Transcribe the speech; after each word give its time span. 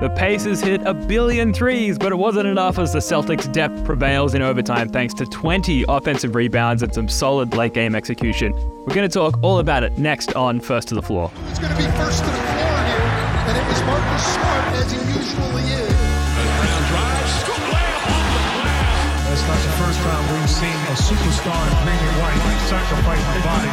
The 0.00 0.08
Pacers 0.08 0.62
hit 0.62 0.80
a 0.86 0.94
billion 0.94 1.52
threes, 1.52 1.98
but 1.98 2.10
it 2.10 2.16
wasn't 2.16 2.46
enough 2.46 2.78
as 2.78 2.94
the 2.94 3.00
Celtics' 3.00 3.52
depth 3.52 3.84
prevails 3.84 4.32
in 4.32 4.40
overtime 4.40 4.88
thanks 4.88 5.12
to 5.12 5.26
20 5.26 5.84
offensive 5.90 6.34
rebounds 6.34 6.82
and 6.82 6.94
some 6.94 7.06
solid 7.06 7.52
late 7.52 7.74
game 7.74 7.94
execution. 7.94 8.54
We're 8.86 8.94
going 8.94 9.06
to 9.06 9.12
talk 9.12 9.38
all 9.42 9.58
about 9.58 9.82
it 9.82 9.98
next 9.98 10.32
on 10.32 10.58
First 10.58 10.88
to 10.88 10.94
the 10.94 11.02
Floor. 11.02 11.30
It's 11.50 11.58
going 11.58 11.70
to 11.70 11.76
be 11.76 11.84
first 12.00 12.24
to 12.24 12.30
the 12.30 12.32
floor 12.32 12.80
here, 12.88 13.12
and 13.44 13.58
it 13.60 13.66
was 13.68 13.82
Marcus 13.84 14.24
Smart 14.24 14.72
as 14.80 14.88
he 14.88 14.96
usually 15.04 15.68
is. 15.68 15.92
Brown 15.92 16.80
drives, 16.88 17.44
layup 17.68 18.08
off 18.08 18.24
the 18.32 18.48
glass. 18.56 19.04
That's 19.28 19.44
not 19.52 19.60
the 19.60 19.76
first 19.84 20.00
time 20.00 20.24
we've 20.32 20.48
seen 20.48 20.80
a 20.88 20.96
superstar 20.96 21.60
in 21.60 21.76
green 21.84 22.00
and 22.00 22.16
white 22.24 22.40
sacrifice 22.72 23.20
his 23.36 23.44
body. 23.44 23.68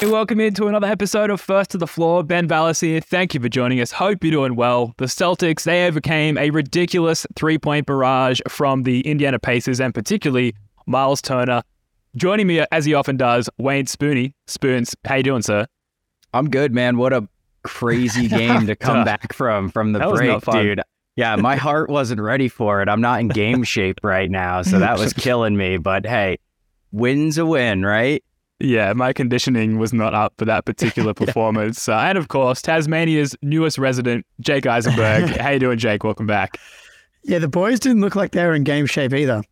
Hey, 0.00 0.06
welcome 0.06 0.40
into 0.40 0.66
another 0.66 0.86
episode 0.86 1.28
of 1.28 1.42
First 1.42 1.72
to 1.72 1.76
the 1.76 1.86
Floor. 1.86 2.24
Ben 2.24 2.48
Vallis 2.48 2.80
here. 2.80 3.02
Thank 3.02 3.34
you 3.34 3.40
for 3.40 3.50
joining 3.50 3.82
us. 3.82 3.92
Hope 3.92 4.24
you're 4.24 4.30
doing 4.30 4.56
well. 4.56 4.94
The 4.96 5.04
Celtics, 5.04 5.64
they 5.64 5.86
overcame 5.86 6.38
a 6.38 6.48
ridiculous 6.48 7.26
three 7.36 7.58
point 7.58 7.84
barrage 7.84 8.40
from 8.48 8.84
the 8.84 9.02
Indiana 9.02 9.38
Pacers 9.38 9.78
and 9.78 9.92
particularly 9.92 10.54
Myles 10.86 11.20
Turner. 11.20 11.60
Joining 12.16 12.46
me, 12.46 12.64
as 12.72 12.86
he 12.86 12.94
often 12.94 13.18
does, 13.18 13.50
Wayne 13.58 13.84
Spooney. 13.84 14.32
Spoons, 14.46 14.96
how 15.04 15.16
you 15.16 15.22
doing, 15.22 15.42
sir? 15.42 15.66
I'm 16.32 16.48
good, 16.48 16.72
man. 16.72 16.96
What 16.96 17.12
a 17.12 17.28
crazy 17.62 18.26
game 18.28 18.68
to 18.68 18.76
come 18.76 19.04
back 19.04 19.34
from 19.34 19.68
from 19.68 19.92
the 19.92 19.98
That 19.98 20.14
break, 20.14 20.42
dude. 20.44 20.80
Yeah, 21.16 21.36
my 21.36 21.56
heart 21.56 21.90
wasn't 21.90 22.22
ready 22.22 22.48
for 22.48 22.80
it. 22.80 22.88
I'm 22.88 23.02
not 23.02 23.20
in 23.20 23.28
game 23.28 23.64
shape 23.64 24.00
right 24.02 24.30
now, 24.30 24.62
so 24.62 24.78
that 24.78 24.98
was 24.98 25.12
killing 25.12 25.58
me. 25.58 25.76
But 25.76 26.06
hey, 26.06 26.38
win's 26.90 27.36
a 27.36 27.44
win, 27.44 27.84
right? 27.84 28.24
Yeah, 28.60 28.92
my 28.92 29.12
conditioning 29.14 29.78
was 29.78 29.92
not 29.92 30.14
up 30.14 30.34
for 30.36 30.44
that 30.44 30.66
particular 30.66 31.14
performance. 31.14 31.88
Uh, 31.88 31.96
and 31.96 32.18
of 32.18 32.28
course, 32.28 32.60
Tasmania's 32.60 33.34
newest 33.42 33.78
resident, 33.78 34.26
Jake 34.40 34.66
Eisenberg. 34.66 35.30
how 35.40 35.50
you 35.50 35.58
doing, 35.58 35.78
Jake? 35.78 36.04
Welcome 36.04 36.26
back. 36.26 36.58
Yeah, 37.24 37.38
the 37.38 37.48
boys 37.48 37.80
didn't 37.80 38.00
look 38.02 38.14
like 38.14 38.32
they 38.32 38.44
were 38.44 38.54
in 38.54 38.64
game 38.64 38.86
shape 38.86 39.12
either 39.14 39.42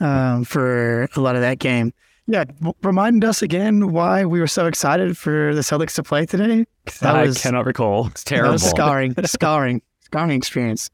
um, 0.00 0.44
for 0.44 1.08
a 1.14 1.20
lot 1.20 1.34
of 1.36 1.42
that 1.42 1.58
game. 1.58 1.92
Yeah, 2.26 2.44
w- 2.44 2.72
reminded 2.82 3.26
us 3.28 3.42
again 3.42 3.92
why 3.92 4.24
we 4.24 4.40
were 4.40 4.46
so 4.46 4.66
excited 4.66 5.16
for 5.18 5.54
the 5.54 5.60
Celtics 5.60 5.94
to 5.96 6.02
play 6.02 6.24
today. 6.24 6.64
That 7.00 7.16
I 7.16 7.24
was 7.24 7.42
cannot 7.42 7.66
recall. 7.66 8.06
It's 8.08 8.24
terrible. 8.24 8.52
was 8.52 8.62
scarring, 8.62 9.14
scarring, 9.26 9.82
scarring 10.00 10.30
experience. 10.30 10.88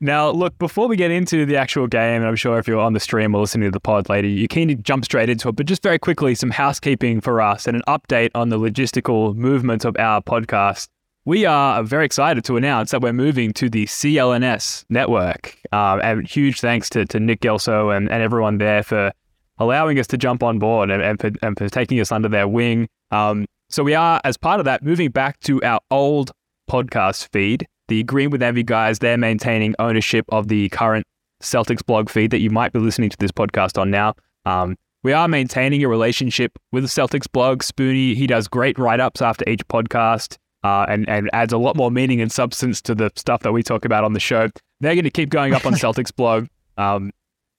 Now, 0.00 0.30
look, 0.30 0.58
before 0.58 0.88
we 0.88 0.96
get 0.96 1.10
into 1.10 1.46
the 1.46 1.56
actual 1.56 1.86
game, 1.86 2.20
and 2.20 2.26
I'm 2.26 2.36
sure 2.36 2.58
if 2.58 2.68
you're 2.68 2.80
on 2.80 2.92
the 2.92 3.00
stream 3.00 3.34
or 3.34 3.40
listening 3.40 3.68
to 3.68 3.70
the 3.70 3.80
pod 3.80 4.08
later, 4.08 4.28
you're 4.28 4.48
keen 4.48 4.68
to 4.68 4.74
jump 4.74 5.04
straight 5.04 5.28
into 5.28 5.48
it. 5.48 5.56
But 5.56 5.66
just 5.66 5.82
very 5.82 5.98
quickly, 5.98 6.34
some 6.34 6.50
housekeeping 6.50 7.20
for 7.20 7.40
us 7.40 7.66
and 7.66 7.76
an 7.76 7.82
update 7.88 8.30
on 8.34 8.48
the 8.48 8.58
logistical 8.58 9.34
movement 9.34 9.84
of 9.84 9.96
our 9.98 10.20
podcast. 10.20 10.88
We 11.26 11.46
are 11.46 11.82
very 11.82 12.04
excited 12.04 12.44
to 12.44 12.58
announce 12.58 12.90
that 12.90 13.00
we're 13.00 13.14
moving 13.14 13.52
to 13.54 13.70
the 13.70 13.86
CLNS 13.86 14.84
network. 14.90 15.56
Um, 15.72 16.00
and 16.02 16.28
huge 16.28 16.60
thanks 16.60 16.90
to, 16.90 17.06
to 17.06 17.18
Nick 17.18 17.40
Gelso 17.40 17.96
and, 17.96 18.10
and 18.10 18.22
everyone 18.22 18.58
there 18.58 18.82
for 18.82 19.10
allowing 19.58 19.98
us 19.98 20.06
to 20.08 20.18
jump 20.18 20.42
on 20.42 20.58
board 20.58 20.90
and, 20.90 21.02
and, 21.02 21.18
for, 21.18 21.30
and 21.40 21.56
for 21.56 21.68
taking 21.70 21.98
us 22.00 22.12
under 22.12 22.28
their 22.28 22.46
wing. 22.46 22.88
Um, 23.10 23.46
so 23.70 23.82
we 23.82 23.94
are, 23.94 24.20
as 24.24 24.36
part 24.36 24.60
of 24.60 24.64
that, 24.64 24.82
moving 24.82 25.10
back 25.10 25.40
to 25.40 25.62
our 25.62 25.80
old 25.90 26.32
podcast 26.70 27.28
feed. 27.32 27.66
The 27.88 28.02
Green 28.04 28.30
with 28.30 28.42
Envy 28.42 28.62
guys, 28.62 28.98
they're 28.98 29.18
maintaining 29.18 29.74
ownership 29.78 30.24
of 30.30 30.48
the 30.48 30.68
current 30.70 31.06
Celtics 31.42 31.84
blog 31.84 32.08
feed 32.08 32.30
that 32.30 32.40
you 32.40 32.50
might 32.50 32.72
be 32.72 32.78
listening 32.78 33.10
to 33.10 33.16
this 33.18 33.30
podcast 33.30 33.78
on 33.78 33.90
now. 33.90 34.14
Um, 34.46 34.76
we 35.02 35.12
are 35.12 35.28
maintaining 35.28 35.84
a 35.84 35.88
relationship 35.88 36.58
with 36.72 36.82
the 36.82 36.88
Celtics 36.88 37.30
blog. 37.30 37.62
Spoonie, 37.62 38.14
he 38.14 38.26
does 38.26 38.48
great 38.48 38.78
write 38.78 39.00
ups 39.00 39.20
after 39.20 39.46
each 39.48 39.66
podcast 39.68 40.38
uh, 40.62 40.86
and, 40.88 41.06
and 41.08 41.28
adds 41.34 41.52
a 41.52 41.58
lot 41.58 41.76
more 41.76 41.90
meaning 41.90 42.22
and 42.22 42.32
substance 42.32 42.80
to 42.82 42.94
the 42.94 43.10
stuff 43.16 43.42
that 43.42 43.52
we 43.52 43.62
talk 43.62 43.84
about 43.84 44.02
on 44.02 44.14
the 44.14 44.20
show. 44.20 44.48
They're 44.80 44.94
going 44.94 45.04
to 45.04 45.10
keep 45.10 45.28
going 45.28 45.52
up 45.52 45.66
on 45.66 45.74
Celtics 45.74 46.14
blog. 46.14 46.46
Um, 46.78 47.12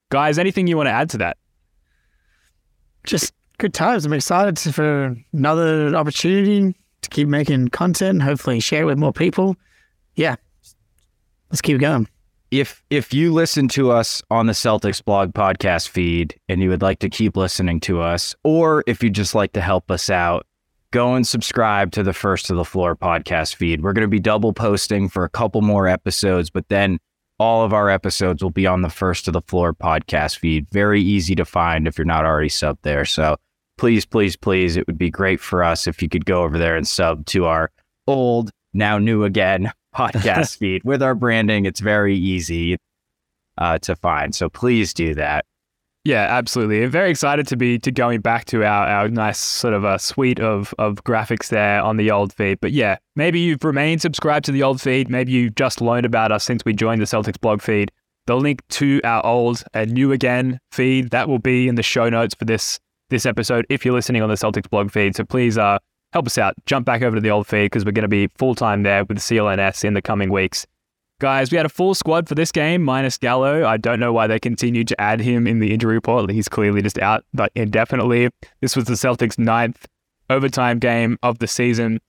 guys, 0.09 0.39
anything 0.39 0.65
you 0.65 0.75
want 0.75 0.87
to 0.87 0.91
add 0.91 1.11
to 1.11 1.19
that? 1.19 1.37
Just 3.05 3.31
good 3.59 3.75
times. 3.75 4.07
I'm 4.07 4.13
excited 4.13 4.57
for 4.73 5.15
another 5.31 5.95
opportunity 5.95 6.75
to 7.01 7.09
keep 7.11 7.27
making 7.27 7.67
content 7.67 8.09
and 8.09 8.23
hopefully 8.23 8.59
share 8.59 8.81
it 8.81 8.85
with 8.85 8.97
more 8.97 9.13
people. 9.13 9.55
Yeah, 10.15 10.35
let's 11.49 11.61
keep 11.61 11.79
going. 11.79 12.07
if 12.51 12.83
if 12.89 13.13
you 13.13 13.33
listen 13.33 13.67
to 13.69 13.91
us 13.91 14.21
on 14.31 14.45
the 14.45 14.53
Celtics 14.53 15.03
blog 15.03 15.33
podcast 15.33 15.89
feed 15.89 16.35
and 16.47 16.61
you 16.61 16.69
would 16.69 16.81
like 16.81 16.99
to 16.99 17.09
keep 17.09 17.35
listening 17.35 17.79
to 17.81 18.01
us, 18.01 18.35
or 18.43 18.83
if 18.87 19.03
you'd 19.03 19.15
just 19.15 19.35
like 19.35 19.51
to 19.53 19.61
help 19.61 19.91
us 19.91 20.09
out, 20.09 20.45
go 20.91 21.15
and 21.15 21.27
subscribe 21.27 21.91
to 21.91 22.03
the 22.03 22.13
First 22.13 22.45
to 22.45 22.55
the 22.55 22.63
Floor 22.63 22.95
podcast 22.95 23.55
feed. 23.55 23.81
We're 23.81 23.93
going 23.93 24.03
to 24.03 24.07
be 24.07 24.19
double 24.19 24.53
posting 24.53 25.09
for 25.09 25.25
a 25.25 25.29
couple 25.29 25.61
more 25.61 25.87
episodes, 25.87 26.49
but 26.49 26.69
then 26.69 26.99
all 27.37 27.65
of 27.65 27.73
our 27.73 27.89
episodes 27.89 28.41
will 28.41 28.51
be 28.51 28.65
on 28.65 28.81
the 28.81 28.89
First 28.89 29.25
to 29.25 29.31
the 29.31 29.41
Floor 29.41 29.73
podcast 29.73 30.37
feed. 30.37 30.69
Very 30.71 31.01
easy 31.01 31.35
to 31.35 31.43
find 31.43 31.87
if 31.87 31.97
you're 31.97 32.05
not 32.05 32.23
already 32.23 32.47
subbed 32.47 32.83
there. 32.83 33.03
So 33.03 33.35
please, 33.77 34.05
please, 34.05 34.37
please, 34.37 34.77
it 34.77 34.87
would 34.87 34.97
be 34.97 35.09
great 35.09 35.41
for 35.41 35.61
us 35.61 35.87
if 35.87 36.01
you 36.01 36.07
could 36.07 36.25
go 36.25 36.43
over 36.43 36.57
there 36.57 36.77
and 36.77 36.87
sub 36.87 37.25
to 37.25 37.45
our 37.45 37.71
old, 38.07 38.51
now 38.73 38.97
new 38.97 39.25
again 39.25 39.71
podcast 39.95 40.57
feed 40.59 40.83
with 40.83 41.01
our 41.01 41.15
branding. 41.15 41.65
It's 41.65 41.79
very 41.79 42.15
easy 42.15 42.77
uh, 43.57 43.79
to 43.79 43.95
find. 43.95 44.35
So 44.35 44.49
please 44.49 44.93
do 44.93 45.13
that. 45.15 45.45
Yeah, 46.05 46.27
absolutely. 46.29 46.83
I'm 46.83 46.91
very 46.91 47.09
excited 47.09 47.47
to 47.47 47.57
be 47.57 47.79
to 47.79 47.91
going 47.91 48.21
back 48.21 48.45
to 48.45 48.63
our, 48.63 48.87
our 48.87 49.09
nice 49.09 49.39
sort 49.39 49.73
of 49.73 49.83
a 49.83 49.97
suite 49.97 50.39
of 50.39 50.71
of 50.77 51.03
graphics 51.03 51.49
there 51.49 51.81
on 51.81 51.97
the 51.97 52.11
old 52.11 52.31
feed. 52.31 52.59
But 52.61 52.73
yeah, 52.73 52.97
maybe 53.15 53.39
you've 53.39 53.63
remained 53.63 54.03
subscribed 54.03 54.45
to 54.45 54.51
the 54.51 54.61
old 54.61 54.79
feed. 54.79 55.09
Maybe 55.09 55.31
you've 55.31 55.55
just 55.55 55.81
learned 55.81 56.05
about 56.05 56.31
us 56.31 56.43
since 56.43 56.63
we 56.63 56.73
joined 56.73 57.01
the 57.01 57.05
Celtics 57.05 57.41
blog 57.41 57.59
feed. 57.59 57.91
The 58.27 58.35
link 58.37 58.61
to 58.69 59.01
our 59.03 59.25
old 59.25 59.63
and 59.73 59.93
new 59.93 60.11
again 60.11 60.59
feed 60.71 61.09
that 61.09 61.27
will 61.27 61.39
be 61.39 61.67
in 61.67 61.73
the 61.73 61.83
show 61.83 62.07
notes 62.07 62.35
for 62.35 62.45
this 62.45 62.79
this 63.09 63.25
episode 63.25 63.65
if 63.69 63.83
you're 63.83 63.93
listening 63.95 64.21
on 64.21 64.29
the 64.29 64.35
Celtics 64.35 64.69
blog 64.69 64.91
feed. 64.91 65.15
So 65.15 65.23
please 65.25 65.57
uh 65.57 65.79
help 66.15 66.27
us 66.27 66.37
out. 66.37 66.55
Jump 66.65 66.85
back 66.85 67.01
over 67.01 67.17
to 67.17 67.21
the 67.21 67.29
old 67.29 67.45
feed 67.45 67.65
because 67.65 67.83
we're 67.83 67.91
going 67.91 68.03
to 68.03 68.07
be 68.07 68.27
full 68.37 68.55
time 68.55 68.83
there 68.83 69.03
with 69.03 69.17
CLNS 69.17 69.83
in 69.83 69.95
the 69.95 70.01
coming 70.01 70.31
weeks. 70.31 70.65
Guys, 71.19 71.51
we 71.51 71.57
had 71.57 71.65
a 71.65 71.69
full 71.69 71.93
squad 71.93 72.29
for 72.29 72.35
this 72.35 72.53
game, 72.53 72.81
minus 72.81 73.17
Gallo. 73.17 73.65
I 73.65 73.75
don't 73.75 73.99
know 73.99 74.13
why 74.13 74.25
they 74.25 74.39
continued 74.39 74.87
to 74.87 75.01
add 75.01 75.19
him 75.19 75.45
in 75.45 75.59
the 75.59 75.73
injury 75.73 75.93
report. 75.93 76.31
He's 76.31 76.47
clearly 76.47 76.81
just 76.81 76.97
out 76.99 77.25
but 77.33 77.51
indefinitely. 77.53 78.29
This 78.61 78.77
was 78.77 78.85
the 78.85 78.93
Celtics' 78.93 79.37
ninth 79.37 79.87
overtime 80.29 80.79
game 80.79 81.17
of 81.21 81.39
the 81.39 81.47
season. 81.47 81.99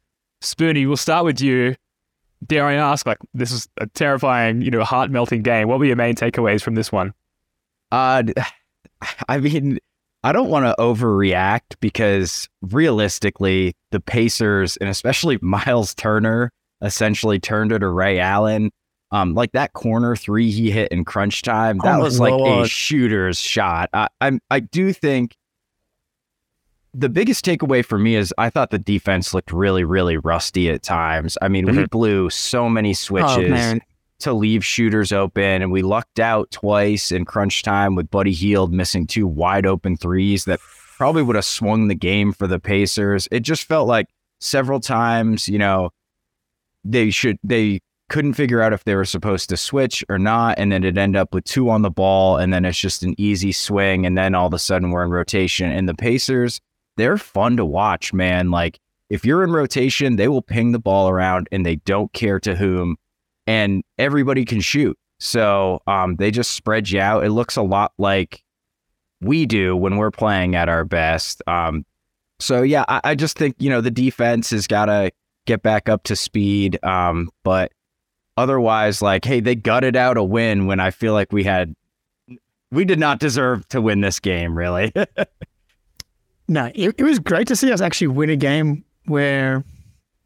Spoonie, 0.40 0.86
we'll 0.86 0.96
start 0.96 1.24
with 1.24 1.40
you. 1.40 1.74
Dare 2.46 2.66
I 2.66 2.74
ask, 2.74 3.06
like, 3.06 3.18
this 3.34 3.50
is 3.50 3.68
a 3.78 3.88
terrifying, 3.88 4.62
you 4.62 4.70
know, 4.70 4.84
heart 4.84 5.10
melting 5.10 5.42
game. 5.42 5.66
What 5.66 5.80
were 5.80 5.84
your 5.84 5.96
main 5.96 6.14
takeaways 6.14 6.62
from 6.62 6.76
this 6.76 6.92
one? 6.92 7.12
Uh, 7.90 8.22
I 9.28 9.38
mean, 9.38 9.80
I 10.26 10.32
don't 10.32 10.50
want 10.50 10.66
to 10.66 10.74
overreact 10.82 11.76
because 11.78 12.48
realistically, 12.60 13.76
the 13.96 14.00
Pacers 14.00 14.76
and 14.76 14.90
especially 14.90 15.38
Myles 15.42 15.94
Turner 15.94 16.52
essentially 16.82 17.40
turned 17.40 17.72
it 17.72 17.78
to 17.78 17.88
Ray 17.88 18.18
Allen. 18.18 18.70
Um, 19.12 19.34
like 19.34 19.52
that 19.52 19.72
corner 19.72 20.16
three 20.16 20.50
he 20.50 20.70
hit 20.70 20.90
in 20.90 21.04
crunch 21.04 21.42
time, 21.42 21.78
that 21.78 22.00
Oh 22.00 22.02
was 22.02 22.18
like 22.20 22.34
a 22.34 22.68
shooter's 22.68 23.38
shot. 23.38 23.88
I, 23.94 24.08
I'm, 24.20 24.40
I 24.50 24.60
do 24.60 24.92
think 24.92 25.36
the 26.92 27.08
biggest 27.08 27.44
takeaway 27.44 27.84
for 27.84 27.98
me 27.98 28.16
is 28.16 28.34
I 28.36 28.50
thought 28.50 28.70
the 28.70 28.80
defense 28.80 29.32
looked 29.32 29.52
really, 29.52 29.84
really 29.84 30.16
rusty 30.16 30.68
at 30.70 30.82
times. 30.82 31.38
I 31.40 31.46
mean, 31.48 31.66
we 31.66 31.86
blew 31.86 32.30
so 32.30 32.68
many 32.68 32.90
Oh 32.90 32.94
switches 32.94 33.48
man, 33.48 33.80
to 34.18 34.32
leave 34.32 34.64
shooters 34.64 35.12
open, 35.12 35.62
and 35.62 35.70
we 35.70 35.82
lucked 35.82 36.18
out 36.18 36.50
twice 36.50 37.12
in 37.12 37.24
crunch 37.24 37.62
time 37.62 37.94
with 37.94 38.10
Buddy 38.10 38.32
Hield 38.32 38.72
missing 38.72 39.06
two 39.06 39.26
wide 39.26 39.66
open 39.66 39.96
threes 39.96 40.46
that 40.46 40.58
probably 40.96 41.22
would 41.22 41.36
have 41.36 41.44
swung 41.44 41.88
the 41.88 41.94
game 41.94 42.32
for 42.32 42.46
the 42.46 42.58
Pacers. 42.58 43.28
It 43.30 43.40
just 43.40 43.64
felt 43.64 43.86
like 43.86 44.06
several 44.40 44.80
times, 44.80 45.48
you 45.48 45.58
know, 45.58 45.90
they 46.84 47.10
should 47.10 47.38
they 47.44 47.80
couldn't 48.08 48.34
figure 48.34 48.62
out 48.62 48.72
if 48.72 48.84
they 48.84 48.94
were 48.94 49.04
supposed 49.04 49.48
to 49.50 49.56
switch 49.56 50.04
or 50.08 50.18
not, 50.18 50.58
and 50.58 50.72
then 50.72 50.84
it 50.84 50.96
end 50.96 51.16
up 51.16 51.34
with 51.34 51.44
two 51.44 51.68
on 51.68 51.82
the 51.82 51.90
ball, 51.90 52.38
and 52.38 52.52
then 52.52 52.64
it's 52.64 52.78
just 52.78 53.02
an 53.02 53.14
easy 53.18 53.52
swing, 53.52 54.06
and 54.06 54.16
then 54.16 54.34
all 54.34 54.46
of 54.46 54.54
a 54.54 54.58
sudden 54.58 54.90
we're 54.90 55.04
in 55.04 55.10
rotation. 55.10 55.70
And 55.70 55.88
the 55.88 55.94
Pacers, 55.94 56.60
they're 56.96 57.18
fun 57.18 57.56
to 57.56 57.64
watch, 57.64 58.12
man. 58.12 58.50
Like 58.50 58.78
if 59.10 59.24
you're 59.24 59.44
in 59.44 59.50
rotation, 59.50 60.16
they 60.16 60.28
will 60.28 60.42
ping 60.42 60.72
the 60.72 60.78
ball 60.78 61.08
around, 61.08 61.48
and 61.52 61.66
they 61.66 61.76
don't 61.76 62.12
care 62.12 62.40
to 62.40 62.56
whom 62.56 62.96
and 63.46 63.82
everybody 63.98 64.44
can 64.44 64.60
shoot. 64.60 64.98
So 65.18 65.80
um, 65.86 66.16
they 66.16 66.30
just 66.30 66.52
spread 66.52 66.90
you 66.90 67.00
out. 67.00 67.24
It 67.24 67.30
looks 67.30 67.56
a 67.56 67.62
lot 67.62 67.92
like 67.98 68.42
we 69.26 69.46
do 69.46 69.76
when 69.76 69.96
we're 69.96 70.10
playing 70.10 70.54
at 70.54 70.68
our 70.68 70.84
best. 70.84 71.42
Um, 71.46 71.84
so 72.38 72.62
yeah, 72.62 72.84
I, 72.88 73.00
I 73.04 73.14
just 73.14 73.36
think 73.38 73.56
you 73.58 73.68
know 73.70 73.80
the 73.80 73.90
defense 73.90 74.50
has 74.50 74.66
got 74.66 74.86
to 74.86 75.10
get 75.46 75.62
back 75.62 75.88
up 75.88 76.02
to 76.04 76.16
speed. 76.16 76.78
Um, 76.84 77.30
but 77.44 77.72
otherwise, 78.36 79.00
like, 79.02 79.24
hey, 79.24 79.40
they 79.40 79.54
gutted 79.54 79.96
out 79.96 80.16
a 80.16 80.24
win 80.24 80.66
when 80.66 80.80
I 80.80 80.90
feel 80.90 81.12
like 81.12 81.32
we 81.32 81.44
had 81.44 81.74
we 82.72 82.84
did 82.84 82.98
not 82.98 83.20
deserve 83.20 83.66
to 83.68 83.80
win 83.80 84.00
this 84.00 84.18
game, 84.18 84.56
really. 84.56 84.92
no, 86.48 86.70
it, 86.74 86.94
it 86.98 87.04
was 87.04 87.18
great 87.18 87.46
to 87.48 87.56
see 87.56 87.72
us 87.72 87.80
actually 87.80 88.08
win 88.08 88.30
a 88.30 88.36
game 88.36 88.84
where 89.06 89.64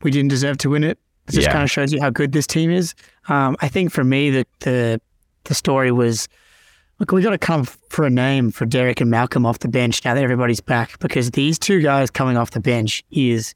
we 0.02 0.10
didn't 0.10 0.28
deserve 0.28 0.58
to 0.58 0.70
win 0.70 0.84
it. 0.84 0.98
It 1.28 1.32
just 1.32 1.46
Yeah. 1.46 1.52
kind 1.52 1.64
of 1.64 1.70
shows 1.70 1.92
you 1.92 2.00
how 2.00 2.10
good 2.10 2.32
this 2.32 2.46
team 2.46 2.70
is. 2.70 2.94
Um, 3.28 3.56
I 3.60 3.68
think 3.68 3.92
for 3.92 4.04
me, 4.04 4.30
the 4.30 4.46
the 4.60 5.00
the 5.44 5.54
story 5.54 5.92
was 5.92 6.28
look, 7.00 7.12
we 7.12 7.22
got 7.22 7.30
to 7.30 7.38
come 7.38 7.64
for 7.64 8.04
a 8.04 8.10
name 8.10 8.50
for 8.50 8.66
Derek 8.66 9.00
and 9.00 9.10
Malcolm 9.10 9.44
off 9.46 9.58
the 9.58 9.68
bench 9.68 10.04
now 10.04 10.14
that 10.14 10.22
everybody's 10.22 10.60
back 10.60 10.98
because 11.00 11.30
these 11.32 11.58
two 11.58 11.80
guys 11.80 12.10
coming 12.10 12.36
off 12.36 12.50
the 12.52 12.60
bench 12.60 13.02
is 13.10 13.54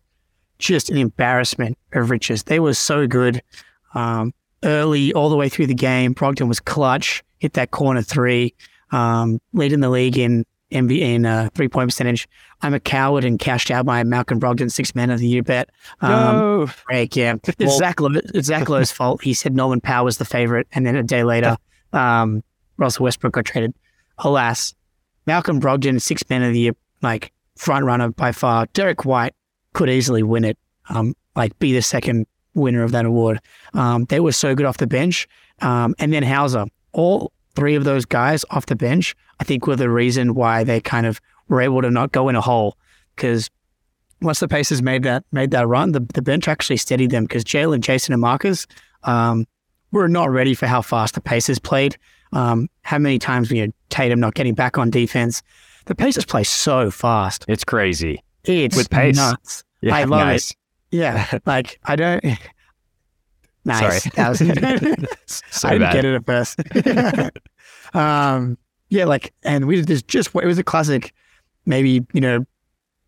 just 0.58 0.90
an 0.90 0.96
embarrassment 0.96 1.76
of 1.92 2.10
riches. 2.10 2.44
They 2.44 2.58
were 2.58 2.74
so 2.74 3.06
good 3.06 3.42
um, 3.94 4.32
early, 4.64 5.12
all 5.12 5.28
the 5.28 5.36
way 5.36 5.48
through 5.48 5.66
the 5.66 5.74
game. 5.74 6.14
Brogdon 6.14 6.48
was 6.48 6.58
clutch, 6.58 7.22
hit 7.38 7.52
that 7.52 7.70
corner 7.70 8.02
three, 8.02 8.54
um, 8.90 9.40
leading 9.52 9.80
the 9.80 9.90
league 9.90 10.16
in 10.16 10.44
MV 10.72 10.98
in 10.98 11.26
uh, 11.26 11.50
three 11.54 11.68
point 11.68 11.88
percentage. 11.88 12.26
I'm 12.62 12.72
a 12.72 12.80
coward 12.80 13.24
and 13.24 13.38
cashed 13.38 13.70
out 13.70 13.84
my 13.84 14.02
Malcolm 14.04 14.40
Brogdon 14.40 14.72
six 14.72 14.94
man 14.94 15.10
of 15.10 15.18
the 15.20 15.28
year 15.28 15.42
bet. 15.42 15.68
Um, 16.00 16.10
No. 16.10 16.66
break, 16.86 17.14
yeah. 17.14 17.34
It's 17.58 17.76
Zach, 17.76 17.96
it's 18.00 18.48
Zach 18.48 18.70
Lowe's 18.70 18.90
fault. 18.90 19.22
He 19.22 19.34
said 19.34 19.54
Norman 19.54 19.82
Powell 19.82 20.06
was 20.06 20.16
the 20.16 20.24
favorite, 20.24 20.66
and 20.72 20.86
then 20.86 20.96
a 20.96 21.02
day 21.02 21.24
later, 21.24 21.58
um, 21.92 22.42
Russell 22.76 23.04
Westbrook 23.04 23.34
got 23.34 23.44
traded. 23.44 23.74
Alas, 24.18 24.74
Malcolm 25.26 25.60
Brogdon, 25.60 26.00
six 26.00 26.22
man 26.28 26.42
of 26.42 26.52
the 26.52 26.60
year, 26.60 26.72
like 27.02 27.32
front 27.56 27.84
runner 27.84 28.10
by 28.10 28.32
far. 28.32 28.66
Derek 28.72 29.04
White 29.04 29.34
could 29.72 29.90
easily 29.90 30.22
win 30.22 30.44
it, 30.44 30.58
um, 30.88 31.14
like 31.34 31.58
be 31.58 31.72
the 31.72 31.82
second 31.82 32.26
winner 32.54 32.82
of 32.82 32.92
that 32.92 33.04
award. 33.04 33.40
Um, 33.72 34.04
they 34.06 34.20
were 34.20 34.32
so 34.32 34.54
good 34.54 34.66
off 34.66 34.76
the 34.76 34.86
bench, 34.86 35.26
um, 35.60 35.94
and 35.98 36.12
then 36.12 36.22
Hauser. 36.22 36.66
All 36.92 37.32
three 37.56 37.74
of 37.74 37.84
those 37.84 38.04
guys 38.04 38.44
off 38.50 38.66
the 38.66 38.76
bench, 38.76 39.16
I 39.40 39.44
think, 39.44 39.66
were 39.66 39.76
the 39.76 39.90
reason 39.90 40.34
why 40.34 40.62
they 40.62 40.80
kind 40.80 41.06
of 41.06 41.20
were 41.48 41.60
able 41.60 41.82
to 41.82 41.90
not 41.90 42.12
go 42.12 42.28
in 42.28 42.36
a 42.36 42.40
hole 42.40 42.76
because 43.14 43.50
once 44.20 44.40
the 44.40 44.48
Pacers 44.48 44.82
made 44.82 45.02
that 45.02 45.24
made 45.32 45.50
that 45.50 45.66
run, 45.66 45.92
the, 45.92 46.00
the 46.14 46.22
bench 46.22 46.48
actually 46.48 46.76
steadied 46.76 47.10
them 47.10 47.24
because 47.24 47.44
Jaylen, 47.44 47.80
Jayson, 47.80 48.12
and 48.12 48.20
Marcus 48.20 48.66
um, 49.02 49.46
were 49.92 50.08
not 50.08 50.30
ready 50.30 50.54
for 50.54 50.66
how 50.66 50.82
fast 50.82 51.14
the 51.14 51.20
Pacers 51.20 51.58
played. 51.58 51.96
Um, 52.34 52.68
how 52.82 52.98
many 52.98 53.18
times 53.18 53.50
you 53.50 53.66
know 53.66 53.72
Tatum 53.88 54.20
not 54.20 54.34
getting 54.34 54.54
back 54.54 54.76
on 54.76 54.90
defense? 54.90 55.42
The 55.86 55.94
Pacers 55.94 56.26
play 56.26 56.44
so 56.44 56.90
fast. 56.90 57.44
It's 57.48 57.64
crazy. 57.64 58.22
It's 58.44 58.76
With 58.76 58.90
pace. 58.90 59.16
nuts. 59.16 59.64
Yeah, 59.80 59.96
I 59.96 60.04
love 60.04 60.26
nice. 60.26 60.50
it. 60.50 60.56
Yeah, 60.90 61.38
like 61.46 61.78
I 61.84 61.96
don't. 61.96 62.24
Nice. 63.64 64.02
Sorry. 64.02 64.12
That 64.16 64.28
was, 64.28 64.38
So 65.50 65.68
I 65.68 65.72
didn't 65.72 65.86
bad. 65.88 65.92
get 65.94 66.04
it 66.04 66.14
at 66.14 66.26
first. 66.26 67.94
um, 67.94 68.58
yeah, 68.90 69.06
like, 69.06 69.32
and 69.42 69.66
we 69.66 69.76
did 69.76 69.86
this 69.86 70.02
just. 70.02 70.34
It 70.34 70.44
was 70.44 70.58
a 70.58 70.64
classic. 70.64 71.14
Maybe 71.66 72.06
you 72.12 72.20
know, 72.20 72.44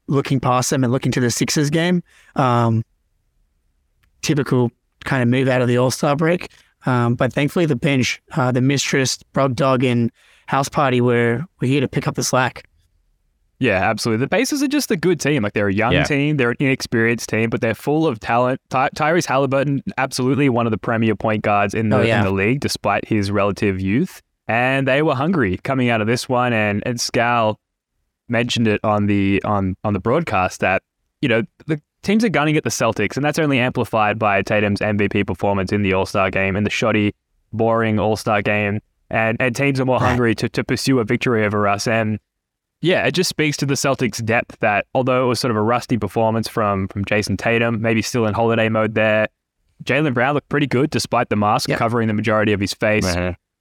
looking 0.06 0.40
past 0.40 0.70
them 0.70 0.82
and 0.82 0.92
looking 0.92 1.12
to 1.12 1.20
the 1.20 1.30
Sixers 1.30 1.68
game. 1.68 2.02
Um, 2.36 2.84
typical 4.22 4.70
kind 5.04 5.22
of 5.22 5.28
move 5.28 5.48
out 5.48 5.60
of 5.60 5.68
the 5.68 5.76
All 5.78 5.90
Star 5.90 6.16
break. 6.16 6.50
Um, 6.86 7.14
but 7.14 7.32
thankfully, 7.32 7.66
the 7.66 7.76
bench, 7.76 8.22
uh, 8.36 8.52
the 8.52 8.60
mistress, 8.60 9.18
Brog 9.32 9.54
Dog, 9.56 9.82
and 9.84 10.10
House 10.46 10.68
Party 10.68 11.00
were 11.00 11.44
were 11.60 11.66
here 11.66 11.80
to 11.80 11.88
pick 11.88 12.06
up 12.08 12.14
the 12.14 12.22
slack. 12.22 12.64
Yeah, 13.58 13.88
absolutely. 13.88 14.24
The 14.26 14.28
Pacers 14.28 14.62
are 14.62 14.68
just 14.68 14.90
a 14.90 14.96
good 14.96 15.18
team. 15.18 15.42
Like 15.42 15.54
they're 15.54 15.68
a 15.68 15.72
young 15.74 15.92
Yeah. 15.94 16.04
team, 16.04 16.36
they're 16.36 16.50
an 16.50 16.56
inexperienced 16.60 17.28
team, 17.30 17.48
but 17.48 17.62
they're 17.62 17.74
full 17.74 18.06
of 18.06 18.20
talent. 18.20 18.60
Ty- 18.68 18.90
Tyrese 18.94 19.24
Halliburton, 19.24 19.82
absolutely 19.96 20.50
one 20.50 20.66
of 20.66 20.72
the 20.72 20.78
premier 20.78 21.14
point 21.16 21.42
guards 21.42 21.72
in 21.72 21.88
the 21.88 21.96
Oh, 21.96 22.02
yeah. 22.02 22.18
in 22.18 22.24
the 22.24 22.32
league, 22.32 22.60
despite 22.60 23.06
his 23.08 23.30
relative 23.30 23.80
youth. 23.80 24.20
And 24.46 24.86
they 24.86 25.00
were 25.02 25.14
hungry 25.14 25.56
coming 25.64 25.88
out 25.88 26.02
of 26.02 26.06
this 26.06 26.28
one. 26.28 26.52
And 26.52 26.82
and 26.84 26.98
Scal 26.98 27.56
mentioned 28.28 28.68
it 28.68 28.80
on 28.84 29.06
the 29.06 29.42
on 29.44 29.74
on 29.84 29.94
the 29.94 30.00
broadcast 30.00 30.60
that 30.60 30.82
you 31.22 31.28
know 31.28 31.42
the 31.66 31.80
teams 32.06 32.24
are 32.24 32.28
gunning 32.28 32.56
at 32.56 32.64
the 32.64 32.70
Celtics, 32.70 33.16
and 33.16 33.24
that's 33.24 33.38
only 33.38 33.58
amplified 33.58 34.18
by 34.18 34.40
Tatum's 34.42 34.80
MVP 34.80 35.26
performance 35.26 35.72
in 35.72 35.82
the 35.82 35.92
All 35.92 36.06
Star 36.06 36.30
game 36.30 36.56
and 36.56 36.64
the 36.64 36.70
shoddy, 36.70 37.14
boring 37.52 37.98
All 37.98 38.16
Star 38.16 38.40
game. 38.42 38.80
And 39.10 39.36
and 39.40 39.54
teams 39.54 39.80
are 39.80 39.84
more 39.84 40.00
hungry 40.00 40.34
to 40.36 40.48
to 40.48 40.64
pursue 40.64 40.98
a 41.00 41.04
victory 41.04 41.44
over 41.44 41.68
us. 41.68 41.86
And 41.86 42.18
yeah, 42.80 43.06
it 43.06 43.12
just 43.12 43.28
speaks 43.30 43.56
to 43.58 43.66
the 43.66 43.74
Celtics' 43.74 44.24
depth 44.24 44.58
that 44.60 44.86
although 44.94 45.24
it 45.24 45.28
was 45.28 45.40
sort 45.40 45.50
of 45.50 45.56
a 45.56 45.62
rusty 45.62 45.98
performance 45.98 46.48
from 46.48 46.88
from 46.88 47.04
Jayson 47.04 47.36
Tatum, 47.36 47.80
maybe 47.80 48.02
still 48.02 48.26
in 48.26 48.34
holiday 48.34 48.68
mode 48.68 48.94
there, 48.94 49.28
Jaylen 49.84 50.14
Brown 50.14 50.34
looked 50.34 50.48
pretty 50.48 50.66
good 50.66 50.90
despite 50.90 51.28
the 51.28 51.36
mask 51.36 51.68
Yep. 51.68 51.78
covering 51.78 52.08
the 52.08 52.14
majority 52.14 52.52
of 52.52 52.60
his 52.60 52.72
face. 52.74 53.04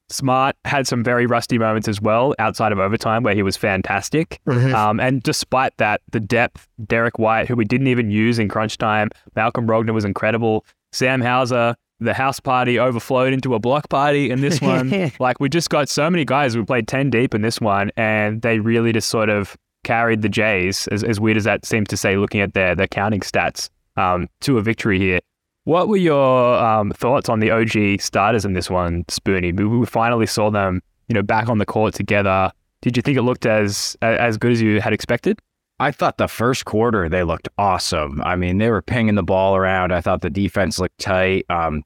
Smart 0.10 0.56
had 0.66 0.88
some 0.88 1.04
very 1.04 1.26
rusty 1.26 1.58
moments 1.58 1.88
as 1.88 2.00
well 2.00 2.36
outside 2.38 2.72
of 2.72 2.80
overtime 2.80 3.24
where 3.24 3.34
he 3.34 3.42
was 3.44 3.58
fantastic. 3.58 4.40
Um, 4.74 5.00
and 5.00 5.24
despite 5.24 5.76
that, 5.78 6.02
the 6.12 6.20
depth, 6.20 6.68
Derek 6.86 7.18
White, 7.18 7.48
who 7.48 7.56
we 7.56 7.66
didn't 7.66 7.88
even 7.88 8.12
use 8.12 8.38
in 8.38 8.48
crunch 8.48 8.78
time, 8.78 9.10
Malcolm 9.36 9.66
Brogdon 9.68 9.94
was 9.94 10.06
incredible. 10.06 10.66
Sam 10.92 11.22
Hauser, 11.22 11.76
the 12.00 12.14
house 12.14 12.40
party 12.40 12.78
overflowed 12.78 13.34
into 13.34 13.56
a 13.56 13.60
block 13.60 13.90
party 13.90 14.30
in 14.30 14.42
this 14.42 14.62
one. 14.62 15.12
like 15.20 15.40
we 15.40 15.50
just 15.50 15.70
got 15.70 15.90
so 15.90 16.10
many 16.10 16.24
guys. 16.26 16.56
We 16.56 16.64
played 16.64 16.88
10 16.88 17.10
deep 17.10 17.34
in 17.34 17.42
this 17.42 17.60
one, 17.60 17.92
and 17.98 18.42
they 18.42 18.60
really 18.60 18.94
just 18.94 19.10
sort 19.10 19.30
of 19.30 19.58
carried 19.84 20.22
the 20.22 20.30
Jays, 20.30 20.88
as, 20.90 21.04
as 21.04 21.20
weird 21.20 21.38
as 21.38 21.44
that 21.46 21.66
seems 21.66 21.88
to 21.90 21.98
say, 21.98 22.16
looking 22.18 22.42
at 22.42 22.54
their, 22.54 22.76
their 22.76 22.88
counting 22.88 23.22
stats, 23.22 23.70
um, 23.98 24.28
to 24.42 24.58
a 24.58 24.62
victory 24.62 25.00
here. 25.00 25.20
What 25.66 25.88
were 25.88 25.98
your 25.98 26.64
um, 26.64 26.92
thoughts 26.92 27.28
on 27.28 27.40
the 27.40 27.50
OG 27.50 28.00
starters 28.00 28.46
in 28.46 28.54
this 28.54 28.70
one, 28.70 29.04
Spoonie? 29.06 29.52
We, 29.52 29.86
finally 29.88 30.28
saw 30.28 30.52
them, 30.52 30.82
you 31.08 31.16
know, 31.16 31.24
back 31.24 31.50
on 31.50 31.58
the 31.58 31.66
court 31.66 31.96
together. 31.96 32.52
Did 32.82 32.96
you 32.96 33.02
think 33.02 33.18
it 33.18 33.24
looked 33.24 33.48
as 33.48 33.98
as 34.02 34.38
good 34.38 34.52
as 34.52 34.62
you 34.62 34.80
had 34.80 34.94
expected? 34.94 35.40
I 35.80 35.92
thought 35.92 36.18
the 36.18 36.28
first 36.28 36.66
quarter 36.66 37.10
they 37.10 37.24
looked 37.24 37.50
awesome. 37.58 38.22
I 38.22 38.36
mean, 38.36 38.60
they 38.60 38.70
were 38.70 38.84
pinging 38.84 39.16
the 39.16 39.24
ball 39.24 39.56
around. 39.56 39.92
I 39.92 40.02
thought 40.02 40.22
the 40.22 40.30
defense 40.30 40.80
looked 40.80 41.00
tight. 41.00 41.46
Um, 41.50 41.84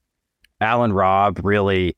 Allen 0.59 0.91
Robb 0.91 1.39
really, 1.43 1.95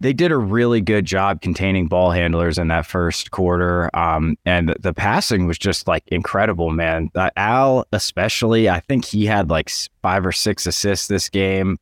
they 0.00 0.12
did 0.12 0.32
a 0.32 0.36
really 0.36 0.80
good 0.80 1.04
job 1.04 1.40
containing 1.40 1.86
ball 1.86 2.10
handlers 2.10 2.58
in 2.58 2.68
that 2.68 2.86
first 2.86 3.30
quarter. 3.30 3.94
Um, 3.96 4.36
and 4.44 4.68
the, 4.68 4.76
the 4.80 4.94
passing 4.94 5.46
was 5.46 5.56
just 5.56 5.86
like 5.88 6.02
incredible, 6.08 6.70
man. 6.70 7.10
Uh, 7.14 7.30
Al, 7.36 7.86
especially, 7.92 8.68
I 8.68 8.80
think 8.80 9.04
he 9.04 9.26
had 9.26 9.50
like 9.50 9.70
five 10.02 10.26
or 10.26 10.32
six 10.32 10.66
assists 10.66 11.06
this 11.06 11.28
game. 11.28 11.78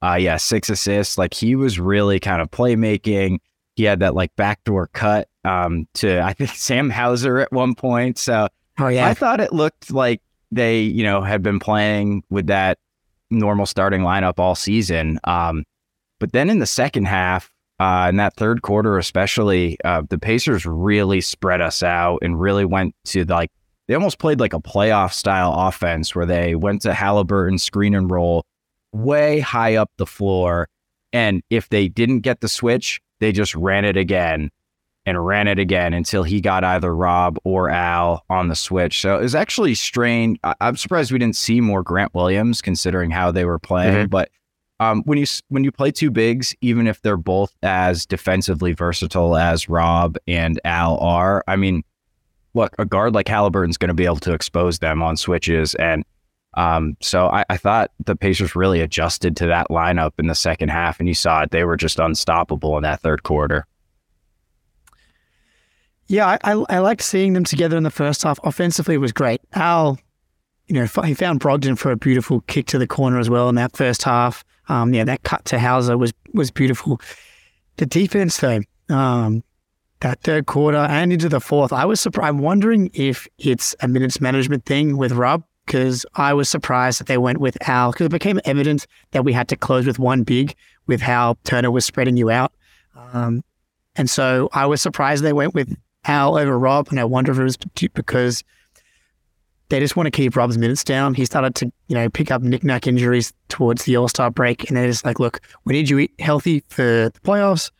Uh, 0.00 0.14
yeah, 0.14 0.36
six 0.36 0.70
assists. 0.70 1.18
Like 1.18 1.34
he 1.34 1.56
was 1.56 1.80
really 1.80 2.20
kind 2.20 2.40
of 2.40 2.50
playmaking. 2.50 3.38
He 3.74 3.84
had 3.84 4.00
that 4.00 4.14
like 4.14 4.34
backdoor 4.36 4.88
cut 4.88 5.28
um, 5.44 5.88
to 5.94 6.20
I 6.20 6.32
think 6.32 6.50
Sam 6.54 6.90
Hauser 6.90 7.38
at 7.40 7.52
one 7.52 7.74
point. 7.74 8.18
So 8.18 8.48
Oh 8.78 8.88
yeah. 8.88 9.08
I 9.08 9.14
thought 9.14 9.40
it 9.40 9.52
looked 9.52 9.90
like 9.92 10.22
they, 10.50 10.80
you 10.80 11.02
know, 11.02 11.20
had 11.22 11.42
been 11.42 11.58
playing 11.58 12.22
with 12.30 12.46
that 12.46 12.78
normal 13.30 13.66
starting 13.66 14.02
lineup 14.02 14.38
all 14.38 14.54
season. 14.54 15.18
Um, 15.24 15.64
but 16.20 16.32
then 16.32 16.50
in 16.50 16.58
the 16.58 16.66
second 16.66 17.06
half, 17.06 17.50
uh, 17.80 18.06
in 18.08 18.16
that 18.16 18.34
third 18.36 18.62
quarter 18.62 18.98
especially, 18.98 19.76
uh, 19.84 20.02
the 20.08 20.18
Pacers 20.18 20.66
really 20.66 21.20
spread 21.20 21.60
us 21.60 21.82
out 21.82 22.18
and 22.22 22.40
really 22.40 22.64
went 22.64 22.94
to 23.06 23.24
like 23.24 23.50
they 23.86 23.94
almost 23.94 24.18
played 24.18 24.38
like 24.40 24.52
a 24.52 24.60
playoff 24.60 25.12
style 25.12 25.54
offense 25.56 26.14
where 26.14 26.26
they 26.26 26.54
went 26.54 26.82
to 26.82 26.92
Halliburton 26.92 27.56
screen 27.58 27.94
and 27.94 28.10
roll 28.10 28.44
way 28.92 29.40
high 29.40 29.76
up 29.76 29.90
the 29.96 30.06
floor, 30.06 30.68
and 31.12 31.42
if 31.50 31.68
they 31.68 31.88
didn't 31.88 32.20
get 32.20 32.40
the 32.40 32.48
switch, 32.48 33.00
they 33.20 33.32
just 33.32 33.54
ran 33.54 33.84
it 33.84 33.96
again 33.96 34.50
and 35.06 35.24
ran 35.24 35.48
it 35.48 35.58
again 35.58 35.94
until 35.94 36.22
he 36.22 36.40
got 36.40 36.64
either 36.64 36.94
Rob 36.94 37.38
or 37.44 37.70
Al 37.70 38.24
on 38.28 38.48
the 38.48 38.54
switch. 38.54 39.00
So 39.00 39.16
it 39.18 39.22
was 39.22 39.34
actually 39.34 39.74
strange. 39.74 40.38
I- 40.44 40.54
I'm 40.60 40.76
surprised 40.76 41.12
we 41.12 41.18
didn't 41.18 41.36
see 41.36 41.60
more 41.62 41.82
Grant 41.82 42.12
Williams 42.14 42.60
considering 42.60 43.10
how 43.10 43.30
they 43.30 43.44
were 43.46 43.58
playing. 43.58 43.94
But 44.08 44.28
um, 44.80 45.02
when 45.04 45.18
you 45.18 45.26
when 45.48 45.64
you 45.64 45.72
play 45.72 45.90
two 45.90 46.10
bigs, 46.10 46.54
even 46.60 46.86
if 46.86 47.02
they're 47.02 47.16
both 47.16 47.52
as 47.62 48.06
defensively 48.06 48.72
versatile 48.72 49.36
as 49.36 49.68
Rob 49.68 50.16
and 50.26 50.60
Al 50.64 50.98
are, 50.98 51.42
I 51.48 51.56
mean, 51.56 51.82
look, 52.54 52.74
a 52.78 52.84
guard 52.84 53.14
like 53.14 53.28
Halliburton's 53.28 53.76
going 53.76 53.88
to 53.88 53.94
be 53.94 54.04
able 54.04 54.16
to 54.16 54.32
expose 54.32 54.78
them 54.78 55.02
on 55.02 55.16
switches 55.16 55.74
and. 55.76 56.04
Um, 56.54 56.96
so 57.00 57.28
I, 57.28 57.44
I 57.50 57.56
thought 57.56 57.92
the 58.04 58.16
Pacers 58.16 58.56
really 58.56 58.80
adjusted 58.80 59.36
to 59.36 59.46
that 59.46 59.68
lineup 59.68 60.12
in 60.18 60.26
the 60.26 60.34
second 60.34 60.70
half, 60.70 60.98
and 60.98 61.06
you 61.06 61.14
saw 61.14 61.42
it; 61.42 61.50
they 61.50 61.62
were 61.62 61.76
just 61.76 61.98
unstoppable 61.98 62.76
in 62.78 62.82
that 62.84 63.00
third 63.00 63.22
quarter. 63.22 63.66
yeah. 66.08 66.26
I, 66.42 66.52
I 66.52 66.64
I 66.68 66.78
liked 66.78 67.02
seeing 67.02 67.34
them 67.34 67.44
together 67.44 67.76
in 67.76 67.82
the 67.82 67.90
first 67.90 68.22
half. 68.22 68.40
Offensively, 68.42 68.94
it 68.94 68.98
was 68.98 69.12
great. 69.12 69.40
Al, 69.52 69.98
you 70.66 70.74
know, 70.74 71.02
he 71.04 71.14
found 71.14 71.40
Brogdon 71.40 71.78
for 71.78 71.92
a 71.92 71.96
beautiful 71.96 72.40
kick 72.42 72.66
to 72.68 72.78
the 72.78 72.86
corner 72.86 73.18
as 73.18 73.30
well 73.30 73.48
in 73.48 73.54
that 73.56 73.76
first 73.76 74.02
half. 74.02 74.42
Um, 74.68 74.92
yeah, 74.94 75.04
that 75.04 75.22
cut 75.22 75.44
to 75.46 75.58
Hauser 75.58 75.96
was 75.96 76.12
was 76.34 76.50
beautiful. 76.50 77.00
The 77.76 77.86
defense, 77.86 78.38
though, 78.38 78.60
um, 78.88 79.42
that 80.00 80.20
third 80.20 80.46
quarter 80.46 80.78
and 80.78 81.12
into 81.12 81.28
the 81.28 81.40
fourth, 81.40 81.72
I 81.72 81.84
was 81.84 82.00
surprised. 82.00 82.28
I'm 82.28 82.38
wondering 82.38 82.90
if 82.92 83.26
it's 83.38 83.74
a 83.80 83.88
minutes 83.88 84.20
management 84.20 84.64
thing 84.64 84.96
with 84.96 85.12
Rob 85.12 85.44
because 85.66 86.06
I 86.14 86.32
was 86.34 86.48
surprised 86.48 87.00
that 87.00 87.06
they 87.06 87.18
went 87.18 87.38
with 87.38 87.56
Al 87.68 87.92
because 87.92 88.06
it 88.06 88.10
became 88.12 88.40
evident 88.44 88.86
that 89.10 89.24
we 89.24 89.32
had 89.32 89.48
to 89.48 89.56
close 89.56 89.86
with 89.86 89.98
one 89.98 90.22
big 90.22 90.54
with 90.86 91.00
how 91.00 91.36
Turner 91.44 91.70
was 91.70 91.84
spreading 91.84 92.16
you 92.16 92.30
out. 92.30 92.52
Um, 93.12 93.42
and 93.96 94.08
so 94.08 94.48
I 94.52 94.66
was 94.66 94.80
surprised 94.80 95.22
they 95.22 95.32
went 95.32 95.54
with 95.54 95.76
Al 96.04 96.38
over 96.38 96.58
Rob, 96.58 96.88
and 96.88 96.98
I 96.98 97.04
wonder 97.04 97.32
if 97.32 97.38
it 97.38 97.42
was 97.42 97.58
because 97.92 98.42
they 99.68 99.80
just 99.80 99.96
want 99.96 100.06
to 100.06 100.10
keep 100.10 100.34
Rob's 100.34 100.56
minutes 100.56 100.82
down. 100.82 101.14
He 101.14 101.24
started 101.24 101.54
to, 101.56 101.72
you 101.88 101.94
know, 101.94 102.08
pick 102.08 102.30
up 102.30 102.42
knick-knack 102.42 102.86
injuries 102.86 103.32
towards 103.48 103.84
the 103.84 103.96
All 103.96 104.08
Star 104.08 104.30
break, 104.30 104.68
and 104.68 104.76
they're 104.76 104.86
just 104.86 105.04
like, 105.04 105.20
look, 105.20 105.40
we 105.64 105.74
need 105.74 105.88
you 105.90 106.08
healthy 106.18 106.64
for 106.68 106.82
the 106.82 107.20
playoffs. 107.24 107.70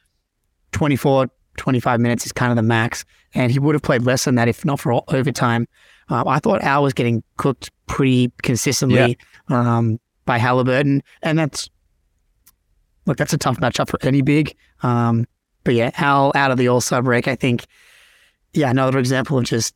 24, 0.72 1.30
25 1.56 2.00
minutes 2.00 2.26
is 2.26 2.32
kind 2.32 2.50
of 2.52 2.56
the 2.56 2.62
max, 2.62 3.04
and 3.34 3.50
he 3.50 3.58
would 3.58 3.74
have 3.74 3.82
played 3.82 4.02
less 4.02 4.24
than 4.24 4.34
that 4.34 4.48
if 4.48 4.64
not 4.64 4.80
for 4.80 5.02
overtime. 5.08 5.66
Um, 6.10 6.28
I 6.28 6.38
thought 6.38 6.62
Al 6.62 6.82
was 6.82 6.92
getting 6.92 7.22
cooked 7.36 7.70
pretty 7.86 8.32
consistently 8.42 9.18
um, 9.48 9.98
by 10.26 10.38
Halliburton, 10.38 11.02
and 11.22 11.38
that's 11.38 11.70
look, 13.06 13.16
that's 13.16 13.32
a 13.32 13.38
tough 13.38 13.58
matchup 13.58 13.88
for 13.88 13.98
any 14.02 14.22
big. 14.22 14.54
Um, 14.82 15.26
but 15.64 15.74
yeah, 15.74 15.90
Al 15.96 16.32
out 16.34 16.50
of 16.50 16.58
the 16.58 16.68
All 16.68 16.80
Star 16.80 17.02
break, 17.02 17.28
I 17.28 17.34
think. 17.34 17.66
Yeah, 18.54 18.70
another 18.70 18.98
example 18.98 19.38
of 19.38 19.44
just 19.44 19.74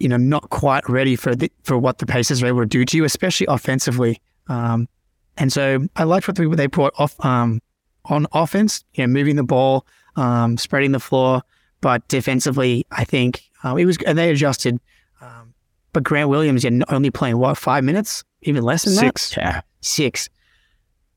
you 0.00 0.08
know 0.08 0.16
not 0.16 0.50
quite 0.50 0.88
ready 0.88 1.16
for 1.16 1.34
the, 1.34 1.50
for 1.64 1.76
what 1.78 1.98
the 1.98 2.06
Pacers 2.06 2.42
were 2.42 2.48
able 2.48 2.60
to 2.60 2.66
do 2.66 2.84
to 2.84 2.96
you, 2.96 3.04
especially 3.04 3.46
offensively. 3.48 4.20
Um, 4.48 4.88
and 5.36 5.52
so 5.52 5.86
I 5.96 6.04
liked 6.04 6.26
what 6.28 6.36
they 6.36 6.66
brought 6.66 6.94
off 6.98 7.14
um, 7.24 7.60
on 8.06 8.26
offense, 8.32 8.84
you 8.94 9.06
know, 9.06 9.12
moving 9.12 9.36
the 9.36 9.44
ball, 9.44 9.86
um, 10.16 10.56
spreading 10.56 10.92
the 10.92 11.00
floor, 11.00 11.42
but 11.80 12.06
defensively, 12.08 12.84
I 12.90 13.04
think 13.04 13.42
uh, 13.64 13.76
it 13.76 13.84
was 13.84 13.98
and 14.06 14.16
they 14.18 14.30
adjusted. 14.30 14.80
Um, 15.20 15.54
but 15.92 16.02
Grant 16.02 16.28
Williams, 16.28 16.64
yeah, 16.64 16.70
only 16.88 17.10
playing 17.10 17.38
what 17.38 17.56
five 17.58 17.84
minutes, 17.84 18.24
even 18.42 18.62
less 18.62 18.84
than 18.84 18.94
Six. 18.94 19.30
that, 19.30 19.38
Yeah. 19.40 19.60
six. 19.80 20.28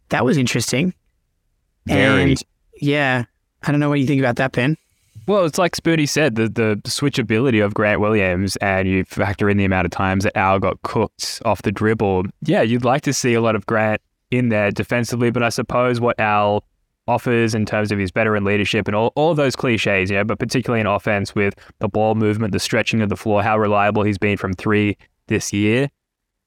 That 0.09 0.25
was 0.25 0.38
interesting. 0.38 0.93
Very. 1.85 2.31
And 2.31 2.43
yeah, 2.79 3.25
I 3.63 3.71
don't 3.71 3.79
know 3.79 3.89
what 3.89 4.00
you 4.00 4.05
think 4.07 4.19
about 4.19 4.35
that, 4.38 4.51
Ben. 4.51 4.77
Well, 5.27 5.45
it's 5.45 5.57
like 5.57 5.75
Spoonie 5.75 6.09
said, 6.09 6.35
the, 6.35 6.49
the 6.49 6.81
switchability 6.85 7.63
of 7.63 7.73
Grant 7.73 8.01
Williams, 8.01 8.55
and 8.57 8.87
you 8.87 9.03
factor 9.05 9.49
in 9.49 9.57
the 9.57 9.65
amount 9.65 9.85
of 9.85 9.91
times 9.91 10.23
that 10.23 10.35
Al 10.35 10.59
got 10.59 10.81
cooked 10.81 11.41
off 11.45 11.61
the 11.61 11.71
dribble. 11.71 12.25
Yeah, 12.41 12.63
you'd 12.63 12.83
like 12.83 13.03
to 13.03 13.13
see 13.13 13.33
a 13.33 13.41
lot 13.41 13.55
of 13.55 13.65
Grant 13.65 14.01
in 14.31 14.49
there 14.49 14.71
defensively, 14.71 15.29
but 15.29 15.43
I 15.43 15.49
suppose 15.49 15.99
what 15.99 16.19
Al 16.19 16.63
offers 17.07 17.53
in 17.53 17.65
terms 17.65 17.91
of 17.91 17.99
his 17.99 18.11
veteran 18.11 18.43
leadership 18.43 18.87
and 18.87 18.95
all, 18.95 19.11
all 19.15 19.35
those 19.35 19.55
cliches, 19.55 20.09
you 20.09 20.17
know, 20.17 20.23
but 20.23 20.39
particularly 20.39 20.81
in 20.81 20.87
offense 20.87 21.35
with 21.35 21.53
the 21.79 21.87
ball 21.87 22.15
movement, 22.15 22.53
the 22.53 22.59
stretching 22.59 23.01
of 23.01 23.09
the 23.09 23.17
floor, 23.17 23.43
how 23.43 23.57
reliable 23.57 24.03
he's 24.03 24.17
been 24.17 24.37
from 24.37 24.53
three 24.53 24.97
this 25.27 25.53
year. 25.53 25.89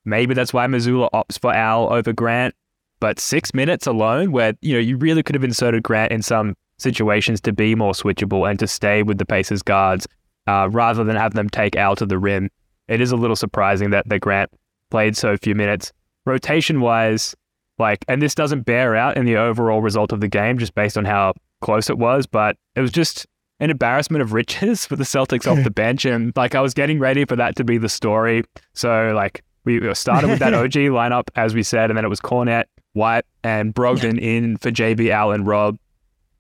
Maybe 0.05 0.35
that's 0.35 0.53
why 0.53 0.67
Mazzulla 0.67 1.11
opts 1.13 1.39
for 1.39 1.53
Al 1.53 1.93
over 1.93 2.13
Grant. 2.13 2.55
But 3.01 3.19
six 3.19 3.53
minutes 3.53 3.87
alone, 3.87 4.33
where 4.33 4.55
you 4.63 4.75
know 4.75 4.81
you 4.81 4.97
really 4.97 5.23
could 5.23 5.35
have 5.35 5.45
inserted 5.45 5.83
Grant 5.83 6.13
in 6.13 6.23
some 6.23 6.57
situations 6.79 7.41
to 7.43 7.53
be 7.53 7.75
more 7.75 7.93
switchable 7.93 8.49
and 8.49 8.59
to 8.59 8.67
stay 8.67 9.03
with 9.03 9.19
the 9.19 9.27
Pacers 9.27 9.63
guards 9.63 10.07
uh, 10.47 10.69
rather 10.71 11.05
than 11.05 11.17
have 11.17 11.35
them 11.35 11.49
take 11.49 11.77
out 11.77 11.99
to 11.99 12.07
the 12.07 12.19
rim. 12.19 12.51
It 12.89 13.01
is 13.01 13.13
a 13.13 13.17
little 13.17 13.37
surprising 13.37 13.91
that, 13.91 14.09
the 14.09 14.19
Grant 14.19 14.51
played 14.91 15.17
so 15.17 15.37
few 15.37 15.55
minutes. 15.55 15.93
Rotation 16.27 16.81
wise, 16.81 17.35
like, 17.79 18.05
and 18.09 18.21
this 18.21 18.35
doesn't 18.35 18.63
bear 18.63 18.95
out 18.95 19.17
in 19.17 19.25
the 19.25 19.37
overall 19.37 19.81
result 19.81 20.13
of 20.13 20.21
the 20.21 20.29
game 20.29 20.59
just 20.59 20.75
based 20.75 20.97
on 20.97 21.05
how 21.05 21.35
close 21.61 21.89
it 21.89 21.99
was, 21.99 22.27
but 22.27 22.57
it 22.75 22.81
was 22.81 22.93
just 22.93 23.27
an 23.61 23.71
embarrassment 23.71 24.23
of 24.23 24.33
riches 24.33 24.85
for 24.85 24.97
the 24.97 25.05
Celtics 25.05 25.51
off 25.51 25.63
the 25.65 25.71
bench. 25.83 26.05
And 26.05 26.33
like, 26.37 26.55
I 26.55 26.61
was 26.61 26.75
getting 26.75 26.99
ready 26.99 27.25
for 27.25 27.37
that 27.37 27.57
to 27.57 27.65
be 27.65 27.79
the 27.79 27.89
story. 27.89 28.45
So, 28.75 29.13
like, 29.15 29.43
we 29.65 29.95
started 29.95 30.29
with 30.29 30.41
that 30.41 30.55
OG 30.55 30.73
lineup, 30.73 31.29
as 31.37 31.55
we 31.55 31.63
said, 31.63 31.91
and 31.91 31.97
then 31.97 32.05
it 32.05 32.09
was 32.09 32.21
Kornet, 32.21 32.65
White, 32.93 33.25
and 33.43 33.75
Brogdon 33.75 34.19
in 34.21 34.57
for 34.59 34.71
JB, 34.71 35.11
Allen, 35.11 35.45
Rob. 35.45 35.79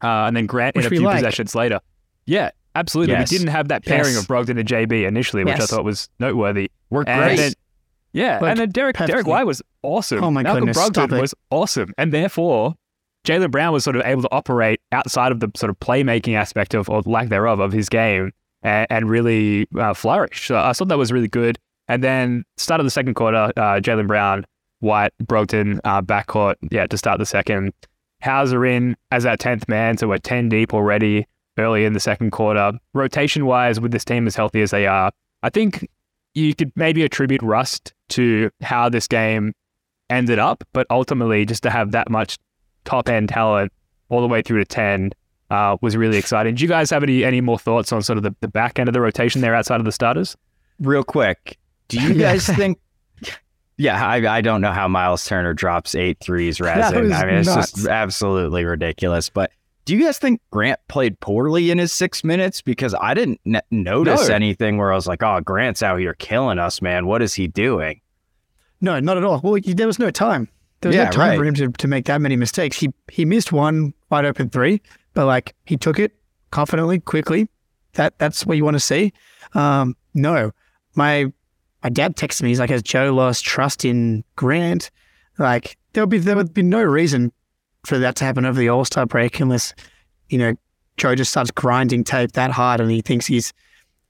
Uh, 0.05 0.27
and 0.27 0.37
then 0.37 0.47
Grant 0.47 0.77
Which 0.77 0.85
in 0.87 0.93
a 0.93 0.97
few 0.97 1.01
like. 1.07 1.17
possessions 1.17 1.55
later. 1.55 1.81
Yeah, 2.27 2.51
absolutely. 2.75 3.15
Yes. 3.15 3.31
We 3.33 3.39
didn't 3.39 3.51
have 3.53 3.69
that 3.69 3.85
pairing 3.85 4.13
Yes. 4.15 4.23
of 4.23 4.29
Brogdon 4.29 4.59
and 4.59 4.69
JB 4.69 5.07
initially, 5.07 5.45
which 5.45 5.55
I 5.61 5.67
thought 5.67 5.85
was 5.85 6.09
noteworthy. 6.21 6.71
Worked 6.91 7.09
And 7.09 7.23
great. 7.23 7.37
then- 7.37 7.53
yeah, 8.13 8.39
Like, 8.41 8.51
and 8.53 8.61
then 8.61 8.71
Derek 8.71 8.97
Derek 8.97 9.11
perfectly. 9.11 9.31
White 9.33 9.47
was 9.47 9.61
awesome. 9.83 10.23
Oh 10.23 10.31
my 10.31 10.43
Malcolm 10.45 10.67
goodness, 10.67 10.77
stop 10.85 11.11
Brogdon 11.11 11.21
was 11.21 11.35
awesome, 11.51 11.93
and 11.99 12.13
therefore 12.13 12.75
Jaylen 13.27 13.51
Brown 13.51 13.73
was 13.73 13.83
sort 13.83 13.97
of 13.97 14.03
able 14.05 14.23
to 14.23 14.29
operate 14.31 14.81
outside 14.93 15.33
of 15.33 15.41
the 15.41 15.51
sort 15.57 15.71
of 15.71 15.81
playmaking 15.81 16.35
aspect 16.35 16.75
of 16.75 16.89
or 16.89 17.01
lack 17.07 17.29
thereof 17.29 17.59
of 17.59 17.73
his 17.73 17.89
game 17.89 18.31
and, 18.63 18.87
and 18.91 19.11
really 19.11 19.67
uh, 19.77 19.95
flourish. 19.95 20.47
So 20.47 20.57
I 20.57 20.73
thought 20.75 20.89
that 20.89 20.99
was 20.99 21.11
really 21.11 21.27
good. 21.29 21.59
And 21.89 22.05
then 22.05 22.45
start 22.57 22.81
of 22.81 22.85
the 22.87 22.91
second 22.91 23.15
quarter, 23.15 23.51
uh, 23.57 23.81
Jaylen 23.81 24.07
Brown, 24.07 24.45
White, 24.81 25.13
Brogdon, 25.23 25.81
uh, 25.85 26.01
backcourt, 26.03 26.55
yeah, 26.71 26.87
to 26.87 26.97
start 26.97 27.19
the 27.19 27.27
second. 27.27 27.73
Hauser 28.25 28.65
in 28.65 28.97
as 29.11 29.27
our 29.27 29.37
tenth 29.37 29.69
man, 29.69 29.99
so 29.99 30.09
we're 30.09 30.19
ten 30.19 30.49
deep 30.49 30.75
already 30.75 31.27
early 31.59 31.85
in 31.85 31.93
the 31.93 32.01
second 32.01 32.31
quarter. 32.33 32.73
Rotation 32.95 33.47
wise, 33.47 33.79
with 33.81 33.93
this 33.93 34.05
team 34.05 34.27
as 34.27 34.35
healthy 34.35 34.63
as 34.63 34.71
they 34.71 34.87
are, 34.87 35.13
I 35.43 35.51
think 35.51 35.89
you 36.35 36.55
could 36.55 36.73
maybe 36.75 37.05
attribute 37.05 37.43
rust 37.43 37.95
to 38.11 38.51
how 38.61 38.89
this 38.89 39.07
game 39.07 39.53
ended 40.11 40.39
up, 40.39 40.65
but 40.73 40.87
ultimately 40.91 41.45
just 41.45 41.63
to 41.63 41.71
have 41.71 41.93
that 41.93 42.11
much 42.11 42.39
top 42.85 43.09
end 43.09 43.29
talent 43.29 43.73
all 44.09 44.21
the 44.21 44.29
way 44.29 44.43
through 44.43 44.59
to 44.59 44.65
10 44.65 45.13
uh, 45.51 45.77
was 45.81 45.97
really 45.97 46.19
exciting. 46.19 46.55
Do 46.55 46.63
you 46.63 46.69
guys 46.69 46.91
have 46.91 47.03
any, 47.03 47.25
any 47.25 47.41
more 47.41 47.59
thoughts 47.59 47.93
on 47.93 48.03
sort 48.03 48.17
of 48.17 48.23
the, 48.23 48.35
the 48.41 48.49
back 48.49 48.79
end 48.79 48.89
of 48.89 48.93
the 48.93 49.01
rotation 49.01 49.41
there 49.41 49.55
outside 49.55 49.81
of 49.81 49.85
the 49.85 49.93
starters? 49.93 50.37
Real 50.81 51.05
quick, 51.05 51.59
do 51.89 52.01
you 52.01 52.15
guys 52.19 52.47
think? 52.47 52.79
Yeah, 53.77 54.07
I, 54.07 54.37
I 54.37 54.41
don't 54.41 54.61
know 54.61 54.73
how 54.73 54.87
Myles 54.89 55.25
Turner 55.25 55.53
drops 55.55 55.95
eight 55.95 56.19
threes 56.21 56.61
resin. 56.61 57.13
I 57.13 57.25
mean, 57.27 57.35
it's 57.37 57.49
nuts. 57.49 57.73
just 57.73 57.87
absolutely 57.89 58.65
ridiculous. 58.65 59.29
But 59.31 59.51
do 59.85 59.97
you 59.97 60.05
guys 60.05 60.19
think 60.19 60.41
Grant 60.51 60.81
played 60.89 61.19
poorly 61.21 61.71
in 61.71 61.79
his 61.79 61.93
six 61.93 62.23
minutes? 62.25 62.63
Because 62.63 62.95
I 63.01 63.15
didn't 63.15 63.41
n- 63.45 63.61
notice 63.71 64.29
No. 64.29 64.35
anything 64.35 64.79
where 64.79 64.93
I 64.93 64.95
was 64.95 65.07
like, 65.07 65.23
"Oh, 65.23 65.41
Grant's 65.41 65.83
out 65.83 65.99
here 65.99 66.15
killing 66.15 66.59
us, 66.59 66.81
man. 66.81 67.07
What 67.07 67.21
is 67.21 67.35
he 67.35 67.47
doing?" 67.49 68.01
No, 68.81 69.01
not 69.01 69.17
at 69.17 69.25
all. 69.25 69.41
Well, 69.43 69.55
he- 69.55 69.75
there 69.75 69.87
was 69.87 69.99
no 69.99 70.11
time. 70.11 70.49
There 70.81 70.91
was 70.91 70.97
Yeah, 70.97 71.05
no 71.07 71.11
time 71.11 71.29
right. 71.31 71.39
for 71.39 71.45
him 71.45 71.55
to, 71.55 71.69
to 71.73 71.89
make 71.89 72.05
that 72.07 72.21
many 72.21 72.37
mistakes. 72.37 72.77
He 72.79 72.91
he 73.11 73.25
missed 73.25 73.51
one 73.53 73.93
wide 74.11 74.25
open 74.25 74.51
three, 74.51 74.81
but 75.15 75.27
like 75.27 75.55
he 75.65 75.77
took 75.77 75.99
it 75.99 76.13
confidently, 76.51 77.01
quickly. 77.01 77.49
That 77.95 78.19
that's 78.19 78.47
what 78.47 78.57
you 78.57 78.65
want 78.65 78.75
to 78.77 78.81
see. 78.81 79.13
Um, 79.55 79.97
no, 80.15 80.53
my 80.95 81.33
my 81.85 81.91
dad 81.91 82.17
texted 82.17 82.43
me. 82.43 82.49
He's 82.49 82.59
like, 82.59 82.71
"Has 82.71 82.83
Joe 82.83 83.15
lost 83.15 83.45
trust 83.45 83.85
in 83.85 84.25
Grant?" 84.37 84.91
Like 85.39 85.77
there 85.93 86.03
would 86.03 86.11
be 86.11 86.19
there 86.19 86.35
would 86.35 86.55
be 86.55 86.63
no 86.63 86.83
reason 86.83 87.31
for 87.85 87.99
that 87.99 88.17
to 88.17 88.25
happen 88.25 88.47
over 88.47 88.59
the 88.59 88.71
All 88.71 88.87
Star 88.87 89.05
break 89.07 89.39
unless 89.39 89.75
you 90.31 90.39
know 90.39 90.55
Joe 90.97 91.15
just 91.15 91.31
starts 91.31 91.51
grinding 91.51 92.03
tape 92.03 92.33
that 92.33 92.51
hard 92.51 92.81
and 92.81 92.91
he 92.91 93.03
thinks 93.03 93.27
he's 93.27 93.53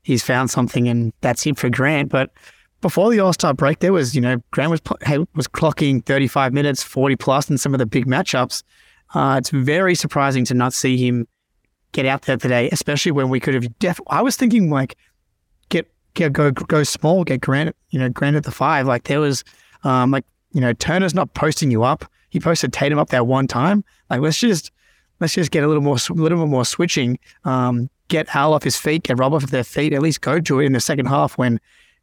he's 0.02 0.22
found 0.22 0.50
something 0.50 0.88
and 0.88 1.12
that's 1.20 1.44
it 1.46 1.58
for 1.58 1.68
Grant. 1.68 2.10
But 2.10 2.30
before 2.80 3.10
the 3.10 3.18
All 3.18 3.32
Star 3.32 3.52
break, 3.52 3.80
there 3.80 3.92
was 3.92 4.14
you 4.14 4.20
know 4.20 4.40
Grant 4.52 4.70
was 4.70 4.80
was 5.34 5.48
clocking 5.48 6.04
35 6.04 6.52
minutes, 6.52 6.82
40 6.82 7.16
plus 7.16 7.50
in 7.50 7.58
some 7.58 7.74
of 7.74 7.78
the 7.78 7.86
big 7.86 8.06
matchups. 8.06 8.62
Uh, 9.14 9.36
it's 9.38 9.50
very 9.50 9.94
surprising 9.94 10.44
to 10.44 10.54
not 10.54 10.72
see 10.72 10.96
him 10.96 11.26
get 11.92 12.06
out 12.06 12.22
there 12.22 12.36
today, 12.36 12.68
especially 12.70 13.12
when 13.12 13.28
we 13.28 13.40
could 13.40 13.54
have. 13.54 13.78
Def- 13.80 14.00
I 14.08 14.22
was 14.22 14.36
thinking 14.36 14.70
like 14.70 14.96
get 16.14 16.32
go 16.32 16.50
go 16.50 16.82
small, 16.82 17.24
get 17.24 17.40
Grant 17.40 17.74
you 17.90 17.98
know 17.98 18.08
Grant 18.08 18.36
at 18.36 18.44
the 18.44 18.50
five. 18.50 18.86
Like 18.86 19.04
there 19.04 19.20
was 19.20 19.44
um, 19.82 20.10
like 20.10 20.24
you 20.52 20.60
know 20.60 20.72
Turner's 20.72 21.14
not 21.14 21.34
posting 21.34 21.70
you 21.70 21.82
up. 21.82 22.04
He 22.30 22.40
posted 22.40 22.72
Tatum 22.72 22.98
up 22.98 23.10
that 23.10 23.26
one 23.26 23.46
time. 23.46 23.84
Like 24.10 24.20
let's 24.20 24.38
just 24.38 24.70
let's 25.20 25.34
just 25.34 25.50
get 25.50 25.64
a 25.64 25.68
little 25.68 25.82
more 25.82 25.96
a 26.10 26.12
little 26.12 26.38
bit 26.38 26.48
more 26.48 26.64
switching. 26.64 27.18
Um, 27.44 27.90
get 28.08 28.34
Al 28.34 28.54
off 28.54 28.62
his 28.62 28.76
feet, 28.76 29.04
get 29.04 29.18
Rob 29.18 29.34
off 29.34 29.44
their 29.46 29.64
feet. 29.64 29.92
At 29.92 30.02
least 30.02 30.20
go 30.20 30.40
to 30.40 30.60
it 30.60 30.66
in 30.66 30.72
the 30.72 30.80
second 30.80 31.06
half 31.06 31.38
when 31.38 31.60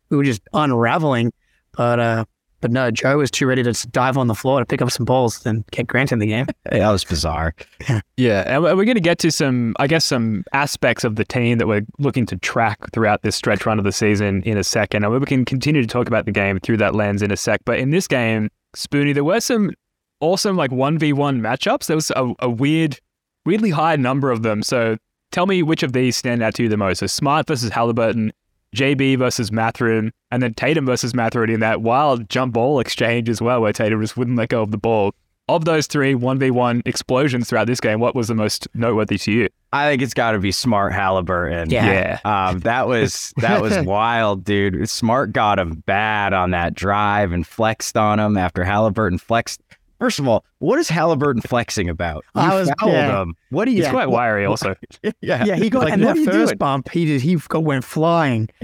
we 0.09 0.17
were 0.17 0.23
just 0.23 0.41
unraveling. 0.53 1.33
But 1.73 1.99
uh, 1.99 2.25
but 2.61 2.71
no, 2.71 2.91
Joe 2.91 3.17
was 3.17 3.31
too 3.31 3.45
ready 3.45 3.63
to 3.63 3.87
dive 3.89 4.17
on 4.17 4.27
the 4.27 4.35
floor 4.35 4.59
to 4.59 4.65
pick 4.65 4.81
up 4.81 4.91
some 4.91 5.05
balls 5.05 5.45
and 5.45 5.65
get 5.71 5.87
Grant 5.87 6.11
in 6.11 6.19
the 6.19 6.27
game. 6.27 6.45
That 6.71 6.89
was 6.89 7.03
bizarre. 7.03 7.53
Yeah, 8.17 8.43
and 8.45 8.63
we're 8.63 8.85
going 8.85 8.95
to 8.95 9.01
get 9.01 9.17
to 9.19 9.31
some, 9.31 9.73
I 9.79 9.87
guess, 9.87 10.05
some 10.05 10.43
aspects 10.53 11.03
of 11.03 11.15
the 11.15 11.25
team 11.25 11.57
that 11.57 11.67
we're 11.67 11.85
looking 11.97 12.27
to 12.27 12.37
track 12.37 12.77
throughout 12.93 13.23
this 13.23 13.35
stretch 13.35 13.65
run 13.65 13.79
of 13.79 13.83
the 13.83 13.91
season 13.91 14.43
in 14.43 14.57
a 14.57 14.63
second. 14.63 15.03
And 15.03 15.19
we 15.19 15.25
can 15.25 15.43
continue 15.43 15.81
to 15.81 15.87
talk 15.87 16.07
about 16.07 16.25
the 16.25 16.31
game 16.31 16.59
through 16.59 16.77
that 16.77 16.93
lens 16.93 17.23
in 17.23 17.31
a 17.31 17.37
sec. 17.37 17.61
But 17.65 17.79
in 17.79 17.89
this 17.89 18.07
game, 18.07 18.49
Spoonie, 18.75 19.15
there 19.15 19.23
were 19.23 19.39
some 19.39 19.71
awesome 20.19 20.55
like 20.55 20.69
1v1 20.69 21.39
matchups. 21.39 21.87
There 21.87 21.97
was 21.97 22.11
a, 22.11 22.31
a 22.39 22.49
weird, 22.49 22.99
weirdly 23.45 23.71
high 23.71 23.95
number 23.95 24.29
of 24.29 24.43
them. 24.43 24.61
So 24.61 24.97
tell 25.31 25.47
me 25.47 25.63
which 25.63 25.83
of 25.83 25.93
these 25.93 26.15
stand 26.15 26.43
out 26.43 26.53
to 26.55 26.63
you 26.63 26.69
the 26.69 26.77
most. 26.77 26.99
So 26.99 27.07
Smart 27.07 27.47
versus 27.47 27.71
Halliburton, 27.71 28.31
JB 28.75 29.19
versus 29.19 29.51
Mathurin, 29.51 30.11
and 30.31 30.41
then 30.41 30.53
Tatum 30.53 30.85
versus 30.85 31.13
Mathurin 31.13 31.49
in 31.49 31.59
that 31.59 31.81
wild 31.81 32.29
jump 32.29 32.53
ball 32.53 32.79
exchange 32.79 33.29
as 33.29 33.41
well, 33.41 33.61
where 33.61 33.73
Tatum 33.73 34.01
just 34.01 34.17
wouldn't 34.17 34.37
let 34.37 34.49
go 34.49 34.61
of 34.61 34.71
the 34.71 34.77
ball. 34.77 35.13
Of 35.49 35.65
those 35.65 35.87
three 35.87 36.13
1v1 36.13 36.83
explosions 36.85 37.49
throughout 37.49 37.67
this 37.67 37.81
game, 37.81 37.99
what 37.99 38.15
was 38.15 38.29
the 38.29 38.35
most 38.35 38.69
noteworthy 38.73 39.17
to 39.17 39.31
you? 39.31 39.49
I 39.73 39.89
think 39.89 40.01
it's 40.01 40.13
got 40.13 40.31
to 40.31 40.39
be 40.39 40.51
Smart 40.51 40.93
Halliburton. 40.93 41.69
Yeah. 41.69 42.19
Um, 42.23 42.59
that 42.59 42.87
was 42.87 43.33
that 43.37 43.61
was 43.61 43.77
wild, 43.85 44.45
dude. 44.45 44.89
Smart 44.89 45.33
got 45.33 45.59
him 45.59 45.83
bad 45.85 46.31
on 46.31 46.51
that 46.51 46.73
drive 46.73 47.33
and 47.33 47.45
flexed 47.45 47.97
on 47.97 48.19
him 48.19 48.37
after 48.37 48.63
Halliburton 48.63 49.17
flexed 49.17 49.61
First 50.01 50.17
of 50.17 50.27
all, 50.27 50.43
what 50.57 50.79
is 50.79 50.89
Halliburton 50.89 51.43
flexing 51.43 51.87
about? 51.87 52.25
You 52.35 52.41
I 52.41 52.55
was- 52.59 52.71
fouled 52.79 52.91
yeah. 52.91 53.21
him. 53.21 53.35
What 53.51 53.65
do 53.65 53.71
you? 53.71 53.83
He's 53.83 53.91
quite 53.91 54.09
wiry 54.09 54.45
also. 54.45 54.75
yeah, 55.21 55.45
Yeah, 55.45 55.55
he 55.55 55.69
got 55.69 55.83
Like, 55.83 55.93
and 55.93 56.03
that 56.03 56.15
you 56.15 56.25
first 56.25 56.47
doing? 56.47 56.57
bump, 56.57 56.89
he 56.89 57.05
did. 57.05 57.21
He 57.21 57.35
got 57.35 57.63
went 57.63 57.85
flying. 57.85 58.49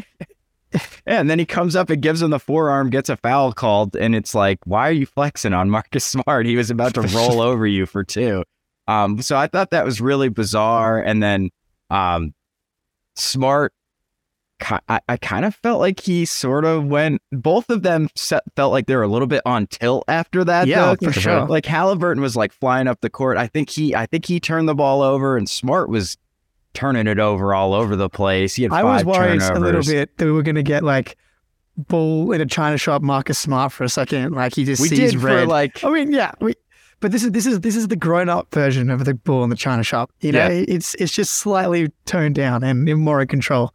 Yeah, 1.07 1.21
and 1.21 1.29
then 1.29 1.39
he 1.39 1.45
comes 1.45 1.77
up 1.77 1.89
and 1.89 2.01
gives 2.01 2.21
him 2.21 2.29
the 2.29 2.39
forearm, 2.39 2.89
gets 2.89 3.07
a 3.07 3.15
foul 3.15 3.53
called, 3.53 3.95
and 3.95 4.13
it's 4.13 4.35
like, 4.35 4.59
why 4.65 4.89
are 4.89 4.91
you 4.91 5.05
flexing 5.05 5.53
on 5.53 5.69
Marcus 5.69 6.03
Smart? 6.25 6.45
He 6.45 6.57
was 6.57 6.69
about 6.69 6.93
to 6.95 7.01
roll 7.01 7.39
over 7.39 7.65
you 7.65 7.85
for 7.85 8.03
two. 8.03 8.43
Um, 8.87 9.21
so 9.21 9.37
I 9.37 9.47
thought 9.47 9.69
that 9.71 9.85
was 9.85 10.01
really 10.01 10.27
bizarre. 10.27 10.99
And 11.01 11.23
then 11.23 11.51
um, 11.89 12.33
Smart, 13.15 13.73
I, 14.89 14.99
I 15.07 15.17
kind 15.17 15.45
of 15.45 15.55
felt 15.55 15.79
like 15.79 15.99
he 15.99 16.25
sort 16.25 16.65
of 16.65 16.85
went. 16.85 17.21
Both 17.31 17.69
of 17.69 17.83
them 17.83 18.09
se- 18.15 18.39
felt 18.55 18.71
like 18.71 18.87
they 18.87 18.95
were 18.95 19.03
a 19.03 19.07
little 19.07 19.27
bit 19.27 19.41
on 19.45 19.67
tilt 19.67 20.03
after 20.07 20.43
that. 20.43 20.67
Yeah, 20.67 20.95
though. 20.95 21.11
for 21.11 21.19
sure. 21.19 21.45
Like 21.45 21.65
Halliburton 21.65 22.21
was 22.21 22.35
like 22.35 22.51
flying 22.51 22.87
up 22.87 23.01
the 23.01 23.09
court. 23.09 23.37
I 23.37 23.47
think 23.47 23.69
he, 23.69 23.95
I 23.95 24.05
think 24.07 24.25
he 24.25 24.39
turned 24.39 24.67
the 24.67 24.75
ball 24.75 25.01
over, 25.01 25.37
and 25.37 25.49
Smart 25.49 25.89
was 25.89 26.17
turning 26.73 27.07
it 27.07 27.19
over 27.19 27.53
all 27.53 27.73
over 27.73 27.95
the 27.95 28.09
place. 28.09 28.55
He 28.55 28.63
had 28.63 28.71
I 28.71 28.83
was 28.83 29.03
worried 29.05 29.41
a 29.41 29.59
little 29.59 29.83
bit 29.83 30.17
that 30.17 30.25
we 30.25 30.31
were 30.31 30.43
going 30.43 30.55
to 30.55 30.63
get 30.63 30.83
like 30.83 31.17
bull 31.77 32.31
in 32.31 32.41
a 32.41 32.45
China 32.45 32.77
shop 32.77 33.01
Marcus 33.01 33.37
Smart 33.37 33.71
for 33.71 33.83
a 33.83 33.89
second. 33.89 34.33
Like 34.33 34.55
he 34.55 34.63
just 34.63 34.81
We 34.81 34.87
sees 34.89 35.11
did 35.13 35.21
for 35.21 35.45
like 35.45 35.83
I 35.83 35.89
mean, 35.91 36.11
yeah, 36.11 36.31
we, 36.41 36.55
but 36.99 37.11
this 37.11 37.23
is 37.23 37.31
this 37.31 37.45
is 37.45 37.59
this 37.61 37.75
is 37.75 37.87
the 37.87 37.95
grown 37.95 38.29
up 38.29 38.53
version 38.53 38.89
of 38.89 39.05
the 39.05 39.13
bull 39.13 39.43
in 39.43 39.49
the 39.49 39.55
China 39.55 39.83
shop. 39.83 40.11
You 40.21 40.31
know, 40.31 40.47
Yeah. 40.47 40.63
it's 40.67 40.95
it's 40.95 41.13
just 41.13 41.33
slightly 41.33 41.91
toned 42.05 42.35
down 42.35 42.63
and 42.63 42.83
more 42.97 43.21
in 43.21 43.27
control. 43.27 43.71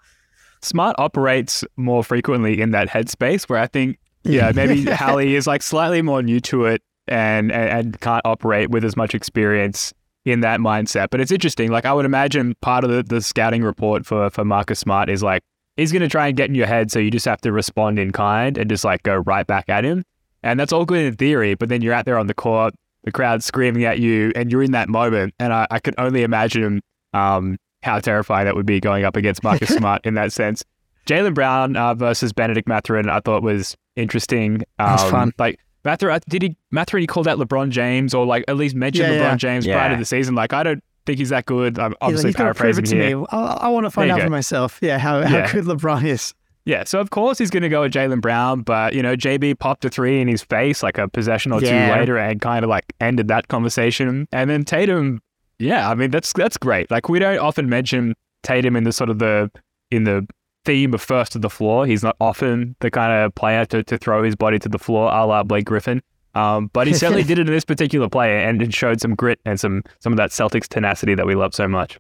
Smart 0.62 0.97
operates 0.99 1.64
more 1.76 2.04
frequently 2.04 2.61
in 2.61 2.71
that 2.71 2.88
headspace 2.88 3.49
where 3.49 3.59
I 3.59 3.66
think, 3.66 3.99
yeah, 4.23 4.52
maybe 4.54 4.85
Hallie 4.90 5.35
is 5.35 5.47
like 5.47 5.62
slightly 5.62 6.02
more 6.02 6.23
new 6.23 6.40
to 6.40 6.66
it 6.66 6.83
and, 7.09 7.50
and 7.50 7.69
and 7.69 8.00
can't 8.00 8.23
operate 8.25 8.71
with 8.71 8.85
as 8.85 8.97
much 8.97 9.14
experience 9.14 9.92
in 10.25 10.40
that 10.40 10.61
mindset. 10.61 11.09
But 11.11 11.21
it's 11.21 11.33
interesting. 11.33 11.71
Like 11.71 11.85
I 11.85 11.92
would 11.92 12.04
imagine 12.04 12.54
part 12.61 12.85
of 12.85 12.90
the, 12.90 13.02
the 13.02 13.21
scouting 13.21 13.62
report 13.62 14.07
for 14.07 14.31
for 14.31 14.45
Marcus 14.45 14.78
Smart 14.78 15.09
is 15.11 15.23
like 15.23 15.42
he's 15.76 15.92
going 15.92 16.02
to 16.02 16.09
try 16.09 16.28
and 16.28 16.37
get 16.37 16.49
in 16.49 16.54
your 16.54 16.66
head, 16.66 16.90
so 16.90 16.99
you 16.99 17.11
just 17.11 17.26
have 17.26 17.40
to 17.42 17.52
respond 17.52 17.99
in 17.99 18.12
kind 18.12 18.59
and 18.59 18.69
just 18.71 18.85
like 18.85 19.02
go 19.02 19.16
right 19.16 19.47
back 19.47 19.69
at 19.69 19.85
him. 19.85 20.04
And 20.42 20.59
that's 20.59 20.73
all 20.73 20.85
good 20.85 21.04
in 21.04 21.14
theory, 21.16 21.54
but 21.54 21.69
then 21.69 21.83
you're 21.83 21.95
out 21.95 22.04
there 22.04 22.19
on 22.19 22.26
the 22.26 22.35
court, 22.35 22.75
the 23.04 23.12
crowd 23.12 23.45
screaming 23.45 23.85
at 23.85 24.00
you, 24.00 24.33
and 24.35 24.50
you're 24.50 24.62
in 24.62 24.73
that 24.73 24.88
moment. 24.88 25.35
And 25.38 25.52
I, 25.52 25.66
I 25.71 25.78
could 25.78 25.95
only 25.99 26.25
imagine 26.25 26.81
um, 27.14 27.59
how 27.82 27.98
terrifying 28.00 28.44
that 28.46 28.54
would 28.56 28.66
be 28.66 28.80
going 28.80 29.04
up 29.04 29.16
against 29.16 29.42
Marcus 29.42 29.68
Smart 29.76 30.04
in 30.06 30.14
that 30.14 30.32
sense. 30.32 30.62
Jaylen 31.06 31.34
Brown 31.34 31.76
uh, 31.76 31.94
versus 31.94 32.32
Benedict 32.32 32.68
Mathurin, 32.68 33.08
I 33.08 33.20
thought 33.20 33.42
was 33.42 33.76
interesting. 33.96 34.62
Um, 34.78 34.92
was 34.92 35.10
fun. 35.10 35.32
Like 35.38 35.58
Mathurin, 35.84 36.20
did 36.28 36.42
he 36.42 36.56
Mathurin? 36.70 37.02
He 37.02 37.06
called 37.06 37.26
out 37.26 37.38
LeBron 37.38 37.70
James, 37.70 38.14
or 38.14 38.24
like 38.24 38.44
at 38.48 38.56
least 38.56 38.74
mentioned 38.76 39.12
Yeah, 39.12 39.18
LeBron 39.20 39.30
yeah. 39.32 39.36
James 39.36 39.66
prior 39.66 39.88
to 39.88 39.94
Yeah. 39.94 39.98
the 39.98 40.04
season. 40.04 40.34
Like 40.34 40.52
I 40.52 40.62
don't 40.62 40.82
think 41.06 41.18
he's 41.18 41.30
that 41.30 41.46
good. 41.46 41.78
I'm 41.78 41.90
He's 41.90 41.94
like, 41.94 41.98
obviously 42.02 42.28
he's 42.28 42.36
prove 42.36 42.44
paraphrasing 42.56 42.84
it 42.84 42.88
to 42.90 42.96
here. 42.96 43.18
me. 43.18 43.26
I, 43.30 43.38
I 43.38 43.68
want 43.68 43.86
to 43.86 43.90
find 43.90 44.10
out 44.12 44.18
you 44.18 44.24
for 44.24 44.30
myself. 44.30 44.78
Yeah, 44.80 44.98
how, 44.98 45.22
how 45.22 45.36
Yeah. 45.38 45.52
good 45.52 45.64
LeBron 45.64 46.04
is. 46.04 46.34
Yeah, 46.64 46.84
so 46.84 47.00
of 47.00 47.10
course 47.10 47.38
he's 47.38 47.50
going 47.50 47.64
to 47.64 47.68
go 47.68 47.80
with 47.80 47.92
Jaylen 47.92 48.20
Brown, 48.20 48.60
but 48.60 48.94
you 48.94 49.02
know 49.02 49.16
JB 49.16 49.58
popped 49.58 49.84
a 49.84 49.90
three 49.90 50.20
in 50.20 50.28
his 50.28 50.44
face 50.44 50.80
like 50.84 50.96
a 50.98 51.08
possession 51.08 51.50
or 51.50 51.60
Yeah. 51.60 51.92
two 51.92 51.98
later, 52.00 52.16
and 52.16 52.40
kind 52.40 52.64
of 52.64 52.68
like 52.68 52.84
ended 53.00 53.26
that 53.26 53.48
conversation. 53.48 54.28
And 54.30 54.48
then 54.48 54.62
Tatum, 54.64 55.20
yeah, 55.62 55.88
I 55.88 55.95
mean 55.95 56.11
that's 56.11 56.33
that's 56.33 56.57
great. 56.57 56.90
Like 56.90 57.09
we 57.09 57.19
don't 57.19 57.38
often 57.38 57.69
mention 57.69 58.14
Tatum 58.42 58.76
in 58.76 58.85
the 58.85 58.92
sort 58.92 59.11
of 59.11 59.19
the 59.19 59.50
in 59.90 60.04
the 60.04 60.26
theme 60.64 60.95
of 60.95 61.02
first 61.02 61.33
to 61.33 61.38
the 61.38 61.50
floor. 61.50 61.87
He's 61.87 62.02
not 62.02 62.16
often 62.21 62.76
the 62.81 62.90
kind 62.90 63.12
of 63.25 63.35
player 63.35 63.64
to, 63.66 63.83
to 63.85 63.99
throw 63.99 64.23
his 64.23 64.37
body 64.37 64.59
to 64.61 64.69
the 64.69 64.78
floor, 64.78 65.12
a 65.12 65.26
la 65.26 65.42
Blake 65.42 65.64
Griffin. 65.64 66.02
Um, 66.35 66.71
but 66.73 66.87
he 66.87 66.95
certainly 66.95 67.23
did 67.25 67.38
it 67.38 67.49
in 67.49 67.52
this 67.52 67.64
particular 67.64 68.09
play, 68.09 68.45
and 68.45 68.62
it 68.62 68.75
showed 68.75 69.00
some 69.00 69.14
grit 69.14 69.40
and 69.45 69.59
some 69.59 69.83
some 70.00 70.12
of 70.12 70.16
that 70.16 70.31
Celtics 70.31 70.69
tenacity 70.69 71.14
that 71.14 71.26
we 71.26 71.35
love 71.35 71.54
so 71.54 71.69
much. 71.69 71.99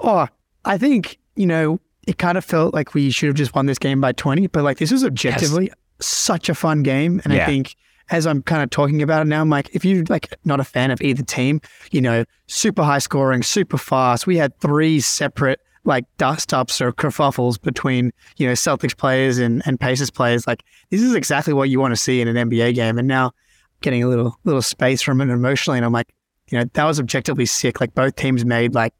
Oh, 0.00 0.28
I 0.64 0.78
think, 0.78 1.18
you 1.36 1.46
know, 1.46 1.80
it 2.06 2.18
kind 2.18 2.36
of 2.38 2.44
felt 2.44 2.74
like 2.74 2.94
we 2.94 3.10
should 3.10 3.28
have 3.28 3.36
just 3.36 3.54
won 3.54 3.66
this 3.66 3.78
game 3.78 4.00
by 4.00 4.12
20, 4.12 4.46
but 4.48 4.64
like 4.64 4.78
this 4.78 4.90
was 4.90 5.04
objectively 5.04 5.70
such 6.00 6.48
a 6.48 6.54
fun 6.54 6.82
game. 6.82 7.20
And 7.24 7.32
I 7.32 7.44
think 7.46 7.76
as 8.10 8.26
I'm 8.26 8.42
kind 8.42 8.62
of 8.62 8.70
talking 8.70 9.02
about 9.02 9.22
it 9.22 9.26
now, 9.26 9.40
I'm 9.40 9.50
like, 9.50 9.70
if 9.72 9.84
you're 9.84 10.04
like 10.08 10.34
not 10.44 10.60
a 10.60 10.64
fan 10.64 10.90
of 10.90 11.00
either 11.00 11.22
team, 11.22 11.60
you 11.90 12.00
know, 12.00 12.24
super 12.46 12.82
high 12.82 12.98
scoring, 12.98 13.42
super 13.42 13.78
fast. 13.78 14.26
We 14.26 14.36
had 14.36 14.58
three 14.60 15.00
separate 15.00 15.60
like 15.84 16.04
dust 16.18 16.52
ups 16.52 16.80
or 16.80 16.92
kerfuffles 16.92 17.60
between, 17.60 18.12
you 18.36 18.46
know, 18.46 18.52
Celtics 18.52 18.96
players 18.96 19.38
and, 19.38 19.62
and 19.64 19.80
Pacers 19.80 20.10
players. 20.10 20.46
Like 20.46 20.64
this 20.90 21.00
is 21.00 21.14
exactly 21.14 21.54
what 21.54 21.70
you 21.70 21.80
want 21.80 21.92
to 21.92 21.96
see 21.96 22.20
in 22.20 22.28
an 22.28 22.50
NBA 22.50 22.74
game. 22.74 22.98
And 22.98 23.08
now 23.08 23.32
getting 23.80 24.02
a 24.02 24.08
little 24.08 24.36
little 24.44 24.62
space 24.62 25.00
from 25.00 25.20
it 25.20 25.30
emotionally. 25.30 25.78
And 25.78 25.86
I'm 25.86 25.92
like, 25.92 26.12
you 26.50 26.58
know, 26.58 26.64
that 26.72 26.84
was 26.84 27.00
objectively 27.00 27.46
sick. 27.46 27.80
Like 27.80 27.94
both 27.94 28.16
teams 28.16 28.44
made 28.44 28.74
like 28.74 28.92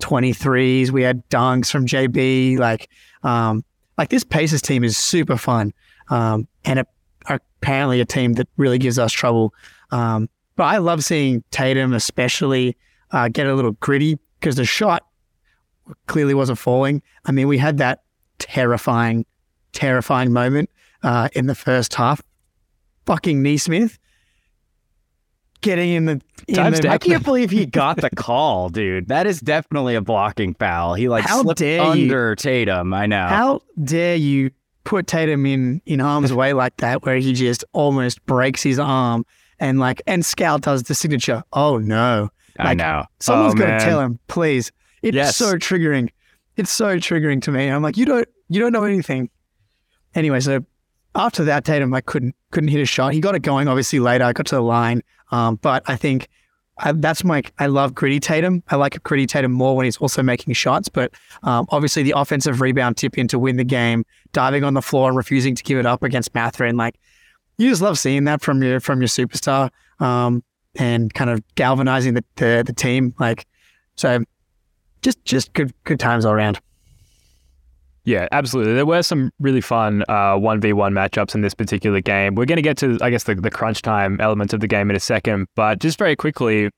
23s. 0.00 0.90
We 0.90 1.02
had 1.02 1.28
dunks 1.28 1.70
from 1.70 1.86
JB. 1.86 2.58
Like, 2.58 2.88
um, 3.22 3.64
like 3.98 4.08
this 4.08 4.24
Pacers 4.24 4.62
team 4.62 4.84
is 4.84 4.96
super 4.96 5.36
fun, 5.36 5.72
um, 6.08 6.48
and 6.64 6.78
a, 7.28 7.40
apparently 7.60 8.00
a 8.00 8.04
team 8.04 8.34
that 8.34 8.48
really 8.56 8.78
gives 8.78 8.98
us 8.98 9.12
trouble. 9.12 9.54
Um, 9.90 10.28
but 10.56 10.64
I 10.64 10.78
love 10.78 11.04
seeing 11.04 11.42
Tatum, 11.50 11.92
especially, 11.92 12.76
uh, 13.10 13.28
get 13.28 13.46
a 13.46 13.54
little 13.54 13.72
gritty 13.72 14.18
because 14.40 14.56
the 14.56 14.64
shot 14.64 15.06
clearly 16.06 16.34
wasn't 16.34 16.58
falling. 16.58 17.02
I 17.24 17.32
mean, 17.32 17.48
we 17.48 17.58
had 17.58 17.78
that 17.78 18.02
terrifying, 18.38 19.24
terrifying 19.72 20.32
moment 20.32 20.70
uh, 21.02 21.28
in 21.32 21.46
the 21.46 21.54
first 21.54 21.94
half. 21.94 22.22
Fucking 23.06 23.42
Nesmith 23.42 23.98
getting 25.60 25.90
in 25.90 26.04
the. 26.04 26.20
In 26.48 26.72
the 26.72 26.88
I 26.90 26.98
can't 26.98 27.24
believe 27.24 27.50
he 27.50 27.66
got 27.66 27.96
the 27.96 28.10
call, 28.10 28.68
dude. 28.68 29.08
That 29.08 29.26
is 29.26 29.40
definitely 29.40 29.94
a 29.94 30.00
blocking 30.00 30.54
foul. 30.54 30.94
He 30.94 31.08
like 31.08 31.24
How 31.24 31.42
slipped 31.42 31.60
dare 31.60 31.82
you. 31.82 31.90
under 31.90 32.36
Tatum. 32.36 32.92
I 32.92 33.06
know. 33.06 33.26
How 33.26 33.62
dare 33.82 34.16
you 34.16 34.50
put 34.84 35.06
Tatum 35.06 35.46
in 35.46 35.80
in 35.86 35.98
harm's 36.00 36.32
way 36.34 36.52
like 36.52 36.76
that, 36.78 37.04
where 37.04 37.16
he 37.16 37.32
just 37.32 37.64
almost 37.72 38.24
breaks 38.26 38.62
his 38.62 38.78
arm 38.78 39.24
and 39.58 39.78
like 39.78 40.02
and 40.06 40.24
Scout 40.24 40.62
does 40.62 40.84
the 40.84 40.94
signature. 40.94 41.42
Oh 41.52 41.78
no! 41.78 42.30
I 42.58 42.64
like, 42.68 42.78
know. 42.78 43.04
Someone's 43.20 43.54
Oh, 43.54 43.58
got 43.58 43.78
to 43.78 43.84
tell 43.84 44.00
him, 44.00 44.18
please. 44.28 44.72
It's 45.02 45.14
Yes. 45.14 45.36
so 45.36 45.54
triggering. 45.54 46.10
It's 46.56 46.70
so 46.70 46.96
triggering 46.98 47.40
to 47.42 47.50
me. 47.50 47.68
I'm 47.68 47.82
like, 47.82 47.96
you 47.96 48.04
don't 48.04 48.28
you 48.48 48.60
don't 48.60 48.72
know 48.72 48.84
anything. 48.84 49.30
Anyway, 50.14 50.40
so 50.40 50.64
after 51.14 51.44
that, 51.44 51.64
Tatum 51.64 51.90
like 51.90 52.06
couldn't 52.06 52.34
couldn't 52.50 52.68
hit 52.68 52.80
a 52.80 52.86
shot. 52.86 53.12
He 53.14 53.20
got 53.20 53.34
it 53.34 53.40
going 53.42 53.68
obviously 53.68 54.00
later. 54.00 54.24
I 54.24 54.32
got 54.32 54.46
to 54.46 54.56
the 54.56 54.62
line, 54.62 55.02
um, 55.30 55.56
but 55.56 55.82
I 55.86 55.96
think 55.96 56.28
I, 56.78 56.92
that's 56.92 57.22
my 57.22 57.42
I 57.58 57.66
love 57.66 57.94
gritty 57.94 58.18
Tatum. 58.18 58.62
I 58.68 58.76
like 58.76 59.02
gritty 59.02 59.26
Tatum 59.26 59.52
more 59.52 59.76
when 59.76 59.84
he's 59.84 59.98
also 59.98 60.22
making 60.22 60.54
shots. 60.54 60.88
But 60.88 61.12
um, 61.42 61.66
obviously, 61.70 62.02
the 62.02 62.14
offensive 62.16 62.60
rebound 62.60 62.96
tip 62.96 63.18
in 63.18 63.28
to 63.28 63.38
win 63.38 63.56
the 63.56 63.64
game, 63.64 64.04
diving 64.32 64.64
on 64.64 64.74
the 64.74 64.82
floor 64.82 65.08
and 65.08 65.16
refusing 65.16 65.54
to 65.54 65.62
give 65.62 65.78
it 65.78 65.86
up 65.86 66.02
against 66.02 66.34
Mathurin, 66.34 66.76
like 66.76 66.98
you 67.58 67.68
just 67.68 67.82
love 67.82 67.98
seeing 67.98 68.24
that 68.24 68.40
from 68.40 68.62
your 68.62 68.80
from 68.80 69.00
your 69.00 69.08
superstar, 69.08 69.70
um, 70.00 70.42
and 70.76 71.12
kind 71.14 71.30
of 71.30 71.42
galvanizing 71.54 72.14
the, 72.14 72.24
the 72.36 72.62
the 72.66 72.72
team. 72.72 73.14
Like 73.18 73.46
so, 73.96 74.24
just 75.02 75.24
just 75.24 75.52
good 75.52 75.72
good 75.84 76.00
times 76.00 76.24
all 76.24 76.32
around. 76.32 76.58
Yeah, 78.04 78.26
absolutely. 78.32 78.74
There 78.74 78.86
were 78.86 79.02
some 79.02 79.30
really 79.38 79.60
fun 79.60 80.02
uh, 80.08 80.36
1v1 80.36 80.92
matchups 80.92 81.34
in 81.34 81.42
this 81.42 81.54
particular 81.54 82.00
game. 82.00 82.34
We're 82.34 82.46
going 82.46 82.56
to 82.56 82.62
get 82.62 82.76
to, 82.78 82.98
I 83.00 83.10
guess, 83.10 83.24
the, 83.24 83.36
the 83.36 83.50
crunch 83.50 83.82
time 83.82 84.20
element 84.20 84.52
of 84.52 84.60
the 84.60 84.66
game 84.66 84.90
in 84.90 84.96
a 84.96 85.00
second. 85.00 85.46
But 85.54 85.78
just 85.78 85.98
very 85.98 86.16
quickly, 86.16 86.70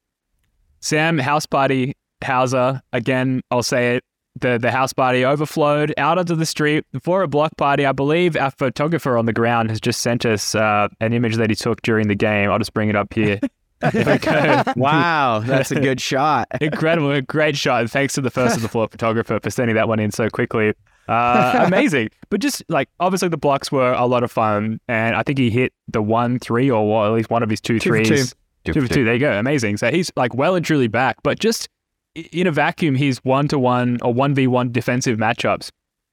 Sam, 0.81 1.19
house 1.19 1.47
party, 1.47 1.95
Hauser, 2.23 2.83
again, 2.93 3.41
I'll 3.51 3.63
say 3.63 3.97
it. 3.97 4.05
The, 4.41 4.59
the 4.59 4.73
house 4.73 4.93
party 4.93 5.25
overflowed 5.25 5.95
out 5.97 6.19
onto 6.19 6.35
the 6.35 6.45
street 6.45 6.85
for 7.05 7.23
a 7.23 7.29
block 7.29 7.57
party. 7.57 7.87
I 7.87 7.93
believe 7.93 8.37
our 8.37 8.51
photographer 8.51 9.17
on 9.17 9.27
the 9.27 9.33
ground 9.33 9.71
has 9.71 9.81
just 9.81 10.01
sent 10.01 10.27
us 10.27 10.57
uh, 10.57 10.89
an 11.01 11.13
image 11.13 11.37
that 11.37 11.51
he 11.51 11.57
took 11.57 11.81
during 11.83 12.09
the 12.09 12.17
game. 12.17 12.51
I'll 12.51 12.59
just 12.59 12.75
bring 12.75 12.89
it 12.89 12.97
up 12.97 13.15
here. 13.15 13.39
If 13.93 14.07
I 14.09 14.19
could. 14.19 14.77
Wow, 14.77 15.41
that's 15.45 15.71
a 15.71 15.81
good 15.81 16.01
shot. 16.01 16.49
Incredible, 16.61 17.11
a 17.13 17.23
great 17.23 17.57
shot. 17.57 17.89
Thanks 17.91 18.15
to 18.15 18.21
the 18.21 18.31
first 18.31 18.57
of 18.57 18.63
the 18.63 18.69
floor 18.69 18.89
photographer 18.89 19.39
for 19.43 19.51
sending 19.51 19.77
that 19.77 19.89
one 19.89 19.99
in 20.01 20.11
so 20.11 20.29
quickly. 20.31 20.73
Uh, 21.09 21.63
amazing. 21.67 22.09
But 22.31 22.41
just 22.41 22.63
like 22.69 22.89
obviously 23.01 23.29
the 23.29 23.37
blocks 23.37 23.71
were 23.71 23.93
a 23.93 24.07
lot 24.07 24.23
of 24.23 24.33
fun, 24.33 24.81
and 24.89 25.15
I 25.17 25.23
think 25.23 25.39
he 25.39 25.51
hit 25.51 25.73
the 25.89 26.03
one 26.03 26.39
three 26.39 26.71
or 26.71 26.89
what, 26.89 27.07
at 27.09 27.13
least 27.13 27.31
one 27.31 27.43
of 27.43 27.51
his 27.51 27.61
two 27.61 27.79
Two 27.79 27.91
for 27.91 28.05
threes. 28.05 28.35
two. 28.65 28.73
Two 28.73 28.81
for 28.87 28.93
two. 28.95 29.05
There 29.05 29.15
you 29.15 29.21
go. 29.21 29.33
Amazing. 29.39 29.77
So 29.77 29.91
he's 29.91 30.11
like 30.17 30.35
well 30.35 30.55
and 30.55 30.65
truly 30.65 30.89
back. 30.89 31.17
But 31.23 31.39
just 31.39 31.69
in 32.15 32.47
a 32.47 32.51
vacuum, 32.53 32.95
he's 32.95 33.19
one 33.19 33.49
to 33.49 33.59
one 33.59 33.99
or 34.03 34.15
one 34.15 34.35
v 34.35 34.47
one 34.47 34.73
defensive 34.73 35.19
matchups. 35.19 35.69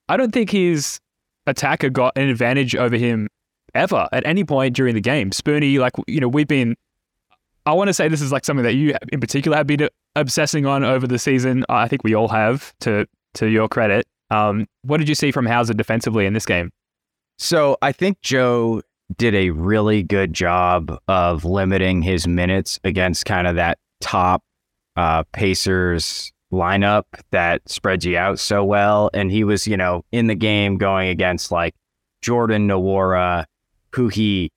I 0.10 0.18
don't 0.18 0.32
think 0.32 0.50
his 0.50 1.00
attacker 1.48 1.90
got 1.90 2.12
an 2.18 2.28
advantage 2.28 2.76
over 2.76 2.98
him 2.98 3.30
ever 3.74 4.10
at 4.12 4.26
any 4.28 4.44
point 4.44 4.76
during 4.76 4.94
the 4.96 5.02
game. 5.02 5.30
Spoonie, 5.32 5.80
like 5.80 5.94
you 6.08 6.20
know, 6.20 6.28
we've 6.28 6.48
been. 6.48 6.76
I 7.66 7.74
want 7.74 7.88
to 7.90 7.94
say 7.94 8.08
this 8.08 8.22
is 8.22 8.32
like 8.32 8.46
something 8.46 8.64
that 8.64 8.74
you 8.74 8.96
in 9.12 9.20
particular 9.20 9.58
have 9.58 9.68
been 9.68 9.88
obsessing 10.16 10.66
on 10.66 10.84
over 10.84 11.08
the 11.08 11.20
season. 11.20 11.64
I 11.70 11.88
think 11.88 12.04
we 12.04 12.16
all 12.16 12.28
have, 12.30 12.74
to 12.82 13.08
to 13.36 13.48
your 13.48 13.68
credit. 13.70 14.08
Um, 14.30 14.68
what 14.84 14.98
did 14.98 15.10
you 15.10 15.16
see 15.16 15.32
from 15.32 15.46
Hauser 15.46 15.74
defensively 15.74 16.26
in 16.26 16.34
this 16.34 16.46
game? 16.46 16.72
So 17.38 17.78
I 17.82 17.92
think 17.92 18.22
Joe 18.22 18.82
did 19.18 19.36
a 19.36 19.50
really 19.50 20.04
good 20.04 20.34
job 20.34 20.98
of 21.08 21.44
limiting 21.44 22.02
his 22.02 22.28
minutes 22.28 22.80
against 22.84 23.26
kind 23.26 23.48
of 23.48 23.56
that 23.56 23.78
top 24.00 24.44
uh, 24.96 25.24
Pacers 25.34 26.32
lineup 26.52 27.04
that 27.32 27.68
spreads 27.70 28.06
you 28.06 28.18
out 28.18 28.40
so 28.40 28.64
well. 28.64 29.10
And 29.14 29.32
he 29.32 29.44
was, 29.44 29.68
you 29.68 29.78
know, 29.78 30.04
in 30.12 30.28
the 30.28 30.36
game 30.36 30.78
going 30.78 31.10
against 31.10 31.52
like 31.52 31.74
Jordan 32.22 32.68
Nwora, 32.68 33.46
who 33.94 34.08
he 34.08 34.52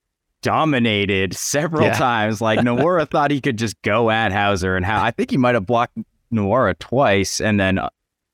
dominated 0.45 1.35
several 1.35 1.87
Yeah. 1.87 1.95
times. 1.95 2.41
Like 2.41 2.61
Nwora 2.61 3.11
thought 3.11 3.33
he 3.33 3.41
could 3.41 3.57
just 3.59 3.81
go 3.83 4.11
at 4.11 4.31
Hauser, 4.31 4.77
and 4.77 4.87
how 4.87 5.03
I 5.03 5.11
think 5.11 5.31
he 5.33 5.37
might 5.37 5.55
have 5.57 5.67
blocked 5.67 5.99
Nwora 6.33 6.79
twice, 6.79 7.41
and 7.41 7.59
then 7.59 7.81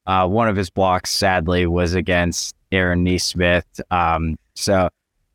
uh, 0.07 0.27
one 0.29 0.49
of 0.49 0.57
his 0.57 0.69
blocks, 0.69 1.11
sadly, 1.11 1.67
was 1.67 1.95
against 1.95 2.55
Aaron 2.73 3.05
Nesmith. 3.05 3.81
Um, 3.91 4.37
so 4.55 4.89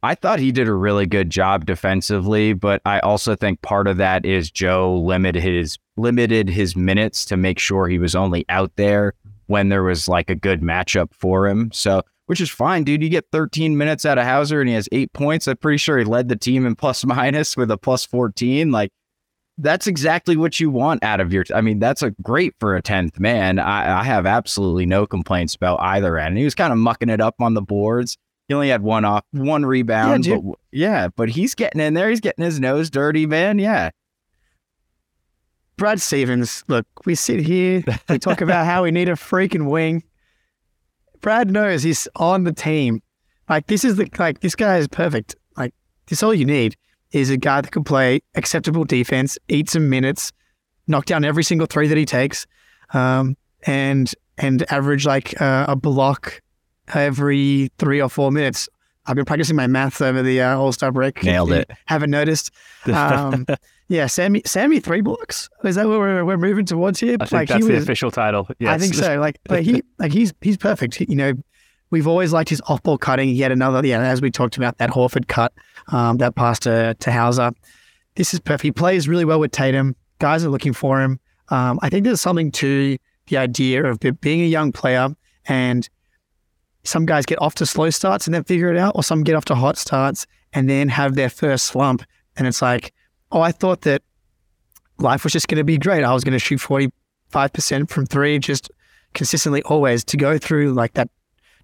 I 0.04 0.14
thought 0.16 0.38
he 0.40 0.52
did 0.52 0.68
a 0.68 0.74
really 0.74 1.06
good 1.06 1.30
job 1.30 1.66
defensively, 1.66 2.54
but 2.54 2.82
I 2.86 3.00
also 3.00 3.36
think 3.36 3.62
part 3.62 3.88
of 3.88 3.98
that 3.98 4.26
is 4.26 4.52
Joe 4.52 4.96
limited 5.00 5.42
his 5.42 5.78
limited 5.98 6.50
his 6.50 6.76
minutes 6.76 7.24
to 7.26 7.38
make 7.38 7.58
sure 7.58 7.88
he 7.88 7.98
was 8.00 8.16
only 8.16 8.46
out 8.50 8.72
there 8.76 9.14
when 9.48 9.70
there 9.70 9.84
was 9.84 10.08
like 10.10 10.30
a 10.30 10.36
good 10.36 10.62
matchup 10.62 11.14
for 11.14 11.48
him. 11.48 11.72
So 11.72 12.02
which 12.26 12.42
is 12.42 12.50
fine, 12.50 12.84
dude. 12.84 13.04
You 13.04 13.10
get 13.10 13.26
13 13.32 13.78
minutes 13.78 14.06
out 14.06 14.18
of 14.18 14.26
Hauser 14.26 14.62
and 14.62 14.70
he 14.70 14.76
has 14.76 14.90
eight 14.92 15.14
points. 15.14 15.48
I'm 15.48 15.58
pretty 15.58 15.78
sure 15.78 15.98
he 15.98 16.06
led 16.06 16.30
the 16.30 16.36
team 16.36 16.66
in 16.66 16.76
plus 16.76 17.06
minus 17.06 17.56
with 17.56 17.72
a 17.72 17.78
plus 17.78 18.06
14. 18.06 18.72
Like 18.72 18.92
that's 19.58 19.88
exactly 19.88 20.36
what 20.36 20.60
you 20.60 20.70
want 20.70 21.04
out 21.04 21.20
of 21.20 21.32
your. 21.32 21.46
I 21.54 21.62
mean, 21.62 21.80
that's 21.80 22.02
a 22.02 22.12
great 22.12 22.54
for 22.60 22.76
a 22.76 22.82
tenth 22.82 23.20
man. 23.20 23.60
I, 23.60 24.02
I 24.02 24.04
have 24.04 24.26
absolutely 24.26 24.86
no 24.86 25.06
complaints 25.06 25.56
about 25.56 25.80
either 25.82 26.18
end. 26.18 26.38
He 26.38 26.44
was 26.44 26.56
kind 26.56 26.74
of 26.74 26.80
mucking 26.80 27.10
it 27.10 27.22
up 27.22 27.36
on 27.40 27.54
the 27.54 27.62
boards. 27.62 28.18
He 28.48 28.54
only 28.54 28.70
had 28.70 28.84
one 28.84 29.06
off, 29.06 29.24
one 29.32 29.66
rebound. 29.66 30.26
Yeah, 30.26 30.38
but 30.38 30.56
yeah, 30.72 31.08
but 31.16 31.30
he's 31.30 31.56
getting 31.56 31.82
in 31.82 31.96
there. 31.96 32.10
He's 32.10 32.20
getting 32.20 32.46
his 32.46 32.60
nose 32.60 32.92
dirty, 32.92 33.26
man. 33.26 33.58
Yeah, 33.58 33.90
Brad 35.78 36.00
Stevens, 36.00 36.64
look, 36.68 36.86
we 37.06 37.16
sit 37.16 37.42
here, 37.42 37.84
we 38.10 38.18
talk 38.18 38.42
about 38.42 38.66
how 38.66 38.84
we 38.84 38.92
need 38.92 39.10
a 39.10 39.14
freaking 39.14 39.70
wing. 39.70 40.04
Brad 41.26 41.50
knows 41.50 41.82
he's 41.82 42.08
on 42.18 42.44
the 42.44 42.54
team. 42.54 43.02
Like 43.50 43.66
this 43.66 43.84
is 43.84 43.96
the 43.96 44.08
like 44.20 44.42
this 44.42 44.56
guy 44.56 44.78
is 44.78 44.88
perfect. 44.88 45.36
Like 45.58 45.74
this 46.06 46.22
all 46.22 46.36
you 46.36 46.46
need 46.46 46.76
is 47.14 47.32
a 47.32 47.38
guy 47.38 47.62
that 47.62 47.72
can 47.72 47.84
play 47.84 48.22
acceptable 48.36 48.84
defense, 48.84 49.36
eat 49.48 49.68
some 49.68 49.90
minutes, 49.90 50.32
knock 50.86 51.06
down 51.06 51.26
every 51.26 51.44
single 51.44 51.66
three 51.66 51.88
that 51.88 51.98
he 51.98 52.06
takes, 52.06 52.46
um, 52.94 53.36
and 53.64 54.14
and 54.38 54.72
average 54.72 55.08
like 55.08 55.42
uh, 55.42 55.66
a 55.68 55.76
block 55.76 56.44
every 56.94 57.72
three 57.80 58.00
or 58.00 58.08
four 58.08 58.32
minutes. 58.32 58.70
I've 59.08 59.16
been 59.16 59.26
practicing 59.26 59.56
my 59.56 59.66
maths 59.66 60.02
over 60.02 60.22
the 60.22 60.44
uh, 60.44 60.60
All 60.60 60.74
Star 60.74 60.92
break. 60.92 61.24
Nailed 61.24 61.52
it. 61.54 61.72
Haven't 61.86 62.12
noticed. 62.12 62.52
Um, 62.94 63.48
yeah, 63.88 64.08
Sammy, 64.08 64.42
Sammy 64.46 64.80
three 64.80 65.02
blocks. 65.02 65.50
Is 65.64 65.76
that 65.76 65.88
what 65.88 66.00
we're, 66.00 66.26
we're 66.26 66.38
moving 66.38 66.66
towards 66.66 67.00
here? 67.00 67.18
I 67.20 67.26
think 67.26 67.50
that's 67.50 67.66
the 67.66 67.78
official 67.84 68.12
title. 68.12 68.48
Yes. 68.60 68.74
I 68.74 68.78
think 68.78 68.94
so. 68.94 69.20
Like, 69.20 69.40
but 69.46 69.64
he, 69.64 69.84
like 70.00 70.12
he's 70.12 70.34
he's 70.42 70.58
perfect. 70.58 70.96
He- 70.96 71.06
you 71.10 71.16
know, 71.16 71.34
we've 71.92 72.08
always 72.08 72.34
liked 72.34 72.50
his 72.50 72.62
off 72.68 72.82
ball 72.84 72.98
cutting. 72.98 73.30
Yet 73.30 73.52
another, 73.52 73.86
yeah, 73.86 74.02
as 74.02 74.22
we 74.22 74.32
talked 74.32 74.58
about 74.58 74.78
that 74.80 74.90
Horford 74.90 75.28
cut, 75.28 75.54
um, 75.90 76.18
that 76.18 76.36
pass 76.36 76.60
to 76.60 76.96
to 77.00 77.12
Hauser. 77.12 77.52
This 78.16 78.34
is 78.34 78.40
perfect. 78.40 78.64
He 78.64 78.72
plays 78.72 79.08
really 79.08 79.26
well 79.26 79.40
with 79.40 79.52
Tatum. 79.52 79.96
Guys 80.20 80.46
are 80.46 80.50
looking 80.50 80.74
for 80.74 81.02
him. 81.02 81.20
Um, 81.50 81.80
I 81.82 81.90
think 81.90 82.06
there's 82.06 82.22
something 82.22 82.52
to 82.54 82.98
the 83.28 83.38
idea 83.38 83.84
of 83.86 84.00
being 84.22 84.42
a 84.42 84.46
young 84.46 84.72
player 84.72 85.10
and 85.48 85.88
some 86.84 87.06
guys 87.06 87.26
get 87.26 87.42
off 87.42 87.56
to 87.56 87.66
slow 87.66 87.90
starts 87.90 88.28
and 88.28 88.34
then 88.34 88.44
figure 88.44 88.72
it 88.72 88.78
out, 88.78 88.94
or 88.96 89.04
some 89.04 89.24
get 89.24 89.36
off 89.36 89.46
to 89.46 89.56
hot 89.56 89.78
starts 89.78 90.26
and 90.54 90.70
then 90.70 90.88
have 90.90 91.16
their 91.16 91.30
first 91.30 91.66
slump. 91.66 92.04
And 92.38 92.48
it's 92.48 92.62
like, 92.62 92.94
oh, 93.32 93.42
I 93.42 93.52
thought 93.52 93.82
that 93.82 94.02
life 94.98 95.24
was 95.24 95.34
just 95.34 95.48
going 95.48 95.58
to 95.58 95.64
be 95.64 95.78
great. 95.78 96.04
I 96.04 96.14
was 96.14 96.24
going 96.24 96.34
to 96.34 96.40
shoot 96.40 96.60
45% 96.60 97.90
from 97.90 98.06
three, 98.06 98.40
just 98.40 98.72
consistently 99.14 99.62
always 99.64 100.04
to 100.06 100.18
go 100.18 100.38
through 100.38 100.74
like 100.74 100.94
that 100.94 101.10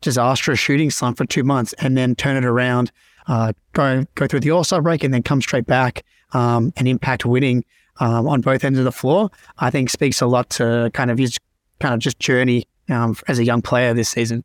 disastrous 0.02 0.60
shooting 0.60 0.90
slump 0.90 1.18
for 1.18 1.26
two 1.26 1.44
months 1.44 1.74
and 1.80 1.98
then 1.98 2.16
turn 2.16 2.36
it 2.36 2.46
around, 2.46 2.92
uh, 3.28 3.54
go, 3.74 4.06
go 4.16 4.28
through 4.28 4.40
the 4.40 4.52
All 4.52 4.64
Star 4.64 4.82
break 4.82 5.04
and 5.04 5.14
then 5.14 5.24
come 5.24 5.42
straight 5.42 5.66
back 5.66 6.04
um, 6.34 6.74
and 6.76 6.88
impact 6.88 7.26
winning 7.26 7.64
um, 8.00 8.28
on 8.28 8.42
both 8.42 8.64
ends 8.64 8.80
of 8.80 8.86
the 8.86 8.92
floor, 8.92 9.30
I 9.60 9.70
think 9.70 9.90
speaks 9.90 10.22
a 10.22 10.28
lot 10.28 10.50
to 10.52 10.90
kind 10.94 11.12
of 11.12 11.18
his 11.18 11.38
kind 11.80 11.94
of 11.94 12.00
just 12.00 12.20
journey 12.20 12.66
um, 12.90 13.16
as 13.28 13.40
a 13.40 13.44
young 13.44 13.62
player 13.62 13.94
this 13.94 14.10
season. 14.10 14.44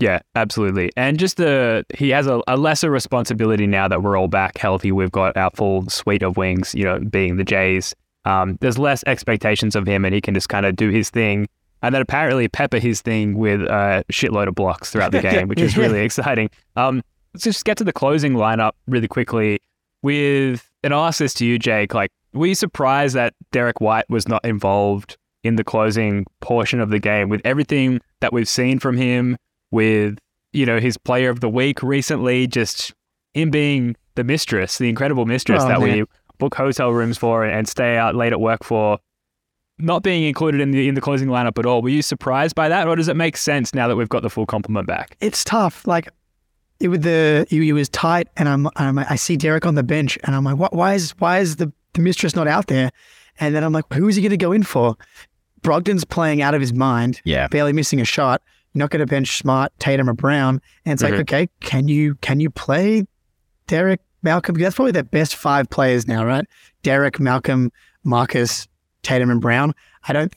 Yeah, 0.00 0.20
absolutely. 0.36 0.90
And 0.96 1.18
just 1.18 1.38
the 1.38 1.84
he 1.96 2.10
has 2.10 2.26
a, 2.26 2.40
a 2.46 2.56
lesser 2.56 2.90
responsibility 2.90 3.66
now 3.66 3.88
that 3.88 4.02
we're 4.02 4.16
all 4.16 4.28
back 4.28 4.56
healthy. 4.58 4.92
We've 4.92 5.10
got 5.10 5.36
our 5.36 5.50
full 5.54 5.88
suite 5.88 6.22
of 6.22 6.36
wings, 6.36 6.74
you 6.74 6.84
know, 6.84 7.00
being 7.00 7.36
the 7.36 7.44
Jays. 7.44 7.94
Um, 8.24 8.58
there's 8.60 8.78
less 8.78 9.02
expectations 9.06 9.74
of 9.74 9.86
him, 9.86 10.04
and 10.04 10.14
he 10.14 10.20
can 10.20 10.34
just 10.34 10.48
kind 10.48 10.66
of 10.66 10.76
do 10.76 10.90
his 10.90 11.10
thing, 11.10 11.48
and 11.82 11.94
then 11.94 12.02
apparently 12.02 12.46
pepper 12.46 12.78
his 12.78 13.00
thing 13.00 13.36
with 13.38 13.62
a 13.62 14.04
shitload 14.12 14.48
of 14.48 14.54
blocks 14.54 14.90
throughout 14.90 15.12
the 15.12 15.22
game, 15.30 15.48
which 15.48 15.60
is 15.60 15.76
really 15.76 16.00
exciting. 16.00 16.50
Um, 16.76 17.02
let's 17.34 17.44
just 17.44 17.64
get 17.64 17.76
to 17.78 17.84
the 17.84 17.92
closing 17.92 18.34
lineup 18.34 18.72
really 18.86 19.08
quickly. 19.08 19.58
With 20.02 20.70
and 20.84 20.94
I'll 20.94 21.06
ask 21.06 21.18
this 21.18 21.34
to 21.34 21.46
you, 21.46 21.58
Jake. 21.58 21.92
Like, 21.92 22.10
were 22.32 22.46
you 22.46 22.54
surprised 22.54 23.16
that 23.16 23.34
Derek 23.50 23.80
White 23.80 24.08
was 24.08 24.28
not 24.28 24.44
involved 24.44 25.16
in 25.42 25.56
the 25.56 25.64
closing 25.64 26.24
portion 26.40 26.80
of 26.80 26.90
the 26.90 27.00
game 27.00 27.28
with 27.28 27.40
everything 27.44 28.00
that 28.20 28.32
we've 28.32 28.48
seen 28.48 28.78
from 28.78 28.96
him? 28.96 29.36
With 29.70 30.18
you 30.52 30.64
know 30.66 30.78
his 30.80 30.96
player 30.96 31.30
of 31.30 31.40
the 31.40 31.48
week 31.48 31.82
recently, 31.82 32.46
just 32.46 32.94
him 33.34 33.50
being 33.50 33.96
the 34.14 34.24
mistress, 34.24 34.78
the 34.78 34.88
incredible 34.88 35.26
mistress 35.26 35.62
Oh, 35.62 35.68
that 35.68 35.80
man. 35.80 35.98
we 35.98 36.04
book 36.38 36.54
hotel 36.54 36.90
rooms 36.90 37.18
for 37.18 37.44
and 37.44 37.68
stay 37.68 37.96
out 37.96 38.14
late 38.14 38.32
at 38.32 38.40
work 38.40 38.64
for, 38.64 38.98
not 39.78 40.02
being 40.02 40.24
included 40.24 40.60
in 40.60 40.70
the 40.70 40.88
in 40.88 40.94
the 40.94 41.00
closing 41.00 41.28
lineup 41.28 41.58
at 41.58 41.66
all. 41.66 41.82
Were 41.82 41.88
you 41.88 42.02
surprised 42.02 42.54
by 42.54 42.68
that, 42.68 42.88
or 42.88 42.96
does 42.96 43.08
it 43.08 43.16
make 43.16 43.36
sense 43.36 43.74
now 43.74 43.88
that 43.88 43.96
we've 43.96 44.08
got 44.08 44.22
the 44.22 44.30
full 44.30 44.46
complement 44.46 44.86
back? 44.86 45.16
it's 45.20 45.44
tough. 45.44 45.86
Like 45.86 46.08
it 46.80 46.88
was 46.88 47.00
the 47.00 47.46
it, 47.50 47.60
it 47.62 47.72
was 47.72 47.88
tight, 47.88 48.28
and 48.36 48.48
I'm, 48.48 48.68
I'm 48.76 48.98
I 48.98 49.16
see 49.16 49.36
Derek 49.36 49.66
on 49.66 49.74
the 49.74 49.82
bench, 49.82 50.18
and 50.24 50.34
I'm 50.34 50.44
like, 50.44 50.56
what? 50.56 50.72
Why 50.72 50.94
is 50.94 51.10
why 51.18 51.38
is 51.38 51.56
the 51.56 51.72
the 51.94 52.00
mistress 52.00 52.34
not 52.36 52.46
out 52.48 52.68
there? 52.68 52.90
And 53.40 53.54
then 53.54 53.62
I'm 53.62 53.72
like, 53.72 53.84
who 53.92 54.08
is 54.08 54.16
he 54.16 54.22
going 54.22 54.30
to 54.30 54.36
go 54.36 54.50
in 54.52 54.64
for? 54.64 54.96
Brogdon's 55.62 56.04
playing 56.04 56.42
out 56.42 56.54
of 56.54 56.60
his 56.60 56.72
mind, 56.72 57.20
yeah. 57.24 57.46
barely 57.48 57.72
missing 57.72 58.00
a 58.00 58.04
shot. 58.04 58.42
Not 58.78 58.90
going 58.90 59.00
to 59.00 59.06
bench 59.06 59.36
Smart, 59.38 59.72
Tatum, 59.78 60.08
or 60.08 60.14
Brown, 60.14 60.60
and 60.84 60.94
it's 60.94 61.02
Mhm. 61.02 61.10
like, 61.10 61.20
okay, 61.20 61.48
can 61.60 61.88
you 61.88 62.14
can 62.16 62.40
you 62.40 62.50
play 62.50 63.06
Derek, 63.66 64.00
Malcolm? 64.22 64.56
That's 64.56 64.76
probably 64.76 64.92
their 64.92 65.02
best 65.02 65.36
five 65.36 65.68
players 65.70 66.06
now, 66.08 66.24
right? 66.24 66.46
Derek, 66.82 67.20
Malcolm, 67.20 67.70
Marcus, 68.04 68.66
Tatum, 69.02 69.30
and 69.30 69.40
Brown. 69.40 69.74
I 70.06 70.12
don't. 70.12 70.34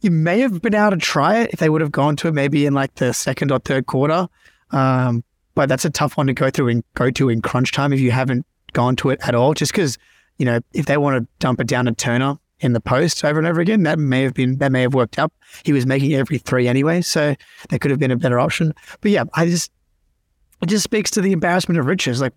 You 0.00 0.10
may 0.10 0.40
have 0.40 0.60
been 0.62 0.74
able 0.74 0.90
to 0.90 0.96
try 0.96 1.38
it 1.38 1.50
if 1.52 1.58
they 1.58 1.68
would 1.68 1.80
have 1.80 1.90
gone 1.90 2.14
to 2.16 2.28
it 2.28 2.34
maybe 2.34 2.66
in 2.66 2.72
like 2.74 2.94
the 2.96 3.12
second 3.12 3.50
or 3.50 3.58
third 3.58 3.86
quarter. 3.86 4.28
Um, 4.70 5.24
but 5.54 5.68
that's 5.68 5.84
a 5.84 5.90
tough 5.90 6.16
one 6.16 6.28
to 6.28 6.34
go 6.34 6.50
through 6.50 6.68
and 6.68 6.84
go 6.94 7.10
to 7.10 7.28
in 7.28 7.42
crunch 7.42 7.72
time 7.72 7.92
if 7.92 7.98
you 8.00 8.10
haven't 8.12 8.46
gone 8.74 8.94
to 8.96 9.10
it 9.10 9.18
at 9.22 9.34
all. 9.34 9.54
Just 9.54 9.72
because 9.72 9.98
you 10.36 10.44
know 10.44 10.60
if 10.72 10.86
they 10.86 10.96
want 10.96 11.20
to 11.20 11.28
dump 11.40 11.60
it 11.60 11.66
down 11.66 11.86
to 11.86 11.92
Turner 11.92 12.38
in 12.60 12.72
the 12.72 12.80
post 12.80 13.24
over 13.24 13.38
and 13.38 13.46
over 13.46 13.60
again, 13.60 13.84
that 13.84 13.98
may 13.98 14.22
have 14.22 14.34
been 14.34 14.58
that 14.58 14.72
may 14.72 14.82
have 14.82 14.94
worked 14.94 15.18
out. 15.18 15.32
He 15.64 15.72
was 15.72 15.86
making 15.86 16.14
every 16.14 16.38
three 16.38 16.68
anyway, 16.68 17.00
so 17.02 17.34
that 17.68 17.80
could 17.80 17.90
have 17.90 18.00
been 18.00 18.10
a 18.10 18.16
better 18.16 18.38
option. 18.38 18.74
But 19.00 19.10
yeah, 19.10 19.24
I 19.34 19.46
just 19.46 19.70
it 20.62 20.66
just 20.66 20.84
speaks 20.84 21.10
to 21.12 21.20
the 21.20 21.32
embarrassment 21.32 21.78
of 21.78 21.86
riches. 21.86 22.20
Like 22.20 22.34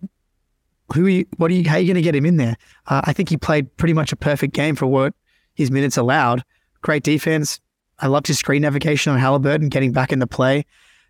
who 0.94 1.06
are 1.06 1.10
you, 1.10 1.26
what 1.36 1.50
are 1.50 1.54
you 1.54 1.68
how 1.68 1.76
are 1.76 1.80
you 1.80 1.86
going 1.86 1.96
to 1.96 2.02
get 2.02 2.14
him 2.14 2.26
in 2.26 2.36
there? 2.36 2.56
Uh, 2.86 3.02
I 3.04 3.12
think 3.12 3.28
he 3.28 3.36
played 3.36 3.74
pretty 3.76 3.94
much 3.94 4.12
a 4.12 4.16
perfect 4.16 4.54
game 4.54 4.76
for 4.76 4.86
what 4.86 5.14
his 5.54 5.70
minutes 5.70 5.96
allowed. 5.96 6.44
Great 6.82 7.02
defense. 7.02 7.60
I 7.98 8.06
loved 8.08 8.26
his 8.26 8.38
screen 8.38 8.62
navigation 8.62 9.12
on 9.12 9.18
Halliburton 9.18 9.68
getting 9.68 9.92
back 9.92 10.12
in 10.12 10.18
the 10.18 10.26
play. 10.26 10.64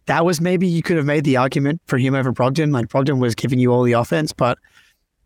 That 0.07 0.25
was 0.25 0.41
maybe 0.41 0.67
you 0.67 0.83
could 0.83 0.97
have 0.97 1.07
made 1.07 1.25
the 1.25 1.37
argument 1.37 1.81
for 1.87 1.97
him 1.97 2.15
over 2.15 2.33
Brogdon. 2.33 2.73
Like 2.73 2.89
Brogdon 2.89 3.21
was 3.21 3.35
giving 3.35 3.59
you 3.59 3.73
all 3.73 3.83
the 3.83 3.93
offense, 3.93 4.33
but 4.33 4.59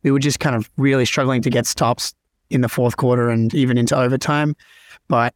we 0.03 0.11
were 0.11 0.18
just 0.18 0.38
kind 0.38 0.55
of 0.55 0.70
really 0.77 1.05
struggling 1.05 1.42
to 1.42 1.51
get 1.51 1.66
stops 1.66 2.14
in 2.50 2.61
the 2.61 2.68
fourth 2.68 2.96
quarter 2.96 3.28
and 3.28 3.54
even 3.54 3.78
into 3.78 3.96
overtime. 3.96 4.54
But 5.09 5.35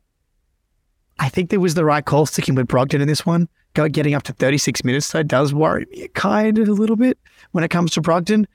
I 1.19 1.29
think 1.29 1.51
there 1.51 1.61
was 1.61 1.75
the 1.75 1.85
right 1.85 2.05
call 2.05 2.27
sticking 2.27 2.55
with 2.55 2.67
Brogdon 2.67 3.01
in 3.01 3.09
this 3.09 3.27
one. 3.27 3.49
Go 3.75 3.89
getting 3.89 4.15
up 4.15 4.25
to 4.25 4.33
36 4.33 4.83
minutes 4.85 5.13
though 5.13 5.23
does 5.23 5.55
worry 5.55 5.87
me 5.91 6.09
kind 6.15 6.59
of 6.59 6.69
a 6.69 6.73
little 6.73 6.97
bit 6.97 7.19
when 7.53 7.63
it 7.63 7.69
comes 7.69 7.93
to 7.93 8.03
Brogdon. 8.03 8.47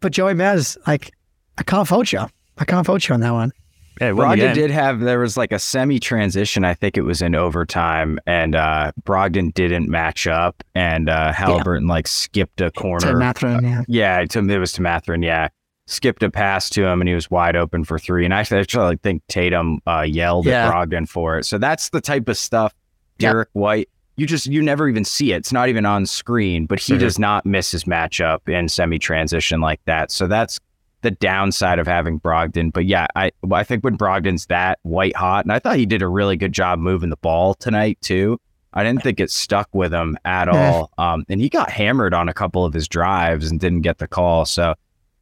But 0.00 0.12
Joey 0.12 0.34
Maz, 0.34 0.76
like, 0.86 1.12
I 1.58 1.62
can't 1.62 1.86
fault 1.86 2.12
you. 2.12 2.26
I 2.58 2.64
can't 2.64 2.86
fault 2.86 3.08
you 3.08 3.14
on 3.14 3.20
that 3.20 3.32
one. 3.32 3.52
Yeah, 4.00 4.12
won 4.12 4.38
Brogdon 4.38 4.54
did 4.54 4.70
have 4.70 5.00
there 5.00 5.18
was 5.18 5.36
like 5.36 5.52
a 5.52 5.58
semi 5.58 5.98
transition. 5.98 6.64
I 6.64 6.74
think 6.74 6.98
it 6.98 7.02
was 7.02 7.22
in 7.22 7.34
overtime, 7.34 8.18
and 8.26 8.54
uh, 8.54 8.92
Brogdon 9.04 9.54
didn't 9.54 9.88
match 9.88 10.26
up, 10.26 10.62
and 10.74 11.08
uh, 11.08 11.32
Halliburton 11.32 11.88
like 11.88 12.06
skipped 12.06 12.60
a 12.60 12.70
To 12.70 12.70
corner. 12.72 13.16
Mathurin, 13.16 13.64
yeah. 13.64 13.84
yeah, 13.88 14.24
to, 14.26 14.40
it 14.40 14.58
was 14.58 14.72
to 14.72 14.82
Mathurin. 14.82 15.22
Yeah, 15.22 15.48
skipped 15.86 16.22
a 16.22 16.30
pass 16.30 16.68
to 16.70 16.84
him, 16.84 17.00
and 17.00 17.08
he 17.08 17.14
was 17.14 17.30
wide 17.30 17.56
open 17.56 17.84
for 17.84 17.98
three. 17.98 18.24
And 18.24 18.34
actually, 18.34 18.60
actually 18.60 18.96
think 18.96 19.22
Tatum 19.28 19.80
uh, 19.86 20.02
yelled 20.02 20.46
Yeah. 20.46 20.66
at 20.68 20.72
Brogdon 20.72 21.08
for 21.08 21.38
it. 21.38 21.44
So 21.44 21.58
that's 21.58 21.90
the 21.90 22.00
type 22.00 22.28
of 22.28 22.36
stuff 22.36 22.74
Yep. 23.18 23.32
Derek 23.32 23.48
White 23.54 23.88
you 24.18 24.26
just 24.26 24.46
you 24.46 24.62
never 24.62 24.88
even 24.88 25.04
see 25.04 25.32
it. 25.32 25.36
It's 25.36 25.52
not 25.52 25.68
even 25.68 25.84
on 25.84 26.06
screen, 26.06 26.64
but 26.64 26.80
he 26.80 26.94
Mhm. 26.94 27.00
does 27.00 27.18
not 27.18 27.44
miss 27.44 27.70
his 27.70 27.84
matchup 27.84 28.48
in 28.48 28.66
semi 28.68 28.98
transition 28.98 29.60
like 29.60 29.78
that. 29.84 30.10
So 30.10 30.26
that's 30.26 30.58
the 31.02 31.10
downside 31.10 31.78
of 31.78 31.86
having 31.86 32.18
Brogdon. 32.18 32.72
But 32.72 32.86
yeah, 32.86 33.06
I 33.14 33.30
I 33.52 33.62
think 33.62 33.84
when 33.84 33.98
Brogdon's 33.98 34.46
that 34.46 34.78
white 34.84 35.14
hot, 35.14 35.44
and 35.44 35.52
I 35.52 35.58
thought 35.58 35.76
he 35.76 35.84
did 35.84 36.00
a 36.00 36.08
really 36.08 36.36
good 36.38 36.52
job 36.54 36.78
moving 36.78 37.10
the 37.10 37.18
ball 37.18 37.52
tonight 37.52 37.98
too. 38.00 38.38
I 38.72 38.82
didn't 38.84 39.02
think 39.02 39.20
it 39.20 39.30
stuck 39.30 39.68
with 39.74 39.92
him 39.92 40.16
at 40.24 40.48
all. 40.48 40.90
Um, 40.96 41.24
and 41.28 41.38
he 41.40 41.50
got 41.50 41.70
hammered 41.70 42.14
on 42.14 42.28
a 42.30 42.34
couple 42.34 42.64
of 42.64 42.72
his 42.72 42.88
drives 42.88 43.50
and 43.50 43.60
didn't 43.60 43.82
get 43.82 43.98
the 43.98 44.08
call. 44.08 44.46
So 44.46 44.74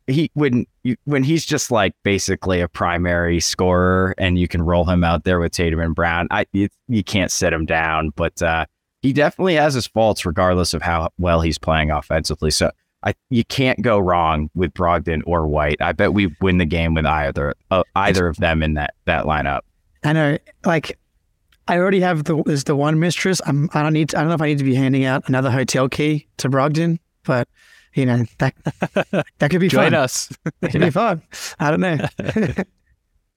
he 0.07 0.31
when 0.35 0.67
you 0.83 0.97
when 1.05 1.25
he's 1.25 1.45
just 1.47 1.71
like 1.71 1.95
basically 2.03 2.61
a 2.61 2.69
primary 2.69 3.41
scorer 3.41 4.15
and 4.19 4.39
you 4.39 4.49
can 4.49 4.63
roll 4.63 4.85
him 4.85 5.05
out 5.05 5.25
there 5.25 5.41
with 5.41 5.53
Tatum 5.53 5.81
and 5.81 5.95
Brown, 5.95 6.29
I 6.31 6.47
you, 6.53 6.69
you 6.89 7.03
can't 7.03 7.31
sit 7.31 7.53
him 7.53 7.65
down. 7.65 8.11
But 8.15 8.43
uh, 8.43 8.67
he 9.03 9.13
definitely 9.13 9.55
has 9.55 9.75
his 9.75 9.87
faults, 9.87 10.27
regardless 10.27 10.75
of 10.75 10.83
how 10.83 11.11
well 11.19 11.41
he's 11.41 11.59
playing 11.59 11.91
offensively. 11.91 12.51
So 12.51 12.71
I 13.03 13.15
you 13.31 13.45
can't 13.45 13.83
go 13.83 13.99
wrong 13.99 14.51
with 14.55 14.73
Brogdon 14.75 15.23
or 15.27 15.47
White. 15.47 15.81
I 15.81 15.93
bet 15.93 16.13
we 16.13 16.35
win 16.41 16.59
the 16.59 16.67
game 16.67 16.95
with 16.95 17.07
either 17.07 17.55
uh, 17.71 17.83
either 17.97 18.27
of 18.27 18.37
them 18.37 18.63
in 18.63 18.75
that 18.75 18.95
that 19.05 19.25
lineup. 19.25 19.61
I 20.05 20.13
know, 20.13 20.39
like, 20.67 20.99
I 21.67 21.79
already 21.79 22.01
have 22.01 22.25
the 22.25 22.43
is 22.43 22.65
the 22.65 22.77
one 22.77 22.99
mistress. 23.01 23.41
I'm, 23.47 23.71
I 23.73 23.83
don't 23.83 23.95
need. 23.95 24.11
To, 24.11 24.19
I 24.19 24.21
don't 24.21 24.29
know 24.29 24.35
if 24.35 24.43
I 24.43 24.47
need 24.49 24.59
to 24.59 24.65
be 24.65 24.75
handing 24.75 25.05
out 25.05 25.27
another 25.29 25.51
hotel 25.51 25.89
key 25.89 26.27
to 26.39 26.51
Brogdon, 26.51 26.99
but 27.25 27.49
you 27.95 28.07
know 28.07 28.25
that 28.39 28.55
that 29.39 29.51
could 29.51 29.61
be 29.61 29.69
Join 29.69 29.93
fun. 29.93 29.95
us. 29.95 30.29
That 30.61 30.73
could 30.73 30.81
be 30.81 30.91
fun. 30.91 31.23
I 31.59 31.71
don't 31.71 31.81
know. 31.81 31.99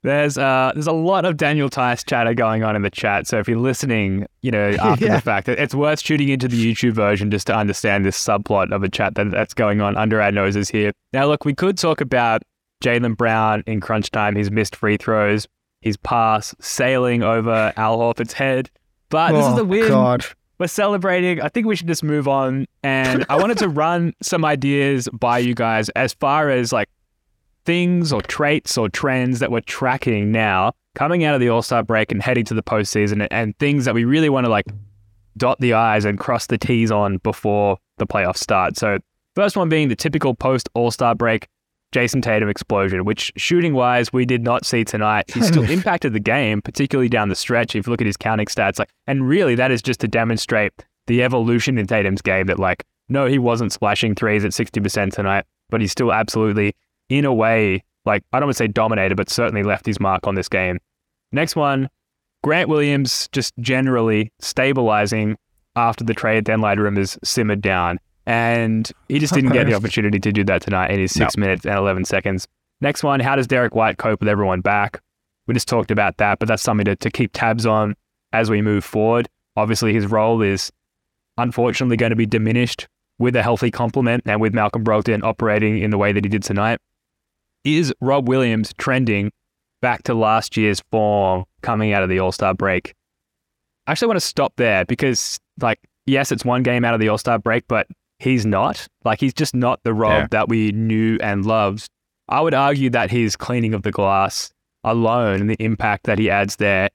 There's 0.03 0.37
uh 0.37 0.71
there's 0.73 0.87
a 0.87 0.91
lot 0.93 1.25
of 1.25 1.37
Daniel 1.37 1.69
Theis 1.69 2.05
chatter 2.05 2.33
going 2.33 2.63
on 2.63 2.75
in 2.75 2.83
the 2.83 2.89
chat. 2.89 3.25
So 3.27 3.39
if 3.39 3.47
you're 3.49 3.57
listening, 3.57 4.27
you 4.41 4.51
know, 4.51 4.69
after 4.79 5.05
Yeah. 5.07 5.15
the 5.15 5.21
fact, 5.21 5.49
it's 5.49 5.73
worth 5.73 5.99
shooting 5.99 6.29
into 6.29 6.47
the 6.47 6.71
YouTube 6.73 6.93
version 6.93 7.31
just 7.31 7.47
to 7.47 7.55
understand 7.55 8.05
this 8.05 8.17
subplot 8.17 8.71
of 8.71 8.83
a 8.83 8.89
chat 8.89 9.15
that, 9.15 9.31
that's 9.31 9.53
going 9.55 9.81
on 9.81 9.97
under 9.97 10.21
our 10.21 10.31
noses 10.31 10.69
here. 10.69 10.91
Now, 11.13 11.25
look, 11.25 11.45
we 11.45 11.53
could 11.55 11.77
talk 11.79 11.99
about 11.99 12.43
Jaylen 12.83 13.17
Brown 13.17 13.63
in 13.65 13.81
crunch 13.81 14.11
time, 14.11 14.35
his 14.35 14.51
missed 14.51 14.75
free 14.75 14.97
throws, 14.97 15.47
his 15.81 15.97
pass 15.97 16.53
sailing 16.61 17.23
over 17.23 17.73
Al 17.75 17.97
Horford's 17.97 18.33
head. 18.33 18.69
But 19.09 19.31
this 19.31 19.45
is 19.47 19.53
oh 19.53 19.61
a 19.61 19.65
win. 19.65 19.87
God. 19.87 20.25
We're 20.59 20.67
celebrating. 20.67 21.41
I 21.41 21.49
think 21.49 21.67
we 21.67 21.75
should 21.75 21.87
just 21.87 22.03
move 22.03 22.27
on. 22.27 22.65
And 22.83 23.25
I 23.29 23.37
wanted 23.37 23.57
to 23.59 23.69
run 23.83 24.13
some 24.21 24.43
ideas 24.43 25.07
by 25.13 25.39
you 25.39 25.53
guys 25.53 25.89
as 25.89 26.13
far 26.13 26.49
as 26.49 26.73
like 26.73 26.89
things 27.65 28.13
or 28.13 28.21
traits 28.21 28.77
or 28.77 28.89
trends 28.89 29.39
that 29.39 29.51
we're 29.51 29.61
tracking 29.61 30.31
now 30.31 30.73
coming 30.95 31.23
out 31.23 31.35
of 31.35 31.41
the 31.41 31.49
All 31.49 31.61
Star 31.61 31.83
break 31.83 32.11
and 32.11 32.21
heading 32.21 32.45
to 32.45 32.53
the 32.53 32.63
postseason 32.63 33.21
and, 33.21 33.27
and 33.31 33.59
things 33.59 33.85
that 33.85 33.93
we 33.93 34.03
really 34.03 34.29
want 34.29 34.45
to 34.45 34.49
like 34.49 34.65
dot 35.37 35.59
the 35.59 35.73
I's 35.73 36.05
and 36.05 36.17
cross 36.17 36.47
the 36.47 36.57
T's 36.57 36.91
on 36.91 37.17
before 37.17 37.77
the 37.97 38.07
playoffs 38.07 38.37
start. 38.37 38.77
So, 38.77 38.97
first 39.35 39.55
one 39.55 39.69
being 39.69 39.89
the 39.89 39.95
typical 39.95 40.33
post 40.33 40.69
All 40.73 40.89
Star 40.89 41.13
break 41.13 41.47
Jayson 41.93 42.21
Tatum 42.21 42.49
explosion, 42.49 43.05
which 43.05 43.31
shooting 43.37 43.73
wise, 43.73 44.11
we 44.11 44.25
did 44.25 44.43
not 44.43 44.65
see 44.65 44.83
tonight. 44.83 45.31
He 45.33 45.41
still 45.41 45.63
impacted 45.69 46.13
the 46.13 46.19
game, 46.19 46.61
particularly 46.61 47.09
down 47.09 47.29
the 47.29 47.35
stretch. 47.35 47.75
If 47.75 47.87
you 47.87 47.91
look 47.91 48.01
at 48.01 48.07
his 48.07 48.17
counting 48.17 48.47
stats, 48.47 48.79
like, 48.79 48.89
and 49.07 49.27
really 49.27 49.55
that 49.55 49.71
is 49.71 49.81
just 49.81 49.99
to 50.01 50.07
demonstrate 50.07 50.73
the 51.07 51.23
evolution 51.23 51.77
in 51.77 51.87
Tatum's 51.87 52.21
game 52.21 52.47
that, 52.47 52.59
like, 52.59 52.83
no, 53.09 53.25
he 53.25 53.39
wasn't 53.39 53.71
splashing 53.71 54.15
threes 54.15 54.43
at 54.43 54.51
60% 54.51 55.13
tonight, 55.13 55.45
but 55.69 55.79
he's 55.79 55.91
still 55.91 56.11
absolutely, 56.11 56.75
in 57.09 57.23
a 57.23 57.33
way, 57.33 57.83
like, 58.05 58.23
I 58.33 58.39
don't 58.39 58.47
want 58.47 58.57
to 58.57 58.63
say 58.63 58.67
dominated, 58.67 59.15
but 59.15 59.29
certainly 59.29 59.63
left 59.63 59.85
his 59.85 59.99
mark 59.99 60.27
on 60.27 60.35
this 60.35 60.49
game. 60.49 60.79
Next 61.31 61.55
one, 61.55 61.89
Grant 62.43 62.69
Williams 62.69 63.29
just 63.31 63.53
generally 63.59 64.31
stabilizing 64.39 65.37
after 65.75 66.03
the 66.03 66.13
trade 66.13 66.43
deadline 66.43 66.79
rumors 66.79 67.17
simmered 67.23 67.61
down. 67.61 67.99
And 68.27 68.91
he 69.07 69.19
just 69.19 69.33
didn't 69.33 69.53
get 69.53 69.67
the 69.67 69.73
opportunity 69.73 70.19
to 70.19 70.31
do 70.33 70.43
that 70.43 70.61
tonight 70.61 70.91
in 70.91 70.99
his 70.99 71.13
six 71.13 71.37
minutes 71.37 71.65
and 71.65 71.75
11 71.75 72.03
seconds. 72.03 72.45
Next 72.81 73.01
one, 73.01 73.21
how 73.21 73.37
does 73.37 73.47
Derek 73.47 73.73
White 73.73 73.97
cope 73.97 74.19
with 74.19 74.27
everyone 74.27 74.59
back? 74.59 75.01
We 75.47 75.53
just 75.53 75.69
talked 75.69 75.91
about 75.91 76.17
that, 76.17 76.37
but 76.37 76.49
that's 76.49 76.61
something 76.61 76.83
to, 76.85 76.97
to 76.97 77.09
keep 77.09 77.31
tabs 77.33 77.65
on 77.65 77.95
as 78.33 78.49
we 78.49 78.61
move 78.61 78.83
forward. 78.83 79.29
Obviously, 79.55 79.93
his 79.93 80.07
role 80.07 80.41
is 80.41 80.73
unfortunately 81.37 81.95
going 81.95 82.09
to 82.09 82.17
be 82.17 82.25
diminished 82.25 82.89
with 83.17 83.33
a 83.37 83.41
healthy 83.41 83.71
complement 83.71 84.23
and 84.25 84.41
with 84.41 84.53
Malcolm 84.53 84.83
Brogdon 84.83 85.23
operating 85.23 85.79
in 85.79 85.89
the 85.89 85.97
way 85.97 86.11
that 86.11 86.25
he 86.25 86.29
did 86.29 86.43
tonight. 86.43 86.79
Is 87.63 87.93
Rob 88.01 88.27
Williams 88.27 88.73
trending 88.77 89.31
back 89.81 90.03
to 90.03 90.13
last 90.13 90.57
year's 90.57 90.81
form 90.91 91.45
coming 91.61 91.93
out 91.93 92.03
of 92.03 92.09
the 92.09 92.19
All 92.19 92.33
Star 92.33 92.53
break? 92.53 92.93
I 93.87 93.91
actually 93.91 94.09
want 94.09 94.19
to 94.19 94.25
stop 94.25 94.53
there 94.57 94.83
because, 94.83 95.39
like, 95.61 95.79
yes, 96.05 96.31
it's 96.31 96.43
one 96.43 96.61
game 96.61 96.83
out 96.83 96.93
of 96.93 96.99
the 96.99 97.07
All 97.07 97.17
Star 97.17 97.39
break, 97.39 97.63
but 97.69 97.87
he's 98.19 98.45
not. 98.45 98.87
Like, 99.03 99.19
he's 99.19 99.33
just 99.33 99.53
not 99.55 99.79
the 99.83 99.93
Rob 99.93 100.11
Yeah. 100.23 100.27
that 100.31 100.49
we 100.49 100.71
knew 100.71 101.17
and 101.21 101.45
loved. 101.45 101.87
I 102.29 102.41
would 102.41 102.53
argue 102.53 102.89
that 102.91 103.11
his 103.11 103.35
cleaning 103.35 103.73
of 103.73 103.83
the 103.83 103.91
glass 103.91 104.51
alone 104.83 105.41
and 105.41 105.49
the 105.49 105.55
impact 105.59 106.03
that 106.05 106.19
he 106.19 106.29
adds 106.29 106.57
there 106.57 106.89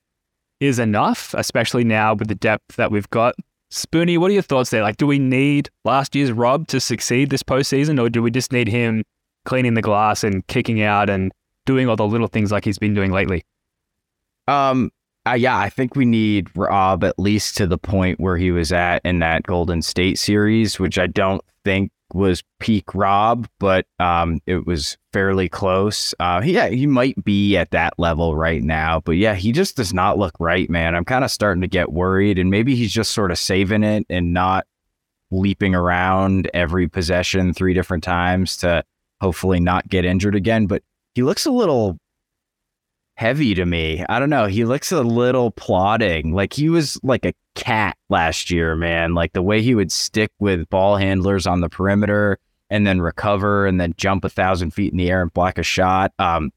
is 0.61 0.79
enough, 0.79 1.35
especially 1.37 1.85
now 1.85 2.15
with 2.15 2.29
the 2.29 2.35
depth 2.35 2.77
that 2.77 2.91
we've 2.91 3.09
got. 3.11 3.35
Spoonie, 3.71 4.19
what 4.19 4.31
are 4.31 4.35
your 4.35 4.43
thoughts 4.43 4.71
there? 4.71 4.83
Like, 4.83 4.99
do 4.99 5.07
we 5.07 5.19
need 5.19 5.71
last 5.85 6.15
year's 6.15 6.31
Rob 6.31 6.67
to 6.69 6.79
succeed 6.81 7.31
this 7.31 7.43
postseason, 7.43 7.99
or 8.01 8.11
do 8.11 8.23
we 8.23 8.31
just 8.31 8.53
need 8.53 8.69
him 8.69 9.03
cleaning 9.45 9.75
the 9.75 9.83
glass 9.83 10.23
and 10.23 10.47
kicking 10.47 10.83
out 10.83 11.09
and 11.09 11.33
doing 11.65 11.89
all 11.89 11.97
the 11.97 12.07
little 12.07 12.27
things 12.29 12.53
like 12.53 12.65
he's 12.65 12.79
been 12.79 12.93
doing 12.95 13.11
lately? 13.13 13.43
Um, 14.47 14.91
uh, 15.27 15.33
yeah, 15.33 15.57
I 15.57 15.69
think 15.69 15.95
we 15.95 16.05
need 16.05 16.49
Rob 16.57 17.05
at 17.05 17.19
least 17.19 17.57
to 17.59 17.67
the 17.67 17.79
point 17.79 18.19
where 18.19 18.37
he 18.37 18.51
was 18.51 18.73
at 18.73 19.03
in 19.05 19.21
that 19.21 19.45
Golden 19.45 19.83
State 19.83 20.19
series, 20.19 20.81
which 20.81 20.99
I 20.99 21.07
don't 21.07 21.43
think 21.65 21.93
was 22.13 22.43
peak 22.59 22.95
Rob, 22.95 23.49
but 23.59 23.87
um, 23.99 24.41
it 24.47 24.67
was 24.67 24.97
fairly 25.13 25.49
close. 25.49 26.15
Uh, 26.19 26.43
yeah, 26.45 26.69
he 26.69 26.87
might 26.87 27.23
be 27.25 27.57
at 27.57 27.71
that 27.71 27.95
level 27.99 28.37
right 28.37 28.63
now, 28.63 29.01
but 29.01 29.13
yeah, 29.13 29.35
he 29.35 29.53
just 29.53 29.77
does 29.77 29.95
not 29.95 30.19
look 30.19 30.35
right, 30.39 30.69
man. 30.69 30.95
I'm 30.95 31.05
kind 31.05 31.25
of 31.25 31.31
starting 31.31 31.63
to 31.63 31.69
get 31.69 31.93
worried, 31.93 32.39
and 32.39 32.51
maybe 32.51 32.75
he's 32.75 32.93
just 32.93 33.13
sort 33.13 33.31
of 33.31 33.39
saving 33.39 33.85
it 33.85 34.05
and 34.11 34.33
not 34.33 34.67
leaping 35.31 35.75
around 35.75 36.51
every 36.53 36.89
possession 36.89 37.55
three 37.55 37.75
different 37.75 38.05
times 38.05 38.57
to 38.59 38.85
hopefully 39.21 39.61
not 39.61 39.89
get 39.89 40.05
injured 40.05 40.35
again. 40.35 40.67
But 40.67 40.83
he 41.15 41.23
looks 41.23 41.47
a 41.47 41.51
little 41.51 41.99
heavy 43.17 43.55
to 43.55 43.65
me. 43.67 44.05
I 44.09 44.19
don't 44.19 44.31
know. 44.31 44.47
He 44.47 44.65
looks 44.65 44.91
a 44.93 45.03
little 45.03 45.51
plodding. 45.51 46.33
Like 46.35 46.53
he 46.53 46.69
was 46.69 46.99
like 47.03 47.25
a 47.25 47.35
cat 47.55 47.97
last 48.09 48.51
year, 48.51 48.75
man. 48.75 49.15
Like 49.15 49.33
the 49.33 49.43
way 49.43 49.63
he 49.63 49.75
would 49.75 49.93
stick 49.93 50.31
with 50.39 50.69
ball 50.71 50.97
handlers 50.97 51.47
on 51.47 51.61
the 51.61 51.69
perimeter 51.69 52.39
and 52.71 52.87
then 52.87 53.01
recover 53.01 53.67
and 53.67 53.81
then 53.81 53.95
jump 53.97 54.25
a 54.25 54.29
thousand 54.29 54.73
feet 54.73 54.93
in 54.93 54.99
the 54.99 55.11
air 55.11 55.21
and 55.23 55.33
block 55.33 55.59
a 55.59 55.63
shot. 55.63 56.13
Um, 56.19 56.53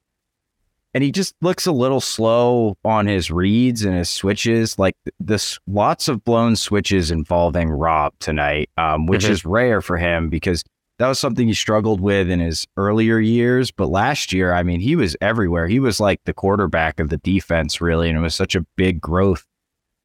and 0.93 1.03
he 1.03 1.11
just 1.11 1.35
looks 1.41 1.65
a 1.65 1.73
little 1.73 1.99
slow 1.99 2.77
on 2.85 3.05
his 3.05 3.29
reads 3.29 3.83
and 3.83 3.93
his 3.97 4.09
switches. 4.09 4.79
Like 4.79 4.95
this, 5.19 5.59
lots 5.67 6.07
of 6.07 6.23
blown 6.23 6.55
switches 6.55 7.11
involving 7.11 7.69
Rob 7.69 8.13
tonight, 8.19 8.69
um, 8.77 9.05
which 9.05 9.25
Mhm. 9.25 9.29
is 9.31 9.43
rare 9.45 9.81
for 9.81 9.97
him 9.97 10.29
because 10.29 10.63
that 10.97 11.07
was 11.07 11.19
something 11.19 11.47
he 11.47 11.53
struggled 11.53 11.99
with 11.99 12.29
in 12.29 12.39
his 12.39 12.65
earlier 12.77 13.19
years. 13.19 13.71
But 13.71 13.87
last 13.87 14.31
year, 14.31 14.53
I 14.53 14.63
mean, 14.63 14.79
he 14.79 14.95
was 14.95 15.15
everywhere. 15.21 15.67
He 15.67 15.79
was 15.79 15.99
like 15.99 16.21
the 16.25 16.33
quarterback 16.33 16.99
of 16.99 17.09
the 17.09 17.17
defense, 17.17 17.81
really, 17.81 18.09
and 18.09 18.17
it 18.17 18.21
was 18.21 18.35
such 18.35 18.55
a 18.55 18.61
big 18.75 19.01
growth 19.01 19.45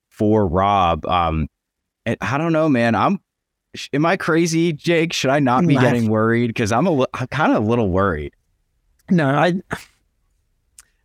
for 0.09 0.47
Rob. 0.47 1.07
Um, 1.07 1.49
and 2.05 2.17
I 2.21 2.39
don't 2.39 2.53
know, 2.53 2.69
man. 2.69 2.95
I'm. 2.95 3.21
Am 3.93 4.05
I 4.05 4.17
crazy, 4.17 4.73
Jake? 4.73 5.13
Should 5.13 5.31
I 5.31 5.39
not 5.39 5.65
be 5.65 5.77
Laugh. 5.77 5.85
getting 5.85 6.11
worried? 6.11 6.49
Because 6.49 6.73
I'm 6.73 6.89
a, 6.89 7.07
I'm 7.15 7.29
kind 7.29 7.53
of 7.53 7.63
a 7.63 7.67
little 7.67 7.89
worried. 7.89 8.35
No, 9.11 9.29
I 9.29 9.63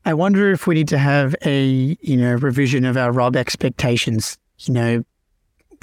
I 0.03 0.13
wonder 0.15 0.51
if 0.51 0.65
we 0.65 0.75
need 0.75 0.87
to 0.87 0.97
have 0.97 1.35
a 1.43 1.95
you 2.01 2.17
know 2.17 2.33
revision 2.33 2.85
of 2.85 2.97
our 2.97 3.11
Rob 3.11 3.35
expectations. 3.35 4.39
You 4.59 4.73
know, 4.73 5.03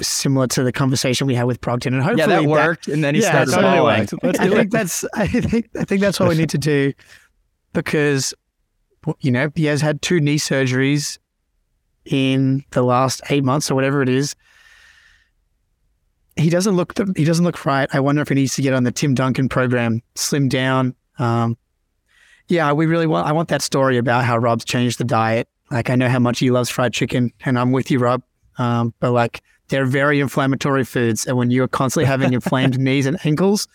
similar 0.01 0.47
to 0.49 0.63
the 0.63 0.73
conversation 0.73 1.27
we 1.27 1.35
had 1.35 1.45
with 1.45 1.61
Brogdon, 1.61 1.89
and 1.89 2.03
hopefully 2.03 2.21
yeah, 2.21 2.41
that 2.41 2.45
worked. 2.45 2.89
and 2.89 3.03
then 3.03 3.15
he 3.15 3.23
yeah, 3.23 3.45
started 3.45 3.53
totally. 3.53 3.91
Let's 3.91 4.15
I 4.41 4.49
think 4.49 4.55
it. 4.55 4.71
that's 4.71 5.05
I 5.15 5.27
think 5.27 5.69
I 5.79 5.85
think 5.85 6.01
that's 6.01 6.19
what 6.19 6.29
we 6.29 6.37
need 6.37 6.51
to 6.51 6.59
do 6.59 6.93
because 7.73 8.35
you 9.21 9.31
know 9.31 9.51
he 9.55 9.67
has 9.67 9.81
had 9.81 10.03
two 10.03 10.21
knee 10.21 10.39
surgeries 10.39 11.19
in 12.05 12.65
the 12.71 12.83
last 12.83 13.21
eight 13.31 13.45
months 13.45 13.71
or 13.71 13.75
whatever 13.75 14.03
it 14.03 14.09
is. 14.09 14.35
He 16.37 16.49
doesn't 16.49 16.75
look 16.77 16.95
the, 16.95 17.13
he 17.17 17.25
doesn't 17.25 17.45
look 17.45 17.65
right. 17.67 17.89
I 17.93 18.01
wonder 18.01 18.23
if 18.23 18.29
he 18.29 18.35
needs 18.35 18.55
to 18.57 18.63
get 18.63 18.73
on 18.73 18.85
the 18.85 18.93
Tim 18.93 19.15
Duncan 19.15 19.49
program, 19.49 20.03
slim 20.15 20.49
down. 20.49 20.95
Um, 21.19 21.59
yeah, 22.49 22.73
we 22.73 22.87
really 22.87 23.07
want. 23.07 23.27
I 23.27 23.33
want 23.33 23.49
that 23.49 23.63
story 23.63 23.99
about 23.99 24.25
how 24.25 24.39
Rob's 24.39 24.65
changed 24.65 24.99
the 24.99 25.05
diet. 25.05 25.49
Like 25.71 25.91
I 25.91 25.95
know 25.95 26.09
how 26.09 26.19
much 26.19 26.39
he 26.39 26.51
loves 26.51 26.71
fried 26.71 26.93
chicken, 26.93 27.33
and 27.45 27.59
I'm 27.59 27.73
with 27.73 27.91
you, 27.91 27.99
Rob. 27.99 28.23
Um, 28.59 28.95
but 29.01 29.13
like 29.13 29.43
they're 29.73 29.87
very 29.87 30.21
inflammatory 30.21 30.85
foods, 30.85 31.27
and 31.27 31.37
when 31.37 31.51
you're 31.51 31.67
constantly 31.67 32.05
having 32.05 32.33
inflamed 32.39 32.79
knees 32.79 33.07
and 33.07 33.19
ankles, 33.25 33.67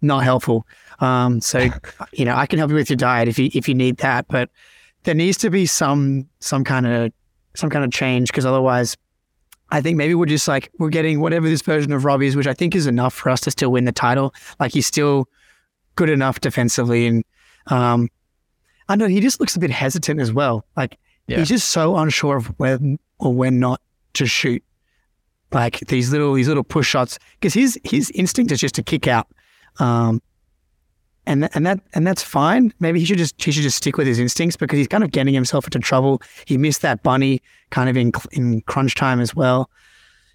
not 0.00 0.20
helpful. 0.22 0.66
Um, 1.00 1.40
so 1.40 1.68
you 2.12 2.24
know, 2.24 2.34
I 2.34 2.46
can 2.46 2.58
help 2.58 2.70
you 2.70 2.76
with 2.76 2.88
your 2.88 2.96
diet 2.96 3.28
if 3.28 3.38
you 3.38 3.50
if 3.52 3.68
you 3.68 3.74
need 3.74 3.98
that, 3.98 4.26
but 4.28 4.48
there 5.02 5.14
needs 5.14 5.36
to 5.38 5.50
be 5.50 5.66
some 5.66 6.28
some 6.40 6.64
kind 6.64 6.86
of 6.86 7.12
some 7.54 7.68
kind 7.68 7.84
of 7.84 7.90
change 7.90 8.28
because 8.30 8.46
otherwise, 8.46 8.96
I 9.70 9.80
think 9.80 9.96
maybe 9.96 10.14
we're 10.14 10.26
just 10.26 10.46
like 10.48 10.70
we're 10.78 10.88
getting 10.88 11.20
whatever 11.20 11.48
this 11.48 11.62
version 11.62 11.92
of 11.92 12.04
Rob 12.04 12.22
is, 12.22 12.36
which 12.36 12.46
I 12.46 12.54
think 12.54 12.74
is 12.74 12.86
enough 12.86 13.12
for 13.12 13.28
us 13.30 13.40
to 13.42 13.50
still 13.50 13.72
win 13.72 13.84
the 13.84 13.92
title. 13.92 14.32
Like 14.60 14.72
he's 14.72 14.86
still 14.86 15.28
good 15.96 16.10
enough 16.10 16.40
defensively, 16.40 17.06
and 17.08 17.24
um, 17.66 18.08
I 18.88 18.94
know 18.96 19.08
he 19.08 19.20
just 19.20 19.40
looks 19.40 19.56
a 19.56 19.58
bit 19.58 19.70
hesitant 19.70 20.20
as 20.20 20.32
well. 20.32 20.64
Like 20.76 20.96
Yeah. 21.26 21.38
he's 21.38 21.48
just 21.48 21.70
so 21.70 21.96
unsure 21.96 22.36
of 22.36 22.46
when 22.58 22.98
or 23.18 23.34
when 23.34 23.58
not 23.58 23.80
to 24.14 24.26
shoot. 24.26 24.62
Like 25.52 25.80
these 25.88 26.12
little 26.12 26.34
these 26.34 26.48
little 26.48 26.64
push 26.64 26.86
shots 26.86 27.18
because 27.40 27.54
his 27.54 27.78
his 27.84 28.10
instinct 28.10 28.52
is 28.52 28.60
just 28.60 28.74
to 28.74 28.82
kick 28.82 29.06
out, 29.06 29.26
um, 29.78 30.20
and 31.24 31.48
and 31.54 31.66
that 31.66 31.80
and 31.94 32.06
that's 32.06 32.22
fine. 32.22 32.72
Maybe 32.80 33.00
he 33.00 33.06
should 33.06 33.16
just 33.16 33.42
he 33.42 33.50
should 33.50 33.62
just 33.62 33.78
stick 33.78 33.96
with 33.96 34.06
his 34.06 34.18
instincts 34.18 34.56
because 34.56 34.76
he's 34.76 34.88
kind 34.88 35.02
of 35.02 35.10
getting 35.10 35.32
himself 35.32 35.64
into 35.64 35.78
trouble. 35.78 36.20
He 36.44 36.58
missed 36.58 36.82
that 36.82 37.02
bunny 37.02 37.40
kind 37.70 37.88
of 37.88 37.96
in 37.96 38.12
in 38.32 38.60
crunch 38.62 38.94
time 38.94 39.20
as 39.20 39.34
well. 39.34 39.70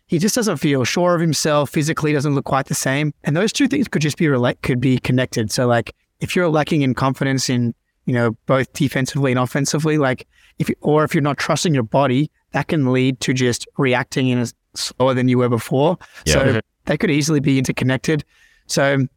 He 0.07 0.17
just 0.17 0.35
doesn't 0.35 0.57
feel 0.57 0.83
sure 0.83 1.13
of 1.13 1.21
himself. 1.21 1.69
Physically, 1.69 2.11
doesn't 2.11 2.33
look 2.33 2.45
quite 2.45 2.65
the 2.65 2.75
same. 2.75 3.13
And 3.23 3.37
those 3.37 3.53
two 3.53 3.67
things 3.67 3.87
could 3.87 4.01
just 4.01 4.17
be 4.17 4.27
relate 4.27 4.61
could 4.63 4.79
be 4.81 4.97
connected. 4.97 5.51
So 5.51 5.67
like 5.67 5.95
if 6.21 6.35
you're 6.35 6.49
lacking 6.49 6.81
in 6.81 6.95
confidence 6.95 7.49
in 7.49 7.75
you 8.05 8.13
know 8.13 8.31
both 8.47 8.73
defensively 8.73 9.31
and 9.31 9.39
offensively, 9.39 9.99
like 9.99 10.27
if 10.57 10.69
you, 10.69 10.75
or 10.81 11.03
if 11.03 11.13
you're 11.13 11.21
not 11.21 11.37
trusting 11.37 11.73
your 11.73 11.83
body, 11.83 12.31
that 12.51 12.67
can 12.67 12.91
lead 12.91 13.19
to 13.21 13.33
just 13.33 13.67
reacting 13.77 14.29
in 14.29 14.39
a 14.39 14.47
slower 14.75 15.13
than 15.13 15.27
you 15.27 15.37
were 15.37 15.49
before. 15.49 15.97
So 16.25 16.39
mm-hmm. 16.39 16.59
they 16.85 16.97
could 16.97 17.11
easily 17.11 17.39
be 17.39 17.57
interconnected. 17.57 18.23
So 18.67 19.07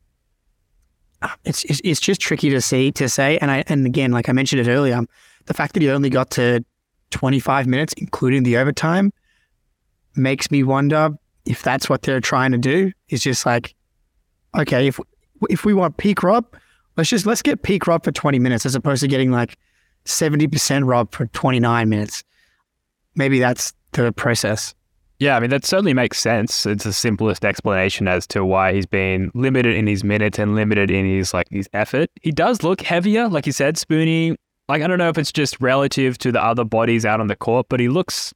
uh, 1.22 1.28
it's, 1.44 1.64
it's 1.64 1.80
it's 1.84 2.00
just 2.00 2.20
tricky 2.20 2.50
to 2.50 2.60
see 2.60 2.92
to 2.92 3.08
say. 3.08 3.38
And 3.38 3.50
I 3.50 3.64
and 3.68 3.86
again, 3.86 4.12
like 4.12 4.28
I 4.28 4.32
mentioned 4.32 4.60
it 4.60 4.70
earlier, 4.70 5.00
the 5.46 5.54
fact 5.54 5.74
that 5.74 5.82
he 5.82 5.90
only 5.90 6.10
got 6.10 6.30
to 6.32 6.64
25 7.10 7.66
minutes, 7.66 7.94
including 7.96 8.42
the 8.42 8.56
overtime, 8.56 9.12
makes 10.14 10.50
me 10.50 10.62
wonder 10.62 11.10
if 11.44 11.62
that's 11.62 11.88
what 11.88 12.02
they're 12.02 12.20
trying 12.20 12.52
to 12.52 12.58
do. 12.58 12.92
Is 13.08 13.22
just 13.22 13.46
like, 13.46 13.74
okay, 14.56 14.88
if 14.88 15.00
if 15.48 15.64
we 15.64 15.74
want 15.74 15.96
peak 15.96 16.22
Rob, 16.22 16.46
let's 16.96 17.10
just 17.10 17.26
let's 17.26 17.42
get 17.42 17.62
peak 17.62 17.86
Rob 17.86 18.04
for 18.04 18.12
20 18.12 18.38
minutes 18.38 18.66
as 18.66 18.74
opposed 18.74 19.00
to 19.02 19.08
getting 19.08 19.30
like 19.30 19.56
70% 20.04 20.86
Rob 20.86 21.12
for 21.12 21.26
29 21.26 21.88
minutes. 21.88 22.24
Maybe 23.14 23.38
that's 23.38 23.72
the 23.92 24.12
process. 24.12 24.74
Yeah, 25.18 25.36
I 25.36 25.40
mean 25.40 25.50
that 25.50 25.64
certainly 25.64 25.94
makes 25.94 26.18
sense. 26.18 26.66
It's 26.66 26.84
the 26.84 26.92
simplest 26.92 27.44
explanation 27.44 28.06
as 28.06 28.26
to 28.28 28.44
why 28.44 28.74
he's 28.74 28.84
been 28.86 29.30
limited 29.34 29.74
in 29.74 29.86
his 29.86 30.04
minutes 30.04 30.38
and 30.38 30.54
limited 30.54 30.90
in 30.90 31.06
his 31.06 31.32
like 31.32 31.48
his 31.50 31.68
effort. 31.72 32.10
He 32.22 32.32
does 32.32 32.62
look 32.62 32.82
heavier, 32.82 33.28
like 33.28 33.46
you 33.46 33.52
said, 33.52 33.76
Spoonie. 33.76 34.36
Like 34.68 34.82
I 34.82 34.86
don't 34.86 34.98
know 34.98 35.08
if 35.08 35.16
it's 35.16 35.32
just 35.32 35.58
relative 35.60 36.18
to 36.18 36.32
the 36.32 36.42
other 36.42 36.64
bodies 36.64 37.06
out 37.06 37.20
on 37.20 37.28
the 37.28 37.36
court, 37.36 37.66
but 37.70 37.80
he 37.80 37.88
looks 37.88 38.34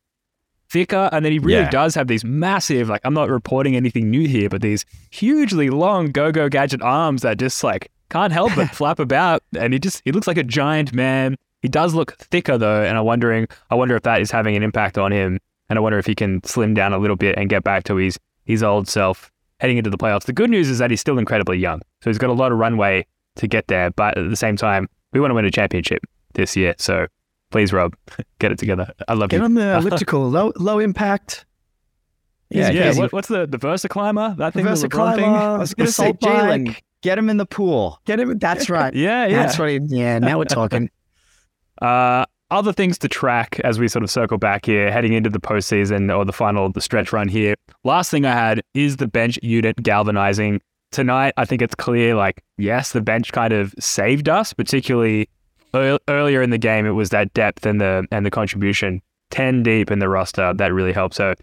thicker, 0.71 1.09
and 1.13 1.25
then 1.25 1.33
he 1.33 1.39
really 1.39 1.61
Yeah. 1.63 1.71
does 1.71 1.95
have 1.97 2.07
these 2.09 2.25
massive. 2.25 2.89
Like 2.89 3.03
I'm 3.05 3.15
not 3.15 3.29
reporting 3.29 3.77
anything 3.77 4.11
new 4.11 4.27
here, 4.27 4.49
but 4.49 4.63
these 4.63 4.87
hugely 5.11 5.69
long 5.69 6.13
go-go 6.13 6.49
gadget 6.49 6.81
arms 6.83 7.23
that 7.23 7.39
just 7.39 7.63
like 7.63 7.91
can't 8.09 8.33
help 8.33 8.55
but 8.57 8.71
flap 8.75 8.99
about, 8.99 9.43
and 9.59 9.73
he 9.75 9.79
just 9.79 10.01
he 10.05 10.13
looks 10.13 10.27
like 10.27 10.39
a 10.39 10.43
giant 10.45 10.93
man. 10.95 11.37
He 11.63 11.69
does 11.69 11.95
look 11.95 12.17
thicker 12.17 12.57
though, 12.57 12.83
and 12.83 12.97
I'm 12.97 13.05
wondering, 13.05 13.49
I 13.71 13.75
wonder 13.75 13.97
if 13.97 14.03
that 14.05 14.23
is 14.23 14.31
having 14.31 14.57
an 14.57 14.63
impact 14.63 14.97
on 14.97 15.13
him 15.13 15.41
and 15.71 15.79
I 15.79 15.81
wonder 15.81 15.99
if 15.99 16.05
he 16.05 16.15
can 16.15 16.43
slim 16.45 16.75
down 16.75 16.93
a 16.93 16.99
little 16.99 17.17
bit 17.17 17.39
and 17.39 17.49
get 17.49 17.65
back 17.65 17.85
to 17.85 17.97
his 17.97 18.19
his 18.45 18.63
old 18.63 18.89
self 18.89 19.31
heading 19.61 19.79
into 19.79 19.89
the 19.91 19.97
playoffs. 19.97 20.25
The 20.25 20.33
good 20.33 20.51
news 20.51 20.69
is 20.69 20.79
that 20.79 20.91
he's 20.91 21.01
still 21.01 21.19
incredibly 21.19 21.57
young, 21.59 21.81
so 22.03 22.11
he's 22.11 22.19
got 22.19 22.29
a 22.29 22.35
lot 22.35 22.53
of 22.53 22.59
runway 22.59 23.07
to 23.37 23.47
get 23.47 23.69
there. 23.69 23.91
But 23.93 24.19
at 24.19 24.29
the 24.29 24.37
same 24.37 24.57
time, 24.57 24.89
we 25.13 25.21
want 25.21 25.31
to 25.31 25.35
win 25.35 25.45
a 25.47 25.51
championship 25.51 26.03
this 26.35 26.57
year. 26.57 26.75
So 26.79 27.07
please, 27.51 27.73
Rob, 27.73 27.95
get 28.39 28.53
it 28.53 28.59
together. 28.59 28.93
I 29.09 29.15
love 29.15 29.31
Get 29.31 29.39
you. 29.39 29.45
on 29.45 29.55
the 29.55 29.77
elliptical, 29.79 30.29
low 30.29 30.53
low 30.57 30.79
impact. 30.79 31.47
Yeah, 32.51 32.71
Easy 32.71 32.79
yeah, 32.79 32.95
what, 32.95 33.13
what's 33.13 33.29
the 33.29 33.47
the 33.47 33.59
Versa 33.59 33.89
climber? 33.89 34.35
That 34.37 34.53
thing, 34.55 34.65
the 34.65 34.71
Versa 34.71 34.89
LeBron 34.89 35.15
thing? 35.15 35.25
climber. 35.25 35.39
I 35.39 35.59
was 35.59 35.73
gonna 35.73 35.91
say, 35.91 36.11
Assault. 36.11 36.21
Jalen, 36.21 36.77
get 37.01 37.17
him 37.17 37.31
in 37.31 37.37
the 37.37 37.47
pool. 37.47 38.01
Get 38.07 38.19
him. 38.19 38.37
That's 38.39 38.69
right. 38.69 38.93
Yeah, 39.01 39.27
yeah. 39.27 39.37
That's 39.45 39.59
right. 39.61 39.81
Yeah. 39.87 40.19
Now 40.19 40.39
we're 40.39 40.45
talking. 40.47 40.91
Uh, 41.81 42.25
other 42.51 42.73
things 42.73 42.99
to 42.99 43.09
track 43.09 43.61
as 43.65 43.79
we 43.79 43.89
sort 43.89 44.03
of 44.03 44.11
circle 44.11 44.39
back 44.39 44.67
here, 44.67 44.91
heading 44.91 45.13
into 45.13 45.31
the 45.31 45.41
postseason 45.41 46.17
or 46.17 46.25
the 46.25 46.33
final, 46.33 46.71
the 46.71 46.81
stretch 46.81 47.13
run 47.13 47.29
here. 47.29 47.55
Last 47.85 48.11
thing 48.11 48.25
I 48.25 48.33
had 48.33 48.63
is 48.75 48.97
the 48.97 49.07
bench 49.07 49.39
unit 49.43 49.77
galvanizing. 49.83 50.61
Tonight, 50.91 51.35
I 51.37 51.45
think 51.45 51.63
it's 51.63 51.75
clear, 51.75 52.15
like, 52.15 52.43
yes, 52.59 52.93
the 52.93 53.01
bench 53.01 53.33
kind 53.33 53.53
of 53.53 53.75
saved 53.79 54.29
us, 54.29 54.53
particularly 54.53 55.29
ear- 55.75 56.01
earlier 56.09 56.43
in 56.43 56.51
the 56.51 56.59
game. 56.59 56.85
It 56.85 56.91
was 56.91 57.11
that 57.11 57.33
depth 57.33 57.65
and 57.65 57.81
the 57.81 58.07
and 58.11 58.27
the 58.27 58.31
contribution. 58.31 59.01
10 59.31 59.63
deep 59.63 59.93
in 59.93 60.01
the 60.01 60.09
roster, 60.09 60.53
that 60.55 60.73
really 60.73 60.93
helped. 60.93 61.15
So 61.15 61.35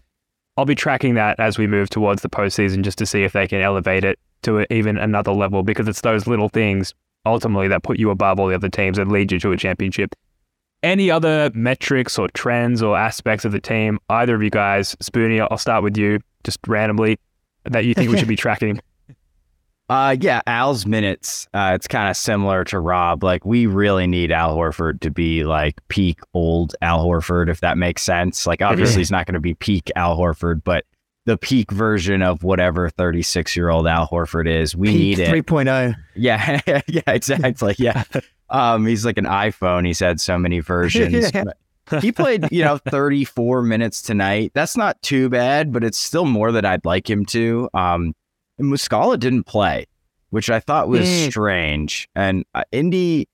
I'll 0.58 0.66
be 0.66 0.74
tracking 0.74 1.14
that 1.14 1.40
as 1.40 1.56
we 1.56 1.66
move 1.66 1.88
towards 1.88 2.20
the 2.20 2.28
postseason 2.28 2.82
just 2.82 2.98
to 2.98 3.06
see 3.06 3.24
if 3.24 3.32
they 3.32 3.48
can 3.48 3.62
elevate 3.62 4.04
it 4.04 4.18
to 4.42 4.70
even 4.72 4.98
another 4.98 5.32
level 5.32 5.62
because 5.62 5.88
it's 5.88 6.02
those 6.02 6.26
little 6.26 6.48
things 6.48 6.94
ultimately 7.26 7.68
that 7.68 7.82
put 7.82 7.98
you 7.98 8.10
above 8.10 8.38
all 8.38 8.48
the 8.48 8.54
other 8.54 8.68
teams 8.68 8.98
and 8.98 9.10
lead 9.10 9.32
you 9.32 9.38
to 9.40 9.52
a 9.52 9.56
championship. 9.56 10.14
Any 10.82 11.10
other 11.10 11.50
metrics 11.54 12.18
or 12.18 12.28
trends 12.28 12.82
or 12.82 12.96
aspects 12.96 13.44
of 13.44 13.52
the 13.52 13.60
team, 13.60 13.98
either 14.08 14.34
of 14.34 14.42
you 14.42 14.50
guys, 14.50 14.94
Spoonie, 14.96 15.46
I'll 15.50 15.58
start 15.58 15.82
with 15.82 15.96
you 15.96 16.20
just 16.44 16.58
randomly, 16.66 17.18
that 17.64 17.84
you 17.84 17.94
think 17.94 18.10
we 18.10 18.18
should 18.18 18.28
be 18.28 18.36
tracking? 18.46 18.80
Uh, 19.88 20.14
yeah, 20.20 20.42
Al's 20.46 20.84
minutes. 20.84 21.48
Uh, 21.54 21.72
it's 21.74 21.88
kind 21.88 22.10
of 22.10 22.16
similar 22.16 22.62
to 22.64 22.78
Rob. 22.78 23.24
Like 23.24 23.46
we 23.46 23.66
really 23.66 24.06
need 24.06 24.30
Al 24.30 24.54
Horford 24.54 25.00
to 25.00 25.10
be 25.10 25.44
like 25.44 25.76
peak 25.88 26.20
old 26.34 26.74
Al 26.82 27.04
Horford, 27.04 27.48
if 27.48 27.60
that 27.60 27.78
makes 27.78 28.02
sense. 28.02 28.46
Like 28.46 28.60
obviously 28.60 28.98
he's 28.98 29.10
not 29.10 29.26
going 29.26 29.34
to 29.34 29.40
be 29.40 29.54
peak 29.54 29.90
Al 29.96 30.16
Horford, 30.16 30.62
but 30.62 30.84
the 31.24 31.38
peak 31.38 31.70
version 31.70 32.22
of 32.22 32.42
whatever 32.42 32.90
36 32.90 33.56
year 33.56 33.70
old 33.70 33.86
Al 33.86 34.06
Horford 34.08 34.48
is, 34.48 34.76
we 34.76 34.88
Peak 34.88 34.98
need 34.98 35.18
it. 35.20 35.46
3.0. 35.46 35.94
Yeah, 36.16 36.60
yeah, 36.86 37.02
exactly. 37.06 37.74
Yeah. 37.78 38.04
Um, 38.50 38.86
he's 38.86 39.04
like 39.04 39.18
an 39.18 39.24
iPhone. 39.26 39.86
He's 39.86 40.00
had 40.00 40.20
so 40.20 40.38
many 40.38 40.60
versions. 40.74 41.30
Yeah. 41.34 41.44
He 42.00 42.12
played, 42.12 42.46
you 42.50 42.64
know, 42.64 42.76
34 42.78 43.62
minutes 43.62 44.02
tonight. 44.02 44.52
That's 44.54 44.76
not 44.76 45.00
too 45.00 45.28
bad, 45.30 45.72
but 45.72 45.82
it's 45.82 45.98
still 45.98 46.26
more 46.26 46.52
than 46.52 46.64
I'd 46.66 46.84
like 46.84 47.08
him 47.08 47.24
to. 47.26 47.70
Um, 47.72 48.14
and 48.58 48.70
Muscala 48.70 49.18
didn't 49.18 49.44
play, 49.44 49.86
which 50.30 50.50
I 50.50 50.60
thought 50.60 50.88
was 50.88 51.08
Mm. 51.08 51.30
strange. 51.30 52.08
And 52.14 52.44
uh, 52.54 52.64
Indy, 52.72 53.26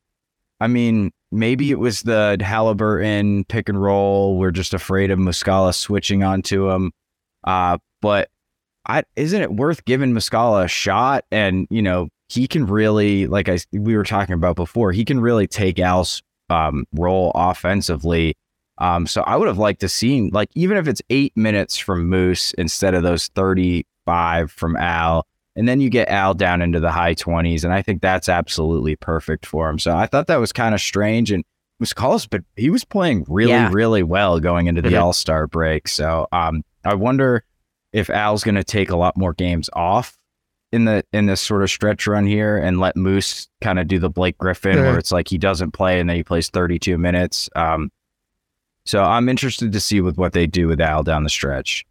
I 0.61 0.69
mean, 0.69 1.11
maybe 1.33 1.73
it 1.73 1.81
was 1.81 2.03
the 2.03 2.37
Halliburton 2.41 3.45
pick 3.47 3.69
and 3.69 3.81
roll. 3.83 4.39
We're 4.39 4.53
just 4.53 4.73
afraid 4.73 5.11
of 5.11 5.19
Muscala 5.19 5.75
switching 5.75 6.23
onto 6.23 6.71
him. 6.71 6.93
Uh, 7.43 7.79
but 8.01 8.31
I 8.87 9.03
isn't 9.17 9.43
it 9.43 9.53
worth 9.53 9.85
giving 9.85 10.13
Muscala 10.13 10.65
a 10.65 10.69
shot? 10.69 11.25
And 11.33 11.67
you 11.71 11.83
know, 11.83 12.09
he 12.35 12.47
can 12.49 12.67
really, 12.67 13.27
like 13.27 13.49
I 13.49 13.59
we 13.73 13.97
were 13.97 14.05
talking 14.05 14.35
about 14.35 14.57
before, 14.57 14.93
he 14.93 15.05
can 15.05 15.21
really 15.21 15.47
take 15.47 15.79
Al's 15.79 16.23
um, 16.51 16.85
role 16.93 17.33
offensively. 17.35 18.37
Um, 18.79 19.07
so 19.07 19.23
I 19.23 19.37
would 19.37 19.49
have 19.49 19.59
liked 19.59 19.81
to 19.81 19.89
see 19.89 20.31
like 20.31 20.51
even 20.55 20.77
if 20.77 20.89
it's 20.89 21.01
eight 21.11 21.37
minutes 21.37 21.79
from 21.79 22.09
Moose 22.09 22.53
instead 22.55 22.95
of 22.95 23.03
those 23.03 23.29
thirty 23.29 23.87
five 24.05 24.51
from 24.51 24.77
Al, 24.77 25.27
and 25.57 25.69
then 25.69 25.81
you 25.81 25.89
get 25.91 26.09
Al 26.09 26.35
down 26.35 26.61
into 26.61 26.81
the 26.81 26.91
high 26.91 27.15
twenties, 27.15 27.65
and 27.65 27.73
I 27.73 27.83
think 27.83 28.03
that's 28.03 28.29
absolutely 28.29 28.97
perfect 28.97 29.47
for 29.47 29.69
him. 29.71 29.79
So 29.79 29.97
I 29.97 30.07
thought 30.07 30.27
that 30.27 30.37
was 30.41 30.53
kind 30.53 30.75
of 30.75 30.81
strange 30.81 31.31
and. 31.33 31.45
Muscala's, 31.81 32.29
but 32.29 32.41
he 32.55 32.71
was 32.71 32.85
playing 32.85 33.25
really, 33.29 33.51
Yeah. 33.51 33.69
really 33.73 34.05
well 34.05 34.39
going 34.39 34.69
into 34.69 34.81
the 34.81 34.91
Mhm. 34.91 35.03
All 35.03 35.13
Star 35.13 35.49
break. 35.49 35.89
So 35.89 36.29
um, 36.31 36.63
I 36.85 36.95
wonder 36.95 37.43
if 37.93 38.09
Al's 38.09 38.45
going 38.45 38.55
to 38.55 38.63
take 38.63 38.91
a 38.91 38.97
lot 38.97 39.17
more 39.17 39.35
games 39.35 39.69
off 39.73 40.17
in 40.75 40.85
the 40.87 41.05
in 41.13 41.27
this 41.27 41.41
sort 41.41 41.63
of 41.63 41.71
stretch 41.71 42.07
run 42.07 42.27
here 42.27 42.57
and 42.59 42.81
let 42.81 42.97
Moose 42.97 43.49
kind 43.63 43.79
of 43.79 43.89
do 43.89 43.99
the 43.99 44.11
Blake 44.11 44.37
Griffin 44.39 44.77
Yeah. 44.77 44.83
where 44.83 44.99
it's 44.99 45.13
like 45.13 45.29
he 45.29 45.39
doesn't 45.39 45.71
play 45.71 46.01
and 46.01 46.09
then 46.11 46.17
he 46.17 46.23
plays 46.25 46.49
32 46.51 46.99
minutes. 46.99 47.49
Um, 47.57 47.91
so 48.85 49.03
I'm 49.03 49.29
interested 49.29 49.73
to 49.73 49.81
see 49.81 50.01
with 50.01 50.17
what 50.19 50.33
they 50.35 50.47
do 50.47 50.67
with 50.69 50.81
Al 50.81 51.03
down 51.03 51.23
the 51.23 51.31
stretch. 51.31 51.85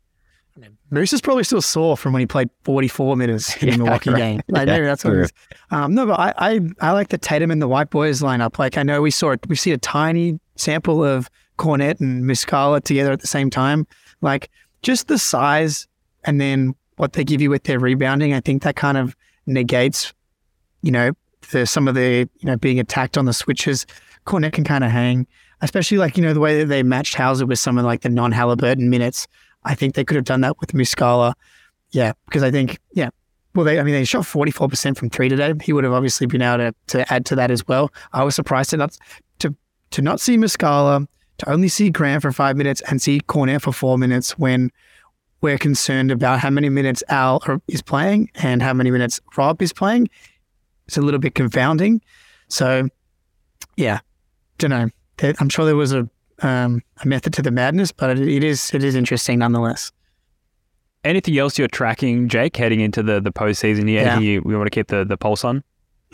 Moose 0.91 1.11
is 1.11 1.21
probably 1.21 1.43
still 1.43 1.61
sore 1.61 1.97
from 1.97 2.13
when 2.13 2.19
he 2.19 2.27
played 2.27 2.49
44 2.65 3.15
minutes 3.17 3.55
in 3.57 3.67
Yeah, 3.69 3.71
the 3.77 3.83
Milwaukee 3.83 4.09
right. 4.11 4.19
game. 4.19 4.41
Like 4.47 4.67
Yeah, 4.67 4.73
maybe 4.75 4.85
that's 4.85 5.03
what 5.03 5.09
true. 5.11 5.21
it 5.21 5.25
is. 5.25 5.33
Um, 5.71 5.95
no, 5.95 6.05
but 6.05 6.19
I, 6.19 6.33
I 6.37 6.59
I 6.81 6.91
like 6.91 7.07
the 7.09 7.17
Tatum 7.17 7.49
and 7.49 7.59
the 7.59 7.67
White 7.67 7.89
Boys 7.89 8.21
lineup. 8.21 8.59
Like 8.59 8.77
I 8.77 8.83
know 8.83 9.01
we 9.01 9.09
saw 9.09 9.31
it. 9.31 9.39
We've 9.47 9.59
seen 9.59 9.73
a 9.73 9.79
tiny 9.79 10.39
sample 10.55 11.03
of 11.03 11.31
Kornet 11.57 11.99
and 11.99 12.23
Muscala 12.25 12.83
together 12.83 13.11
at 13.11 13.21
the 13.21 13.27
same 13.27 13.49
time. 13.49 13.87
Like 14.21 14.51
just 14.83 15.07
the 15.07 15.17
size 15.17 15.87
and 16.25 16.39
then 16.39 16.75
what 16.97 17.13
they 17.13 17.23
give 17.23 17.41
you 17.41 17.49
with 17.49 17.63
their 17.63 17.79
rebounding. 17.79 18.33
I 18.33 18.39
think 18.39 18.63
that 18.63 18.75
kind 18.75 18.97
of 18.97 19.15
negates, 19.45 20.13
you 20.81 20.91
know, 20.91 21.11
the, 21.51 21.65
some 21.65 21.87
of 21.87 21.95
the 21.95 22.29
you 22.39 22.45
know 22.45 22.57
being 22.57 22.79
attacked 22.79 23.17
on 23.17 23.25
the 23.25 23.33
switches. 23.33 23.85
Kornet 24.25 24.53
can 24.53 24.63
kind 24.63 24.83
of 24.83 24.91
hang, 24.91 25.27
especially 25.61 25.97
like 25.97 26.17
you 26.17 26.23
know 26.23 26.33
the 26.33 26.39
way 26.39 26.59
that 26.59 26.67
they 26.67 26.83
matched 26.83 27.15
Hauser 27.15 27.45
with 27.45 27.59
some 27.59 27.77
of 27.77 27.85
like 27.85 28.01
the 28.01 28.09
non 28.09 28.31
Halliburton 28.31 28.89
minutes. 28.89 29.27
I 29.65 29.75
think 29.75 29.95
they 29.95 30.03
could 30.03 30.15
have 30.15 30.25
done 30.25 30.41
that 30.41 30.59
with 30.59 30.73
Muscala. 30.73 31.33
Yeah, 31.91 32.13
because 32.25 32.43
I 32.43 32.51
think, 32.51 32.79
yeah. 32.93 33.09
Well, 33.55 33.65
they, 33.65 33.79
I 33.79 33.83
mean, 33.83 33.93
they 33.93 34.03
shot 34.03 34.23
44% 34.23 34.97
from 34.97 35.09
three 35.11 35.29
today. 35.29 35.53
He 35.61 35.73
would 35.73 35.83
have 35.83 35.93
obviously 35.93 36.25
been 36.25 36.41
able 36.41 36.57
to, 36.57 36.75
to 36.87 37.13
add 37.13 37.25
to 37.27 37.35
that 37.35 37.51
as 37.51 37.67
well. 37.67 37.93
I 38.11 38.23
was 38.23 38.35
surprised 38.35 38.71
to 38.71 38.77
not, 38.77 38.97
to, 39.39 39.55
to 39.91 40.01
not 40.01 40.19
see 40.19 40.35
Muscala, 40.35 41.07
to 41.37 41.49
only 41.49 41.67
see 41.67 41.91
Grant 41.91 42.23
for 42.23 42.31
five 42.31 42.57
minutes 42.57 42.81
and 42.89 42.99
see 43.01 43.21
Kornet 43.21 43.61
for 43.61 43.71
four 43.71 43.97
minutes 43.97 44.39
when 44.39 44.71
we're 45.43 45.57
concerned 45.57 46.09
about 46.09 46.39
how 46.39 46.49
many 46.49 46.69
minutes 46.69 47.03
Al 47.09 47.43
is 47.67 47.81
playing 47.81 48.31
and 48.35 48.61
how 48.63 48.73
many 48.73 48.89
minutes 48.89 49.19
Rob 49.37 49.61
is 49.61 49.73
playing. 49.73 50.09
It's 50.87 50.97
a 50.97 51.01
little 51.01 51.19
bit 51.19 51.35
confounding. 51.35 52.01
So, 52.47 52.87
yeah, 53.75 53.99
don't 54.57 54.71
know. 54.71 54.89
I'm 55.39 55.49
sure 55.49 55.65
there 55.65 55.75
was 55.75 55.93
a 55.93 56.09
um, 56.41 56.81
a 57.01 57.07
method 57.07 57.33
to 57.33 57.41
the 57.41 57.51
madness, 57.51 57.91
but 57.91 58.17
it, 58.17 58.43
is 58.43 58.73
it 58.73 58.83
is 58.83 58.95
interesting 58.95 59.39
nonetheless. 59.39 59.91
Anything 61.03 61.37
else 61.37 61.59
you're 61.59 61.67
tracking, 61.67 62.29
Jake, 62.29 62.55
heading 62.55 62.79
into 62.79 63.03
the 63.03 63.21
the 63.21 63.31
postseason 63.31 63.87
here? 63.87 64.01
Yeah. 64.01 64.13
Anything 64.13 64.23
you, 64.23 64.41
we 64.43 64.55
want 64.55 64.67
to 64.67 64.71
keep 64.71 64.87
the, 64.87 65.05
the 65.05 65.17
pulse 65.17 65.43
on? 65.43 65.63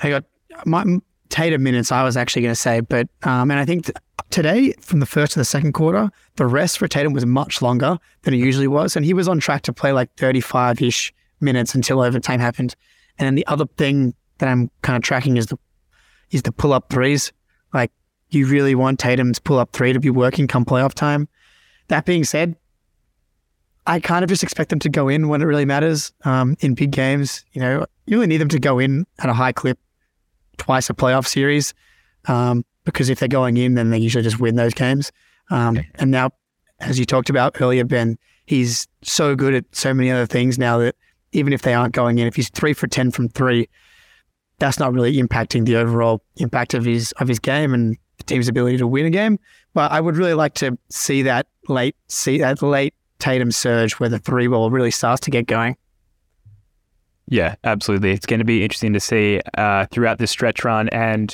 I 0.02 0.10
got 0.10 0.26
my 0.66 0.84
Tatum 1.30 1.64
minutes. 1.64 1.92
I 1.92 2.04
was 2.04 2.18
actually 2.18 2.42
going 2.42 2.52
to 2.54 2.60
say, 2.60 2.80
but 2.80 3.08
um, 3.24 3.52
and 3.52 3.60
I 3.60 3.66
think 3.66 3.86
th- 3.86 3.98
today 4.30 4.74
from 4.82 5.00
the 5.00 5.06
first 5.06 5.34
to 5.34 5.40
the 5.40 5.46
second 5.46 5.74
quarter, 5.74 6.10
the 6.36 6.46
rest 6.46 6.78
for 6.78 6.88
Tatum 6.88 7.14
was 7.14 7.26
much 7.26 7.62
longer 7.62 7.98
than 8.24 8.34
it 8.34 8.38
usually 8.38 8.68
was, 8.68 8.96
and 8.96 9.06
he 9.06 9.14
was 9.14 9.28
on 9.28 9.40
track 9.40 9.62
to 9.64 9.74
play 9.74 9.92
like 9.92 10.14
thirty-five 10.16 10.82
ish 10.82 11.14
minutes 11.40 11.76
until 11.76 12.02
overtime 12.02 12.40
happened. 12.40 12.76
And 13.18 13.26
then 13.26 13.36
the 13.36 13.48
other 13.48 13.66
thing 13.78 14.14
that 14.40 14.50
I'm 14.50 14.72
kind 14.82 14.98
of 14.98 15.04
tracking 15.04 15.38
is 15.38 15.48
the 15.48 15.58
is 16.32 16.44
the 16.44 16.52
pull 16.52 16.74
up 16.74 16.90
threes. 16.90 17.32
Like 17.74 17.92
you 18.30 18.48
really 18.48 18.76
want 18.76 19.00
Tatum's 19.00 19.40
pull 19.40 19.60
up 19.60 19.72
three 19.72 19.94
to 19.94 20.00
be 20.00 20.10
working 20.10 20.48
come 20.48 20.66
playoff 20.66 20.94
time. 20.94 21.28
That 21.88 22.06
being 22.06 22.24
said, 22.24 22.56
I 23.88 24.00
kind 24.00 24.24
of 24.24 24.30
just 24.30 24.44
expect 24.44 24.70
them 24.70 24.80
to 24.80 24.90
go 24.90 25.08
in 25.10 25.28
when 25.28 25.42
it 25.42 25.46
really 25.46 25.66
matters 25.66 26.14
um, 26.24 26.56
in 26.60 26.76
big 26.76 26.92
games. 26.92 27.44
You 27.54 27.62
know, 27.62 27.86
you 28.06 28.18
only 28.18 28.28
need 28.28 28.38
them 28.38 28.50
to 28.50 28.60
go 28.60 28.80
in 28.80 29.06
at 29.20 29.30
a 29.30 29.34
high 29.34 29.52
clip 29.52 29.80
twice 30.60 30.90
a 30.90 30.94
playoff 30.94 31.26
series 31.26 31.74
um, 32.28 32.64
because 32.86 33.10
if 33.10 33.20
they're 33.20 33.28
going 33.28 33.58
in, 33.58 33.74
then 33.74 33.90
they 33.90 33.98
usually 33.98 34.24
just 34.24 34.40
win 34.40 34.56
those 34.56 34.74
games. 34.74 35.12
Um, 35.50 35.80
and 35.96 36.12
now, 36.12 36.32
as 36.80 37.00
you 37.00 37.06
talked 37.06 37.30
about 37.30 37.60
earlier, 37.60 37.84
Ben, 37.84 38.18
he's 38.46 38.88
so 39.02 39.36
good 39.36 39.54
at 39.54 39.66
so 39.72 39.94
many 39.94 40.12
other 40.12 40.26
things 40.26 40.60
now 40.60 40.78
that 40.78 40.96
even 41.32 41.54
if 41.54 41.62
they 41.64 41.74
aren't 41.74 41.94
going 41.94 42.20
in, 42.20 42.28
if 42.28 42.36
he's 42.36 42.50
three 42.50 42.74
for 42.74 42.88
ten 42.88 43.12
from 43.12 43.30
three, 43.30 43.68
that's 44.60 44.80
not 44.80 44.94
really 44.94 45.18
impacting 45.18 45.66
the 45.66 45.76
overall 45.76 46.22
impact 46.38 46.74
of 46.74 46.86
his 46.86 47.12
of 47.14 47.28
his 47.28 47.40
game 47.40 47.74
and 47.74 47.98
the 48.18 48.24
team's 48.26 48.48
ability 48.48 48.78
to 48.78 48.88
win 48.88 49.06
a 49.06 49.10
game. 49.10 49.40
But 49.74 49.92
I 49.92 50.02
would 50.02 50.18
really 50.18 50.34
like 50.34 50.54
to 50.56 50.78
see 50.90 51.22
that 51.24 51.48
late 51.68 51.96
see 52.08 52.40
that 52.40 52.62
late 52.62 52.94
Tatum 53.20 53.52
surge 53.52 53.94
where 53.94 54.10
the 54.10 54.20
three 54.20 54.48
ball 54.48 54.72
really 54.72 54.92
starts 54.92 55.22
to 55.22 55.32
get 55.32 55.48
going. 55.48 55.76
Yeah, 57.32 57.56
absolutely. 57.64 58.12
It's 58.12 58.26
going 58.26 58.40
to 58.40 58.46
be 58.46 58.64
interesting 58.64 58.92
to 58.94 59.00
see 59.00 59.40
uh, 59.58 59.86
throughout 59.92 60.18
this 60.18 60.32
stretch 60.32 60.64
run. 60.64 60.90
And 60.90 61.34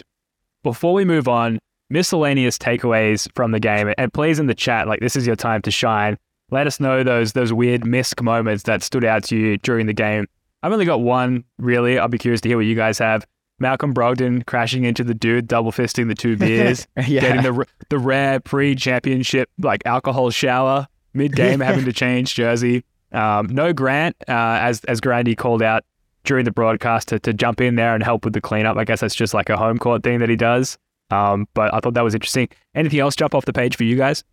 before 0.63 0.93
we 0.93 1.05
move 1.05 1.27
on, 1.27 1.57
miscellaneous 1.89 2.57
takeaways 2.57 3.27
from 3.33 3.51
the 3.51 3.59
game, 3.59 3.93
and 3.97 4.11
please 4.13 4.37
in 4.39 4.47
the 4.47 4.53
chat, 4.55 4.87
like 4.87 4.99
this 4.99 5.15
is 5.15 5.25
your 5.25 5.35
time 5.37 5.61
to 5.63 5.71
shine. 5.71 6.17
Let 6.51 6.67
us 6.67 6.79
know 6.79 7.01
those 7.03 7.31
those 7.33 7.51
weird 7.53 7.85
misc 7.85 8.21
moments 8.21 8.63
that 8.63 8.83
stood 8.83 9.05
out 9.05 9.23
to 9.25 9.37
you 9.37 9.57
during 9.57 9.85
the 9.87 9.93
game. 9.93 10.27
I've 10.63 10.71
only 10.73 10.85
got 10.85 10.99
one 11.01 11.43
really. 11.57 11.97
I'll 11.97 12.07
be 12.07 12.17
curious 12.17 12.41
to 12.41 12.49
hear 12.49 12.57
what 12.57 12.65
you 12.65 12.75
guys 12.75 12.97
have. 12.99 13.25
Malcolm 13.59 13.93
Brogdon 13.93 14.45
crashing 14.45 14.83
into 14.83 15.03
the 15.03 15.13
dude, 15.13 15.47
double 15.47 15.71
fisting 15.71 16.07
the 16.09 16.15
two 16.15 16.35
beers, 16.45 16.87
Yeah. 17.07 17.21
getting 17.21 17.41
the 17.43 17.65
the 17.89 17.97
rare 17.99 18.39
pre-championship 18.41 19.49
like 19.59 19.81
alcohol 19.85 20.29
shower 20.29 20.87
mid 21.13 21.35
game, 21.35 21.59
having 21.61 21.85
to 21.85 21.93
change 21.93 22.35
jersey. 22.35 22.83
Um, 23.11 23.47
no 23.47 23.73
Grant, 23.73 24.15
uh, 24.27 24.59
as 24.61 24.83
as 24.85 24.99
Grandy 24.99 25.35
called 25.35 25.61
out 25.61 25.83
during 26.23 26.43
the 26.43 26.51
broadcast 26.51 27.07
to, 27.09 27.19
to 27.19 27.33
jump 27.33 27.61
in 27.61 27.75
there 27.75 27.93
and 27.93 28.03
help 28.03 28.25
with 28.25 28.33
the 28.33 28.41
cleanup. 28.41 28.77
I 28.77 28.83
guess 28.83 28.99
that's 28.99 29.15
just 29.15 29.33
like 29.33 29.49
a 29.49 29.57
home 29.57 29.77
court 29.77 30.03
thing 30.03 30.19
that 30.19 30.29
he 30.29 30.35
does. 30.35 30.77
Um, 31.11 31.47
but 31.53 31.73
I 31.73 31.79
thought 31.79 31.93
that 31.93 32.03
was 32.03 32.15
interesting. 32.15 32.49
Anything 32.73 32.99
else 32.99 33.15
jump 33.15 33.35
off 33.35 33.45
the 33.45 33.53
page 33.53 33.75
for 33.75 33.83
you 33.83 33.95
guys? 33.95 34.23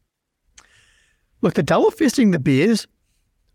Look, 1.42 1.54
the 1.54 1.62
double 1.62 1.90
fisting 1.90 2.32
the 2.32 2.38
beers, 2.38 2.86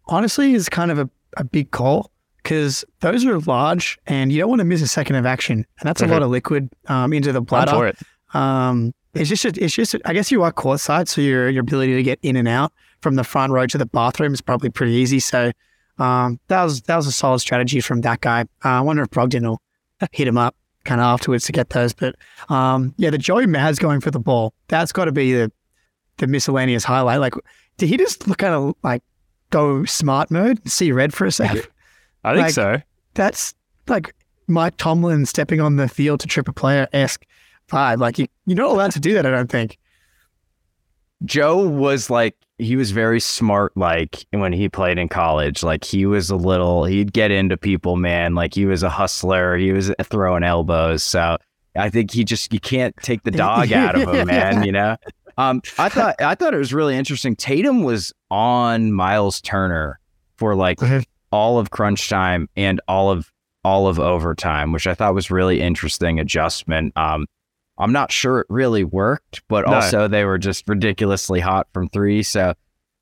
honestly, 0.08 0.54
is 0.54 0.70
kind 0.70 0.92
of 0.92 1.00
a, 1.00 1.10
a 1.38 1.44
big 1.44 1.72
call 1.72 2.12
because 2.44 2.86
those 3.00 3.26
are 3.26 3.40
large 3.40 3.98
and 4.06 4.32
you 4.32 4.40
don't 4.40 4.50
want 4.50 4.60
to 4.60 4.66
miss 4.66 4.82
a 4.82 4.88
second 4.88 5.16
of 5.16 5.26
action. 5.26 5.66
And 5.80 5.88
that's 5.88 6.02
a 6.02 6.08
lot 6.08 6.22
of 6.22 6.30
liquid 6.30 6.70
um, 6.88 7.12
into 7.12 7.32
the 7.32 7.40
I'm 7.40 7.46
bladder. 7.46 7.72
for 7.72 7.88
it. 7.88 7.98
Um, 8.34 8.94
it's 9.14 9.30
just, 9.30 9.46
it's 9.46 9.74
just, 9.74 9.96
I 10.06 10.14
guess 10.14 10.32
you 10.32 10.44
are 10.44 10.54
courtside, 10.54 11.08
so 11.08 11.22
your 11.22 11.50
your 11.50 11.62
ability 11.62 11.96
to 11.96 12.04
get 12.04 12.20
in 12.22 12.36
and 12.36 12.48
out 12.48 12.72
from 13.08 13.16
the 13.16 13.24
front 13.24 13.54
row 13.54 13.66
to 13.66 13.78
the 13.78 13.86
bathroom 13.86 14.34
is 14.34 14.42
probably 14.42 14.70
pretty 14.70 14.92
easy. 14.92 15.20
So 15.22 15.52
um, 15.98 16.40
that 16.50 16.62
was 16.64 16.82
that 16.84 16.98
was 16.98 17.08
a 17.08 17.12
solid 17.14 17.40
strategy 17.40 17.80
from 17.80 18.02
that 18.02 18.20
guy. 18.20 18.42
Uh, 18.66 18.70
I 18.70 18.82
wonder 18.82 19.02
if 19.04 19.10
Brogdon 19.10 19.44
will 19.48 19.62
hit 20.12 20.28
him 20.28 20.38
up 20.38 20.56
kind 20.84 21.00
of 21.00 21.06
afterwards 21.06 21.46
to 21.46 21.54
get 21.54 21.70
those. 21.70 21.94
But 21.94 22.16
um, 22.50 22.94
yeah, 22.98 23.10
the 23.10 23.18
Joey 23.18 23.46
Mads 23.48 23.80
going 23.80 24.02
for 24.02 24.12
the 24.12 24.20
ball, 24.20 24.54
that's 24.68 24.92
got 24.92 25.06
to 25.06 25.14
be 25.14 25.32
the 25.34 25.50
the 26.18 26.28
miscellaneous 26.28 26.84
highlight. 26.84 27.22
Like, 27.22 27.34
did 27.78 27.88
he 27.88 27.96
just 27.96 28.26
kind 28.38 28.54
of 28.54 28.76
like 28.84 29.04
go 29.52 29.86
smart 29.86 30.30
mode, 30.30 30.60
see 30.70 30.92
red 30.92 31.14
for 31.14 31.26
a 31.26 31.32
second? 31.32 31.66
I 32.26 32.34
think 32.34 32.44
Like- 32.48 32.54
so. 32.54 32.82
That's 33.14 33.56
like 33.88 34.14
Mike 34.48 34.76
Tomlin 34.78 35.26
stepping 35.26 35.62
on 35.62 35.78
the 35.78 35.88
field 35.88 36.20
to 36.20 36.28
trip 36.28 36.50
a 36.50 36.54
player 36.54 36.88
esque 36.92 37.26
vibe. 37.72 38.00
Like 38.00 38.20
you, 38.20 38.28
you're 38.46 38.58
not 38.58 38.70
allowed 38.72 38.92
to 38.92 39.00
do 39.00 39.14
that. 39.14 39.26
I 39.26 39.32
don't 39.32 39.50
think. 39.50 39.78
Joe 41.26 41.68
was 41.68 42.10
like 42.10 42.36
he 42.60 42.76
was 42.76 42.92
very 42.92 43.20
smart 43.20 43.76
like 43.76 44.26
when 44.32 44.52
he 44.52 44.68
played 44.68 44.98
in 44.98 45.08
college. 45.08 45.64
Like 45.64 45.84
he 45.84 46.06
was 46.06 46.30
a 46.30 46.36
little 46.36 46.86
he'd 46.86 47.14
get 47.14 47.32
into 47.32 47.58
people, 47.58 47.96
man. 47.98 48.36
Like 48.36 48.56
he 48.56 48.66
was 48.66 48.84
a 48.84 48.90
hustler. 48.90 49.58
He 49.58 49.72
was 49.72 49.92
throwing 50.04 50.44
elbows. 50.44 51.04
So 51.04 51.38
I 51.76 51.90
think 51.90 52.12
he 52.12 52.24
just 52.24 52.52
you 52.52 52.60
can't 52.60 52.96
take 53.04 53.24
the 53.24 53.32
dog 53.46 53.72
out 53.72 54.00
of 54.00 54.14
him, 54.14 54.28
man, 54.28 54.64
you 54.64 54.72
know. 54.72 54.98
Um 55.38 55.62
I 55.78 55.90
thought 55.90 56.16
I 56.20 56.36
thought 56.36 56.54
it 56.54 56.58
was 56.58 56.74
really 56.74 56.96
interesting. 56.96 57.36
Tatum 57.36 57.84
was 57.84 58.12
on 58.32 58.92
Myles 58.92 59.40
Turner 59.42 60.00
for 60.38 60.56
like 60.56 60.80
all 61.32 61.60
of 61.60 61.70
crunch 61.70 62.10
time 62.10 62.50
and 62.56 62.82
all 62.88 63.12
of 63.12 63.32
all 63.64 63.88
of 63.88 64.00
overtime, 64.00 64.72
which 64.72 64.88
I 64.88 64.96
thought 64.96 65.14
was 65.14 65.30
really 65.30 65.62
interesting 65.62 66.20
adjustment. 66.20 66.94
Um 66.98 67.28
I'm 67.80 67.92
not 67.92 68.12
sure 68.12 68.40
it 68.40 68.48
really 68.50 68.84
worked, 68.84 69.42
but 69.48 69.68
No. 69.68 69.76
also 69.76 70.08
they 70.08 70.24
were 70.26 70.38
just 70.38 70.68
ridiculously 70.68 71.40
hot 71.40 71.68
from 71.74 71.90
three. 71.90 72.24
So 72.24 72.54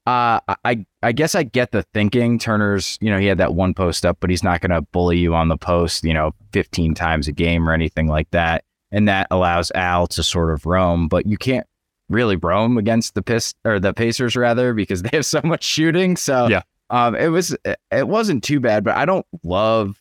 uh, 0.08 0.40
I 0.64 0.86
I 1.02 1.12
guess 1.14 1.34
I 1.34 1.44
get 1.44 1.72
the 1.72 1.84
thinking. 1.94 2.38
Turner's, 2.38 2.98
you 3.02 3.10
know, 3.10 3.18
he 3.20 3.26
had 3.26 3.40
that 3.40 3.56
one 3.56 3.74
post 3.74 4.06
up, 4.06 4.18
but 4.20 4.30
he's 4.30 4.44
not 4.44 4.62
going 4.62 4.72
to 4.72 4.82
bully 4.92 5.18
you 5.18 5.34
on 5.34 5.48
the 5.48 5.58
post, 5.58 6.04
you 6.04 6.14
know, 6.14 6.32
15 6.54 6.94
times 6.94 7.28
a 7.28 7.32
game 7.32 7.68
or 7.68 7.74
anything 7.74 8.08
like 8.08 8.30
that. 8.32 8.64
And 8.92 9.08
that 9.08 9.28
allows 9.32 9.72
Al 9.74 10.06
to 10.08 10.22
sort 10.22 10.54
of 10.54 10.66
roam, 10.66 11.08
but 11.08 11.26
you 11.26 11.38
can't 11.38 11.66
really 12.08 12.36
roam 12.36 12.78
against 12.78 13.16
the 13.16 13.24
Pist 13.24 13.56
or 13.66 13.80
the 13.80 13.94
Pacers 13.94 14.36
rather 14.36 14.74
because 14.76 15.02
they 15.04 15.10
have 15.14 15.26
so 15.26 15.42
much 15.44 15.64
shooting. 15.64 16.16
So 16.18 16.50
Yeah. 16.50 16.62
um, 16.92 17.16
it 17.16 17.30
was 17.30 17.58
it 17.92 18.08
wasn't 18.08 18.44
too 18.44 18.60
bad, 18.60 18.84
but 18.84 18.96
I 18.96 19.06
don't 19.06 19.26
love 19.44 20.00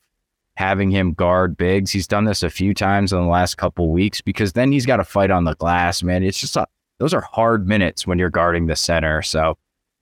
having 0.57 0.91
him 0.91 1.13
guard 1.13 1.57
bigs. 1.57 1.91
He's 1.91 2.07
done 2.07 2.25
this 2.25 2.43
a 2.43 2.51
few 2.51 2.75
times 2.75 3.13
in 3.13 3.21
the 3.21 3.27
last 3.27 3.57
couple 3.57 3.91
weeks 3.91 4.21
because 4.21 4.53
then 4.53 4.73
he's 4.73 4.87
got 4.87 4.99
to 4.99 5.05
fight 5.05 5.31
on 5.31 5.45
the 5.45 5.55
glass, 5.55 6.03
man. 6.03 6.23
It's 6.23 6.39
just 6.39 6.57
a, 6.57 6.67
those 6.99 7.13
are 7.13 7.23
hard 7.23 7.67
minutes 7.67 8.07
when 8.07 8.19
you're 8.19 8.31
guarding 8.31 8.67
the 8.67 8.77
center. 8.77 9.23
So 9.23 9.59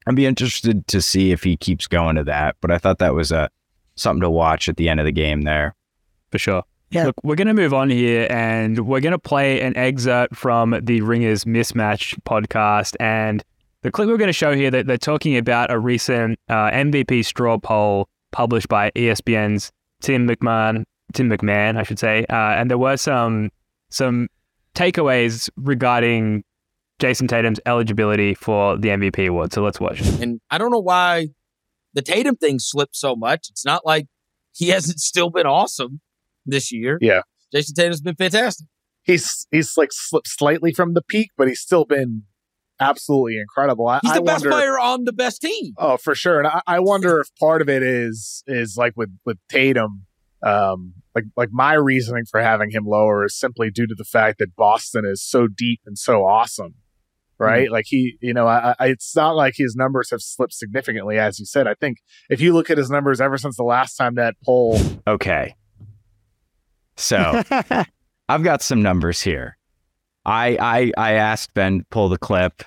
I'd 0.06 0.16
be 0.16 0.26
interested 0.26 0.86
to 0.88 1.00
see 1.00 1.32
if 1.32 1.42
he 1.42 1.56
keeps 1.56 1.86
going 1.86 2.16
to 2.16 2.24
that. 2.24 2.56
But 2.60 2.70
I 2.70 2.78
thought 2.78 2.98
that 2.98 3.14
was 3.14 3.32
a 3.32 3.50
something 3.94 4.22
to 4.22 4.30
watch 4.30 4.68
at 4.68 4.76
the 4.76 4.88
end 4.88 5.00
of 5.00 5.06
the 5.06 5.12
game 5.12 5.42
there. 5.42 5.74
For 6.30 6.38
sure. 6.38 6.62
Yeah. 6.90 7.06
Look, 7.06 7.16
we're 7.22 7.36
going 7.36 7.48
to 7.48 7.54
move 7.54 7.72
on 7.72 7.88
here 7.88 8.26
and 8.30 8.86
we're 8.86 9.00
going 9.00 9.12
to 9.12 9.18
play 9.18 9.62
an 9.62 9.76
excerpt 9.76 10.36
from 10.36 10.78
the 10.82 11.00
Ringers 11.00 11.44
Mismatch 11.44 12.18
podcast. 12.24 12.96
And 13.00 13.42
the 13.80 13.90
clip 13.90 14.08
we're 14.08 14.18
going 14.18 14.28
to 14.28 14.34
show 14.34 14.54
here, 14.54 14.70
that 14.70 14.86
they're 14.86 14.98
talking 14.98 15.36
about 15.36 15.70
a 15.70 15.78
recent 15.78 16.38
uh, 16.48 16.70
MVP 16.70 17.24
straw 17.24 17.58
poll 17.58 18.08
published 18.30 18.68
by 18.68 18.90
ESPN's 18.90 19.72
Tim 20.02 20.28
McMahon, 20.28 20.84
Tim 21.14 21.30
McMahon, 21.30 21.76
I 21.76 21.82
should 21.82 21.98
say. 21.98 22.24
Uh, 22.28 22.34
and 22.34 22.70
there 22.70 22.78
were 22.78 22.96
some 22.96 23.50
some 23.90 24.28
takeaways 24.74 25.48
regarding 25.56 26.44
Jayson 26.98 27.28
Tatum's 27.28 27.60
eligibility 27.66 28.34
for 28.34 28.76
the 28.76 28.88
MVP 28.88 29.28
award. 29.28 29.52
So 29.52 29.62
let's 29.62 29.80
watch. 29.80 30.00
And 30.20 30.40
I 30.50 30.58
don't 30.58 30.70
know 30.70 30.80
why 30.80 31.28
the 31.94 32.02
Tatum 32.02 32.36
thing 32.36 32.58
slipped 32.58 32.96
so 32.96 33.16
much. 33.16 33.48
It's 33.50 33.64
not 33.64 33.84
like 33.84 34.06
he 34.54 34.68
hasn't 34.70 35.00
still 35.00 35.30
been 35.30 35.46
awesome 35.46 36.00
this 36.46 36.72
year. 36.72 36.98
Yeah. 37.00 37.22
Jayson 37.54 37.74
Tatum's 37.74 38.00
been 38.00 38.16
fantastic. 38.16 38.66
He's 39.04 39.46
he's 39.50 39.76
like 39.76 39.90
slipped 39.92 40.28
slightly 40.28 40.72
from 40.72 40.94
the 40.94 41.02
peak, 41.02 41.30
but 41.36 41.48
he's 41.48 41.60
still 41.60 41.84
been 41.84 42.22
absolutely 42.80 43.38
incredible. 43.38 43.88
I, 43.88 44.00
He's 44.02 44.12
I 44.12 44.16
the 44.16 44.22
best 44.22 44.44
wonder, 44.44 44.56
player 44.56 44.78
on 44.78 45.04
the 45.04 45.12
best 45.12 45.42
team. 45.42 45.74
Oh, 45.78 45.96
for 45.96 46.14
sure. 46.14 46.38
And 46.38 46.48
I, 46.48 46.62
I 46.66 46.80
wonder 46.80 47.20
if 47.20 47.28
part 47.38 47.62
of 47.62 47.68
it 47.68 47.82
is 47.82 48.42
is 48.46 48.76
like 48.76 48.94
with 48.96 49.10
with 49.24 49.38
Tatum, 49.48 50.06
um, 50.42 50.94
like 51.14 51.24
like 51.36 51.50
my 51.52 51.74
reasoning 51.74 52.24
for 52.30 52.40
having 52.42 52.70
him 52.70 52.84
lower 52.86 53.24
is 53.24 53.38
simply 53.38 53.70
due 53.70 53.86
to 53.86 53.94
the 53.96 54.04
fact 54.04 54.38
that 54.38 54.56
Boston 54.56 55.04
is 55.04 55.22
so 55.22 55.46
deep 55.46 55.80
and 55.86 55.98
so 55.98 56.24
awesome. 56.24 56.74
Right, 57.38 57.72
like 57.72 57.86
he, 57.88 58.18
you 58.20 58.32
know, 58.32 58.46
I, 58.46 58.76
I, 58.78 58.86
it's 58.88 59.16
not 59.16 59.34
like 59.34 59.54
his 59.56 59.74
numbers 59.74 60.10
have 60.12 60.20
slipped 60.22 60.52
significantly, 60.52 61.18
as 61.18 61.40
you 61.40 61.44
said. 61.44 61.66
I 61.66 61.74
think 61.74 61.98
if 62.30 62.40
you 62.40 62.52
look 62.52 62.70
at 62.70 62.78
his 62.78 62.88
numbers 62.88 63.20
ever 63.20 63.36
since 63.36 63.56
the 63.56 63.64
last 63.64 63.96
time 63.96 64.14
that 64.14 64.36
poll, 64.46 64.78
Okay. 65.08 65.56
So 66.96 67.42
I've 68.28 68.44
got 68.44 68.62
some 68.62 68.80
numbers 68.80 69.22
here. 69.22 69.58
I 70.24 70.56
I 70.60 70.92
I 70.96 71.12
asked 71.12 71.54
Ben 71.54 71.80
to 71.80 71.84
pull 71.90 72.08
the 72.08 72.18
clip. 72.18 72.62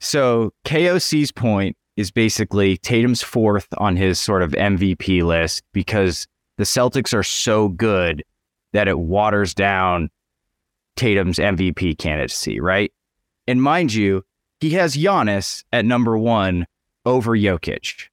So 0.00 0.52
KOC's 0.64 1.32
point 1.32 1.76
is 1.96 2.10
basically 2.10 2.78
Tatum's 2.78 3.22
fourth 3.22 3.68
on 3.76 3.96
his 3.96 4.18
sort 4.18 4.42
of 4.42 4.52
MVP 4.52 5.22
list 5.22 5.62
because 5.72 6.26
the 6.56 6.64
Celtics 6.64 7.12
are 7.12 7.22
so 7.22 7.68
good 7.68 8.24
that 8.72 8.88
it 8.88 8.98
waters 8.98 9.52
down 9.54 10.08
Tatum's 10.96 11.38
MVP 11.38 11.98
candidacy, 11.98 12.60
right? 12.60 12.92
And 13.46 13.62
mind 13.62 13.92
you, 13.92 14.22
he 14.60 14.70
has 14.70 14.96
Giannis 14.96 15.64
at 15.72 15.84
number 15.84 16.16
one 16.16 16.66
over 17.04 17.36
Jokic. 17.36 18.08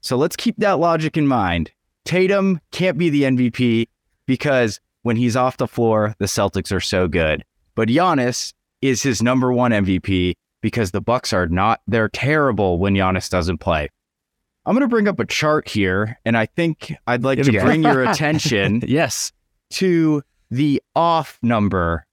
So 0.00 0.16
let's 0.16 0.36
keep 0.36 0.56
that 0.58 0.78
logic 0.78 1.16
in 1.16 1.26
mind. 1.26 1.70
Tatum 2.04 2.60
can't 2.72 2.98
be 2.98 3.08
the 3.08 3.22
MVP 3.22 3.88
because 4.26 4.80
when 5.02 5.16
he's 5.16 5.36
off 5.36 5.56
the 5.56 5.68
floor, 5.68 6.14
the 6.18 6.26
Celtics 6.26 6.72
are 6.72 6.80
so 6.80 7.08
good. 7.08 7.44
But 7.76 7.88
Giannis 7.88 8.52
is 8.82 9.02
his 9.02 9.22
number 9.22 9.52
one 9.52 9.70
MVP 9.72 10.34
because 10.62 10.90
the 10.92 11.00
Bucks 11.00 11.32
are 11.32 11.46
not 11.46 11.80
they're 11.86 12.08
terrible 12.08 12.78
when 12.78 12.94
Giannis 12.94 13.28
doesn't 13.28 13.58
play. 13.58 13.88
I'm 14.66 14.74
going 14.74 14.80
to 14.82 14.88
bring 14.88 15.08
up 15.08 15.20
a 15.20 15.26
chart 15.26 15.68
here 15.68 16.18
and 16.24 16.36
I 16.36 16.46
think 16.46 16.94
I'd 17.06 17.22
like 17.22 17.42
to 17.42 17.52
go. 17.52 17.64
bring 17.64 17.82
your 17.82 18.02
attention 18.10 18.82
Yes. 18.86 19.32
to 19.72 20.22
the 20.50 20.82
off 20.94 21.38
number 21.42 22.06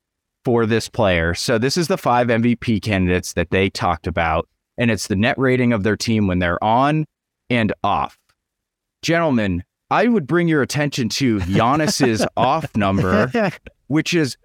for 0.43 0.65
this 0.65 0.89
player. 0.89 1.33
So 1.33 1.57
this 1.57 1.77
is 1.77 1.87
the 1.87 1.97
five 1.97 2.27
MVP 2.27 2.81
candidates 2.81 3.33
that 3.33 3.51
they 3.51 3.69
talked 3.69 4.07
about, 4.07 4.49
and 4.77 4.89
it's 4.89 5.07
the 5.07 5.15
net 5.15 5.37
rating 5.37 5.71
of 5.71 5.83
their 5.83 5.95
team 5.95 6.25
when 6.27 6.39
they're 6.39 6.61
on 6.63 7.05
and 7.49 7.71
off. 7.83 8.17
Gentlemen, 9.01 9.63
I 9.89 10.07
would 10.07 10.25
bring 10.27 10.47
your 10.47 10.61
attention 10.61 11.09
to 11.09 11.39
Giannis's 11.39 12.25
off 12.37 12.75
number, 12.75 13.31
which 13.87 14.13
is 14.13 14.37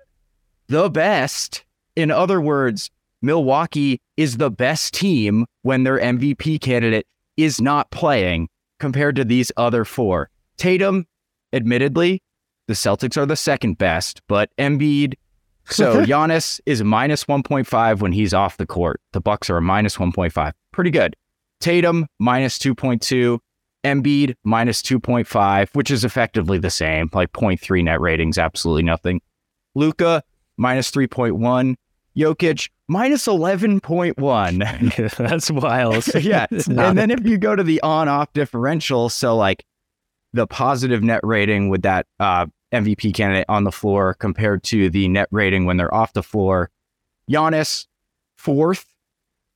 the 0.68 0.90
best. 0.90 1.64
In 1.94 2.10
other 2.10 2.40
words, 2.40 2.90
Milwaukee 3.22 4.00
is 4.16 4.36
the 4.36 4.50
best 4.50 4.94
team 4.94 5.46
when 5.62 5.84
their 5.84 5.98
MVP 5.98 6.60
candidate 6.60 7.06
is 7.36 7.60
not 7.60 7.90
playing 7.90 8.48
compared 8.78 9.16
to 9.16 9.24
these 9.24 9.50
other 9.56 9.84
four. 9.84 10.30
Tatum, 10.56 11.06
admittedly, 11.52 12.22
the 12.66 12.74
Celtics 12.74 13.16
are 13.16 13.26
the 13.26 13.36
second 13.36 13.78
best, 13.78 14.20
but 14.28 14.50
Embiid. 14.58 15.14
So 15.68 16.04
Giannis 16.04 16.60
is 16.64 16.84
minus 16.84 17.24
1.5 17.24 18.00
when 18.00 18.12
he's 18.12 18.32
off 18.32 18.56
the 18.56 18.66
court. 18.66 19.00
The 19.12 19.20
Bucks 19.20 19.50
are 19.50 19.56
a 19.56 19.60
minus 19.60 19.96
1.5. 19.96 20.52
Pretty 20.72 20.92
good. 20.92 21.16
Tatum 21.60 22.06
minus 22.20 22.56
2.2. 22.60 23.40
Embiid 23.82 24.36
minus 24.44 24.80
2.5, 24.80 25.68
which 25.72 25.90
is 25.90 26.04
effectively 26.04 26.58
the 26.58 26.70
same, 26.70 27.10
like 27.12 27.32
0.3 27.32 27.82
net 27.82 28.00
ratings, 28.00 28.38
absolutely 28.38 28.84
nothing. 28.84 29.20
Luka 29.74 30.22
minus 30.56 30.90
3.1. 30.90 31.76
Jokic 32.16 32.70
minus 32.88 33.26
11.1. 33.26 35.16
That's 35.16 35.50
wild. 35.50 36.06
yeah. 36.24 36.46
And 36.68 36.98
then 36.98 37.10
if 37.10 37.24
you 37.24 37.38
go 37.38 37.54
to 37.54 37.62
the 37.62 37.80
on 37.82 38.08
off 38.08 38.32
differential, 38.32 39.08
so 39.08 39.36
like 39.36 39.64
the 40.32 40.46
positive 40.46 41.02
net 41.02 41.20
rating 41.22 41.68
with 41.68 41.82
that 41.82 42.06
uh, 42.20 42.46
MVP 42.72 43.14
candidate 43.14 43.46
on 43.48 43.64
the 43.64 43.72
floor 43.72 44.14
compared 44.14 44.62
to 44.64 44.90
the 44.90 45.08
net 45.08 45.28
rating 45.30 45.66
when 45.66 45.76
they're 45.76 45.92
off 45.92 46.12
the 46.14 46.22
floor, 46.22 46.70
Giannis 47.30 47.86
fourth 48.36 48.86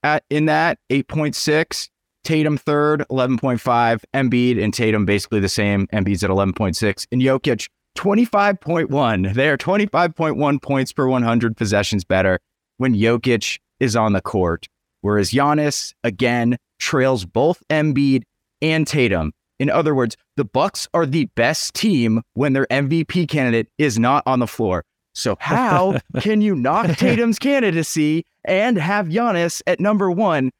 at 0.02 0.24
in 0.30 0.46
that 0.46 0.78
8.6. 0.90 1.88
Tatum 2.22 2.58
third, 2.58 3.04
11.5. 3.10 4.04
Embiid 4.12 4.62
and 4.62 4.74
Tatum 4.74 5.06
basically 5.06 5.40
the 5.40 5.48
same. 5.48 5.86
Embiid's 5.88 6.22
at 6.22 6.28
11.6. 6.30 7.06
And 7.10 7.22
Jokic, 7.22 7.68
25.1. 8.00 9.34
They 9.34 9.50
are 9.50 9.58
25.1 9.58 10.62
points 10.62 10.90
per 10.90 11.06
100 11.06 11.54
possessions 11.54 12.02
better 12.02 12.40
when 12.78 12.94
Jokic 12.94 13.58
is 13.78 13.94
on 13.94 14.14
the 14.14 14.22
court. 14.22 14.68
Whereas 15.02 15.32
Giannis, 15.32 15.92
again, 16.02 16.56
trails 16.78 17.26
both 17.26 17.62
Embiid 17.68 18.22
and 18.62 18.86
Tatum. 18.86 19.32
In 19.58 19.68
other 19.68 19.94
words, 19.94 20.16
the 20.38 20.46
Bucks 20.46 20.88
are 20.94 21.04
the 21.04 21.26
best 21.34 21.74
team 21.74 22.22
when 22.32 22.54
their 22.54 22.66
MVP 22.68 23.28
candidate 23.28 23.68
is 23.76 23.98
not 23.98 24.22
on 24.24 24.38
the 24.38 24.46
floor. 24.46 24.82
So 25.12 25.36
how 25.38 25.98
can 26.20 26.40
you 26.40 26.54
knock 26.54 26.96
Tatum's 26.96 27.38
candidacy 27.38 28.24
and 28.46 28.78
have 28.78 29.08
Giannis 29.08 29.60
at 29.66 29.78
number 29.78 30.10
one? 30.10 30.52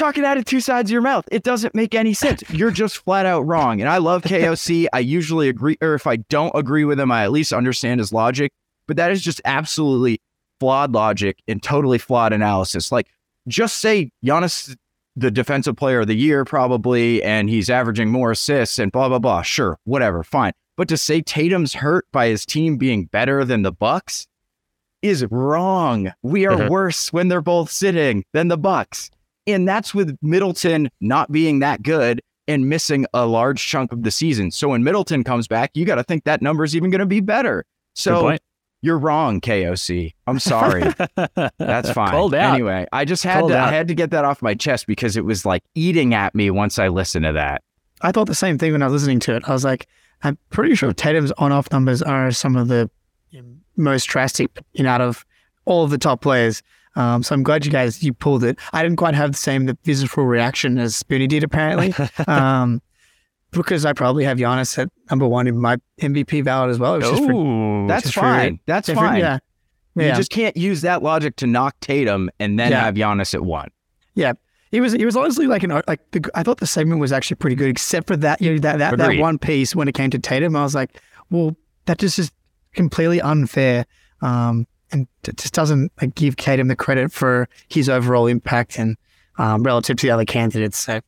Talking 0.00 0.24
out 0.24 0.38
of 0.38 0.46
two 0.46 0.60
sides 0.60 0.88
of 0.90 0.92
your 0.92 1.02
mouth. 1.02 1.26
It 1.30 1.42
doesn't 1.42 1.74
make 1.74 1.94
any 1.94 2.14
sense. 2.14 2.42
You're 2.50 2.70
just 2.70 2.96
flat 3.04 3.26
out 3.26 3.42
wrong. 3.42 3.82
And 3.82 3.88
I 3.90 3.98
love 3.98 4.22
KOC. 4.22 4.86
I 4.94 5.00
usually 5.00 5.50
agree, 5.50 5.76
or 5.82 5.92
if 5.92 6.06
I 6.06 6.16
don't 6.16 6.52
agree 6.54 6.84
with 6.86 6.98
him, 6.98 7.12
I 7.12 7.22
at 7.24 7.32
least 7.32 7.52
understand 7.52 8.00
his 8.00 8.10
logic. 8.10 8.50
But 8.86 8.96
that 8.96 9.10
is 9.10 9.20
just 9.20 9.42
absolutely 9.44 10.22
flawed 10.58 10.92
logic 10.92 11.42
and 11.46 11.62
totally 11.62 11.98
flawed 11.98 12.32
analysis. 12.32 12.90
Like, 12.90 13.08
just 13.46 13.76
say 13.76 14.10
Giannis, 14.24 14.74
the 15.16 15.30
defensive 15.30 15.76
player 15.76 16.00
of 16.00 16.06
the 16.06 16.16
year, 16.16 16.46
probably, 16.46 17.22
and 17.22 17.50
he's 17.50 17.68
averaging 17.68 18.10
more 18.10 18.30
assists 18.30 18.78
and 18.78 18.90
blah 18.90 19.10
blah 19.10 19.18
blah. 19.18 19.42
Sure, 19.42 19.78
whatever, 19.84 20.22
fine. 20.22 20.52
But 20.78 20.88
to 20.88 20.96
say 20.96 21.20
Tatum's 21.20 21.74
hurt 21.74 22.06
by 22.10 22.28
his 22.28 22.46
team 22.46 22.78
being 22.78 23.04
better 23.04 23.44
than 23.44 23.60
the 23.62 23.72
Bucks 23.72 24.26
is 25.02 25.26
wrong. 25.30 26.10
We 26.22 26.46
are 26.46 26.56
Mhm. 26.56 26.70
worse 26.70 27.12
when 27.12 27.28
they're 27.28 27.42
both 27.42 27.70
sitting 27.70 28.24
than 28.32 28.48
the 28.48 28.56
Bucks. 28.56 29.10
And 29.52 29.68
that's 29.68 29.94
with 29.94 30.16
Middleton 30.22 30.90
not 31.00 31.30
being 31.32 31.60
that 31.60 31.82
good 31.82 32.20
and 32.48 32.68
missing 32.68 33.06
a 33.14 33.26
large 33.26 33.64
chunk 33.66 33.92
of 33.92 34.02
the 34.02 34.10
season. 34.10 34.50
So 34.50 34.68
when 34.68 34.82
Middleton 34.82 35.24
comes 35.24 35.46
back, 35.46 35.70
you 35.74 35.84
got 35.84 35.96
to 35.96 36.04
think 36.04 36.24
that 36.24 36.42
number 36.42 36.64
is 36.64 36.74
even 36.74 36.90
going 36.90 37.00
to 37.00 37.06
be 37.06 37.20
better. 37.20 37.64
So 37.94 38.36
you're 38.82 38.98
wrong, 38.98 39.40
KOC. 39.40 40.14
I'm 40.26 40.38
sorry. 40.38 40.92
That's 41.58 41.90
fine. 41.90 42.10
Called 42.10 42.34
out. 42.34 42.54
Anyway, 42.54 42.86
I 42.92 43.04
just 43.04 43.22
had 43.22 43.40
Called 43.40 43.52
to 43.52 43.58
I 43.58 43.70
had 43.70 43.88
to 43.88 43.94
get 43.94 44.10
that 44.10 44.24
off 44.24 44.42
my 44.42 44.54
chest 44.54 44.86
because 44.86 45.16
it 45.16 45.24
was 45.24 45.44
like 45.44 45.62
eating 45.74 46.14
at 46.14 46.34
me 46.34 46.50
once 46.50 46.78
I 46.78 46.88
listened 46.88 47.24
to 47.24 47.32
that. 47.32 47.62
I 48.00 48.12
thought 48.12 48.26
the 48.26 48.34
same 48.34 48.56
thing 48.56 48.72
when 48.72 48.82
I 48.82 48.86
was 48.86 48.94
listening 48.94 49.20
to 49.20 49.36
it. 49.36 49.42
I 49.46 49.52
was 49.52 49.64
like, 49.64 49.86
I'm 50.22 50.38
pretty 50.48 50.74
sure 50.74 50.92
Tatum's 50.92 51.32
on-off 51.32 51.70
numbers 51.70 52.02
are 52.02 52.30
some 52.30 52.56
of 52.56 52.68
the 52.68 52.90
most 53.76 54.06
drastic 54.06 54.50
you 54.72 54.84
know, 54.84 54.90
out 54.90 55.00
of 55.00 55.24
all 55.66 55.84
of 55.84 55.90
the 55.90 55.98
top 55.98 56.22
players. 56.22 56.62
Um, 56.96 57.22
so 57.22 57.34
I'm 57.34 57.42
glad 57.42 57.64
you 57.64 57.70
guys 57.70 58.02
you 58.02 58.12
pulled 58.12 58.42
it. 58.44 58.58
I 58.72 58.82
didn't 58.82 58.96
quite 58.96 59.14
have 59.14 59.32
the 59.32 59.36
same 59.38 59.66
the 59.66 59.78
visceral 59.84 60.26
reaction 60.26 60.78
as 60.78 61.00
Spoonie 61.00 61.28
did 61.28 61.44
apparently, 61.44 61.94
um, 62.26 62.82
because 63.52 63.84
I 63.84 63.92
probably 63.92 64.24
have 64.24 64.38
Giannis 64.38 64.76
at 64.78 64.88
number 65.10 65.26
one 65.26 65.46
in 65.46 65.58
my 65.58 65.76
MVP 66.00 66.44
ballot 66.44 66.70
as 66.70 66.78
well. 66.78 66.94
It 66.94 66.98
was 67.02 67.10
just 67.10 67.24
for- 67.24 67.86
That's 67.88 68.02
just 68.04 68.14
for- 68.14 68.20
fine. 68.20 68.60
That's 68.66 68.86
different- 68.86 69.08
fine. 69.10 69.20
Yeah, 69.20 69.38
You 69.96 70.04
yeah. 70.06 70.16
just 70.16 70.30
can't 70.30 70.56
use 70.56 70.82
that 70.82 71.02
logic 71.02 71.36
to 71.36 71.46
knock 71.46 71.74
Tatum 71.80 72.30
and 72.40 72.58
then 72.58 72.70
Yeah. 72.72 72.80
have 72.84 72.94
Giannis 72.94 73.34
at 73.34 73.42
one. 73.42 73.68
Yeah, 74.14 74.32
it 74.72 74.80
was. 74.80 74.92
It 74.94 75.04
was 75.04 75.16
honestly 75.16 75.46
like 75.46 75.62
an 75.62 75.70
like. 75.86 76.00
The, 76.10 76.28
I 76.34 76.42
thought 76.42 76.58
the 76.58 76.66
segment 76.66 77.00
was 77.00 77.12
actually 77.12 77.36
pretty 77.36 77.56
good, 77.56 77.68
except 77.70 78.06
for 78.08 78.16
that 78.18 78.40
you 78.42 78.52
know, 78.52 78.58
that 78.60 78.78
that, 78.78 78.98
that 78.98 79.18
one 79.18 79.38
piece 79.38 79.74
when 79.76 79.86
it 79.88 79.94
came 79.94 80.10
to 80.10 80.18
Tatum. 80.18 80.54
I 80.56 80.62
was 80.62 80.74
like, 80.74 81.00
well, 81.30 81.56
that 81.86 81.98
just 81.98 82.18
is 82.18 82.30
completely 82.74 83.20
unfair, 83.20 83.84
um, 84.22 84.66
and 84.92 85.06
it 85.26 85.36
just 85.36 85.54
doesn't 85.54 85.92
like, 86.00 86.14
give 86.14 86.36
Tatum 86.36 86.68
the 86.68 86.76
credit 86.76 87.12
for 87.12 87.48
his 87.68 87.88
overall 87.88 88.26
impact 88.26 88.78
and 88.78 88.96
um, 89.38 89.62
relative 89.62 89.96
to 89.98 90.06
the 90.06 90.10
other 90.12 90.24
candidates. 90.24 90.78
So, 90.78 91.00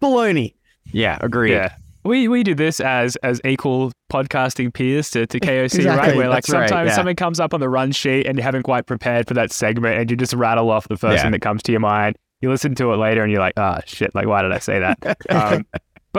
baloney. 0.00 0.54
Yeah, 0.92 1.18
agreed. 1.20 1.52
Yeah. 1.52 1.74
We 2.04 2.28
we 2.28 2.42
do 2.42 2.54
this 2.54 2.80
as 2.80 3.16
as 3.16 3.40
equal 3.44 3.92
podcasting 4.10 4.72
peers 4.72 5.10
to, 5.10 5.26
to 5.26 5.40
KOC, 5.40 5.64
Exactly. 5.74 5.86
right? 5.86 6.16
Where 6.16 6.28
like 6.28 6.44
That's 6.44 6.50
right, 6.50 6.68
sometimes 6.68 6.90
yeah. 6.90 6.94
something 6.96 7.16
comes 7.16 7.40
up 7.40 7.52
on 7.52 7.60
the 7.60 7.68
run 7.68 7.92
sheet 7.92 8.26
and 8.26 8.38
you 8.38 8.42
haven't 8.42 8.62
quite 8.62 8.86
prepared 8.86 9.26
for 9.28 9.34
that 9.34 9.52
segment 9.52 9.98
and 9.98 10.10
you 10.10 10.16
just 10.16 10.32
rattle 10.32 10.70
off 10.70 10.88
the 10.88 10.96
first 10.96 11.16
Yeah. 11.16 11.22
thing 11.24 11.32
that 11.32 11.42
comes 11.42 11.62
to 11.64 11.72
your 11.72 11.80
mind. 11.80 12.16
You 12.40 12.50
listen 12.50 12.74
to 12.76 12.92
it 12.92 12.96
later 12.96 13.22
and 13.22 13.32
you're 13.32 13.40
like, 13.40 13.54
ah, 13.56 13.80
shit, 13.84 14.14
like 14.14 14.26
why 14.26 14.42
did 14.42 14.52
I 14.52 14.58
say 14.60 14.78
that? 14.78 15.16
um, 15.30 15.66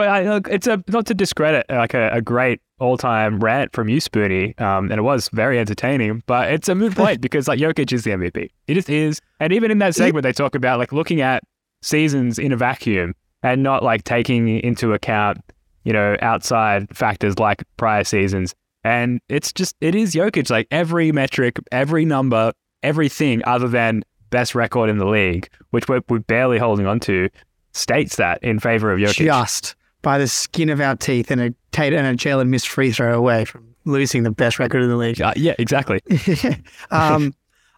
but 0.00 0.08
I 0.08 0.22
look, 0.22 0.48
it's 0.48 0.66
a 0.66 0.82
not 0.88 1.06
to 1.06 1.14
discredit 1.14 1.66
like 1.68 1.94
a, 1.94 2.10
a 2.10 2.22
great 2.22 2.60
all 2.78 2.96
time 2.96 3.40
rant 3.40 3.72
from 3.72 3.88
you, 3.88 3.98
Spoonie, 3.98 4.58
um, 4.60 4.90
and 4.90 4.98
it 4.98 5.02
was 5.02 5.28
very 5.32 5.58
entertaining. 5.58 6.22
But 6.26 6.50
it's 6.50 6.68
a 6.68 6.74
moot 6.74 6.94
point 6.94 7.20
because 7.26 7.48
like 7.48 7.60
Jokic 7.60 7.92
is 7.92 8.04
the 8.04 8.12
MVP. 8.12 8.50
He 8.66 8.74
just 8.74 8.88
is, 8.88 9.20
and 9.38 9.52
even 9.52 9.70
in 9.70 9.78
that 9.78 9.94
segment 9.94 10.22
they 10.22 10.32
talk 10.32 10.54
about 10.54 10.78
like 10.78 10.92
looking 10.92 11.20
at 11.20 11.42
seasons 11.82 12.38
in 12.38 12.52
a 12.52 12.56
vacuum 12.56 13.14
and 13.42 13.62
not 13.62 13.82
like 13.82 14.04
taking 14.04 14.60
into 14.60 14.92
account 14.92 15.38
you 15.84 15.92
know, 15.92 16.16
outside 16.22 16.94
factors 16.94 17.38
like 17.38 17.64
prior 17.76 18.04
seasons. 18.04 18.54
And 18.84 19.20
it's 19.28 19.52
just, 19.52 19.76
it 19.80 19.94
is 19.94 20.14
Jokic. 20.14 20.50
Like 20.50 20.66
every 20.70 21.12
metric, 21.12 21.58
every 21.72 22.04
number, 22.04 22.52
everything 22.82 23.42
other 23.44 23.68
than 23.68 24.04
best 24.30 24.54
record 24.54 24.90
in 24.90 24.98
the 24.98 25.06
league, 25.06 25.48
which 25.70 25.88
we're, 25.88 26.02
we're 26.08 26.20
barely 26.20 26.58
holding 26.58 26.86
on 26.86 27.00
to, 27.00 27.28
states 27.72 28.16
that 28.16 28.42
in 28.42 28.58
favor 28.58 28.92
of 28.92 28.98
Jokic. 28.98 29.24
Just 29.24 29.76
by 30.02 30.18
the 30.18 30.28
skin 30.28 30.70
of 30.70 30.80
our 30.80 30.96
teeth 30.96 31.30
and 31.30 31.40
a 31.40 31.54
Tatum 31.72 32.04
and 32.04 32.20
a 32.20 32.22
Jaylen 32.22 32.48
missed 32.48 32.68
free 32.68 32.92
throw 32.92 33.16
away 33.16 33.44
from 33.44 33.74
losing 33.84 34.22
the 34.22 34.30
best 34.30 34.58
record 34.58 34.82
in 34.82 34.88
the 34.88 34.96
league. 34.96 35.20
Uh, 35.20 35.32
yeah, 35.36 35.54
exactly. 35.58 36.00
um, 36.90 37.34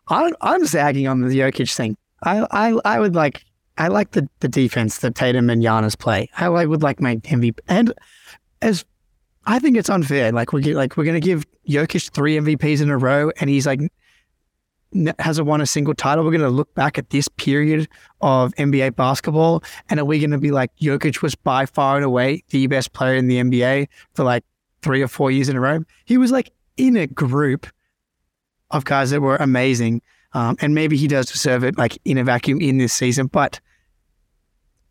I'm 0.09 0.35
I'm 0.41 0.65
zagging 0.67 1.07
on 1.07 1.21
the 1.21 1.39
Jokic 1.39 1.75
thing. 1.75 1.97
I 2.23 2.47
I, 2.51 2.81
I 2.85 3.01
would 3.01 3.15
like 3.15 3.45
I 3.79 3.89
like 3.89 4.13
the, 4.13 4.29
the 4.41 4.49
defense 4.49 4.99
that 4.99 5.15
Tatum 5.15 5.51
and 5.51 5.63
Giannis 5.63 5.99
play. 5.99 6.31
I, 6.37 6.47
I 6.47 6.67
would 6.67 6.83
like 6.83 7.01
my 7.01 7.17
MVP 7.17 7.59
and 7.69 7.93
as 8.61 8.85
I 9.45 9.59
think 9.59 9.77
it's 9.77 9.91
unfair. 9.91 10.33
Like 10.33 10.53
we 10.53 10.63
get 10.63 10.77
like 10.77 10.97
we're 10.97 11.05
gonna 11.05 11.21
give 11.21 11.45
Jokic 11.69 12.11
three 12.11 12.37
MVPs 12.37 12.81
in 12.81 12.91
a 12.91 12.99
row, 12.99 13.31
and 13.41 13.51
he's 13.51 13.67
like 13.67 13.81
hasn't 15.19 15.47
won 15.47 15.61
a 15.61 15.67
single 15.67 15.95
title. 15.95 16.25
We're 16.25 16.31
going 16.33 16.43
to 16.43 16.49
look 16.49 16.75
back 16.75 16.99
at 16.99 17.11
this 17.11 17.29
period 17.29 17.89
of 18.21 18.55
NBA 18.57 18.97
basketball, 18.97 19.63
and 19.89 19.99
are 20.01 20.05
we 20.05 20.19
going 20.19 20.31
to 20.33 20.39
be 20.39 20.51
like 20.51 20.71
Jokic 20.77 21.23
was 21.23 21.35
by 21.35 21.67
far 21.67 21.97
and 21.97 22.05
away 22.05 22.45
the 22.51 22.67
best 22.67 22.93
player 22.93 23.15
in 23.17 23.29
the 23.29 23.37
NBA 23.39 23.89
for 24.15 24.25
like 24.25 24.45
three 24.83 25.03
or 25.03 25.09
four 25.09 25.31
years 25.31 25.49
in 25.49 25.57
a 25.57 25.61
row? 25.61 25.81
He 26.05 26.19
was 26.19 26.31
like 26.31 26.51
in 26.77 26.97
a 26.97 27.07
group 27.07 27.67
of 28.71 28.85
guys 28.85 29.11
that 29.11 29.21
were 29.21 29.37
amazing, 29.37 30.03
um, 30.35 30.57
and 30.61 30.75
maybe 30.75 30.97
he 30.97 31.07
does 31.09 31.27
deserve 31.27 31.65
it, 31.65 31.77
like 31.79 31.99
in 32.05 32.19
a 32.19 32.25
vacuum 32.25 32.61
in 32.61 32.79
this 32.79 32.93
season. 32.93 33.27
But 33.27 33.61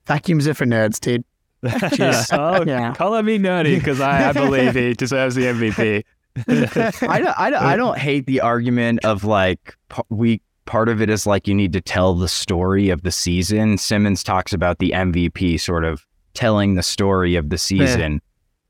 vacuums 0.05 0.47
are 0.47 0.53
for 0.53 0.65
nerds, 0.65 0.99
dude. 0.99 1.23
Oh, 2.33 2.63
Yeah. 2.67 2.93
color 2.95 3.21
me 3.21 3.37
nerdy 3.37 3.77
because 3.77 4.01
I, 4.01 4.29
I 4.29 4.33
believe 4.33 4.73
he 4.75 4.93
deserves 4.93 5.35
the 5.35 5.43
MVP. 5.43 6.03
I 6.47 7.19
don't, 7.19 7.39
I 7.39 7.49
don't, 7.49 7.61
I 7.61 7.75
don't 7.75 7.97
hate 7.97 8.25
the 8.25 8.41
argument 8.41 9.03
of 9.03 9.23
like 9.23 9.75
we 10.09 10.41
part 10.65 10.89
of 10.89 11.01
it 11.01 11.09
is 11.09 11.27
like 11.27 11.47
you 11.47 11.53
need 11.53 11.73
to 11.73 11.81
tell 11.81 12.13
the 12.13 12.27
story 12.27 12.89
of 12.89 13.01
the 13.03 13.11
season. 13.11 13.77
Simmons 13.77 14.23
talks 14.23 14.53
about 14.53 14.79
the 14.79 14.91
MVP 14.91 15.59
sort 15.59 15.83
of 15.83 16.05
telling 16.33 16.75
the 16.75 16.83
story 16.83 17.35
of 17.35 17.49
the 17.49 17.57
season. 17.57 18.21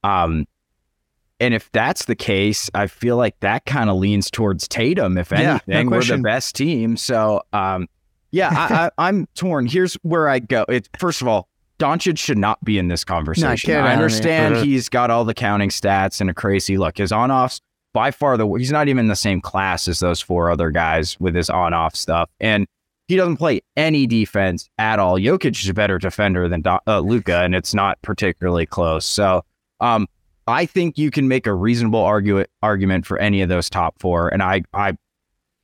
Um 0.04 0.48
and 1.40 1.56
if 1.56 1.72
that's 1.72 2.06
the 2.06 2.16
case, 2.16 2.70
I 2.76 2.86
feel 2.86 3.18
like 3.18 3.40
that 3.40 3.66
kind 3.66 3.90
of 3.90 3.98
leans 3.98 4.30
towards 4.30 4.68
Tatum. 4.68 5.18
If 5.18 5.32
Yeah, 5.32 5.60
no 5.66 5.76
anything, 5.76 5.90
we're 5.90 6.04
the 6.04 6.18
best 6.20 6.56
team. 6.56 6.96
So, 6.98 7.42
um, 7.52 7.88
yeah, 8.30 8.50
I, 8.52 8.76
I, 8.86 9.08
I'm 9.10 9.28
torn. 9.34 9.66
Here's 9.66 9.96
where 10.04 10.30
I 10.30 10.38
go. 10.38 10.66
It 10.70 10.88
first 11.00 11.20
of 11.20 11.28
all, 11.28 11.50
Doncic 11.82 12.18
should 12.18 12.38
not 12.38 12.64
be 12.64 12.78
in 12.78 12.88
this 12.88 13.04
conversation. 13.04 13.48
out 13.76 13.88
I 13.88 13.94
understand 13.94 14.56
he's 14.58 14.88
got 14.90 15.10
all 15.10 15.26
the 15.26 15.34
counting 15.34 15.70
stats 15.70 16.22
and 16.22 16.30
a 16.30 16.34
crazy 16.34 16.78
look. 16.78 16.98
His 16.98 17.12
on 17.12 17.32
offs 17.32 17.60
by 17.94 18.12
far 18.12 18.38
the 18.38 18.48
he's 18.48 18.72
not 18.72 18.88
even 18.88 19.06
in 19.06 19.08
the 19.08 19.16
same 19.16 19.42
class 19.42 19.88
as 19.88 20.00
those 20.00 20.22
four 20.22 20.50
other 20.52 20.72
guys 20.72 21.20
with 21.20 21.36
his 21.36 21.50
on 21.50 21.74
off 21.74 21.96
stuff, 21.96 22.30
and 22.40 22.68
he 23.08 23.18
doesn't 23.18 23.38
play 23.38 23.62
any 23.76 24.08
defense 24.08 24.70
at 24.78 25.00
all. 25.00 25.18
Jokic 25.18 25.62
is 25.62 25.68
a 25.68 25.74
better 25.74 25.98
defender 25.98 26.48
than 26.48 26.64
uh, 26.66 27.00
Luka, 27.00 27.42
and 27.42 27.54
it's 27.54 27.74
not 27.74 28.02
particularly 28.02 28.66
close. 28.66 29.06
So, 29.06 29.44
um, 29.82 30.08
I 30.48 30.66
think 30.66 30.98
you 30.98 31.12
can 31.12 31.28
make 31.28 31.46
a 31.48 31.54
reasonable 31.54 32.00
argue- 32.00 32.46
argument 32.62 33.06
for 33.06 33.18
any 33.18 33.42
of 33.42 33.50
those 33.50 33.70
top 33.70 34.00
four, 34.00 34.30
and 34.30 34.42
I, 34.42 34.62
I, 34.74 34.98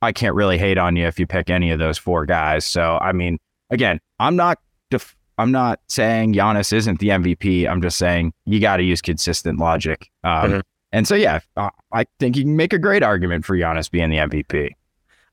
I 0.02 0.12
can't 0.12 0.34
really 0.34 0.58
hate 0.58 0.78
on 0.78 0.94
you 0.96 1.06
if 1.06 1.18
you 1.18 1.26
pick 1.26 1.48
any 1.48 1.70
of 1.70 1.78
those 1.78 1.96
four 1.98 2.26
guys. 2.26 2.64
So, 2.64 2.98
I 3.00 3.12
mean, 3.12 3.38
again, 3.70 3.98
I'm 4.18 4.36
not, 4.36 4.58
def- 4.90 5.16
I'm 5.38 5.52
not 5.52 5.80
saying 5.86 6.34
Giannis 6.34 6.72
isn't 6.72 6.98
the 6.98 7.08
MVP. 7.08 7.68
I'm 7.68 7.80
just 7.80 7.96
saying 7.96 8.32
you 8.44 8.60
got 8.60 8.78
to 8.78 8.82
use 8.82 9.00
consistent 9.00 9.58
logic. 9.58 10.10
Um, 10.24 10.50
Mhm. 10.50 10.62
And 10.90 11.06
so, 11.06 11.14
yeah, 11.14 11.40
I, 11.56 11.68
I 11.92 12.06
think 12.18 12.36
you 12.36 12.44
can 12.44 12.56
make 12.56 12.72
a 12.72 12.78
great 12.78 13.02
argument 13.02 13.44
for 13.44 13.54
Giannis 13.56 13.90
being 13.90 14.08
the 14.08 14.16
MVP. 14.16 14.70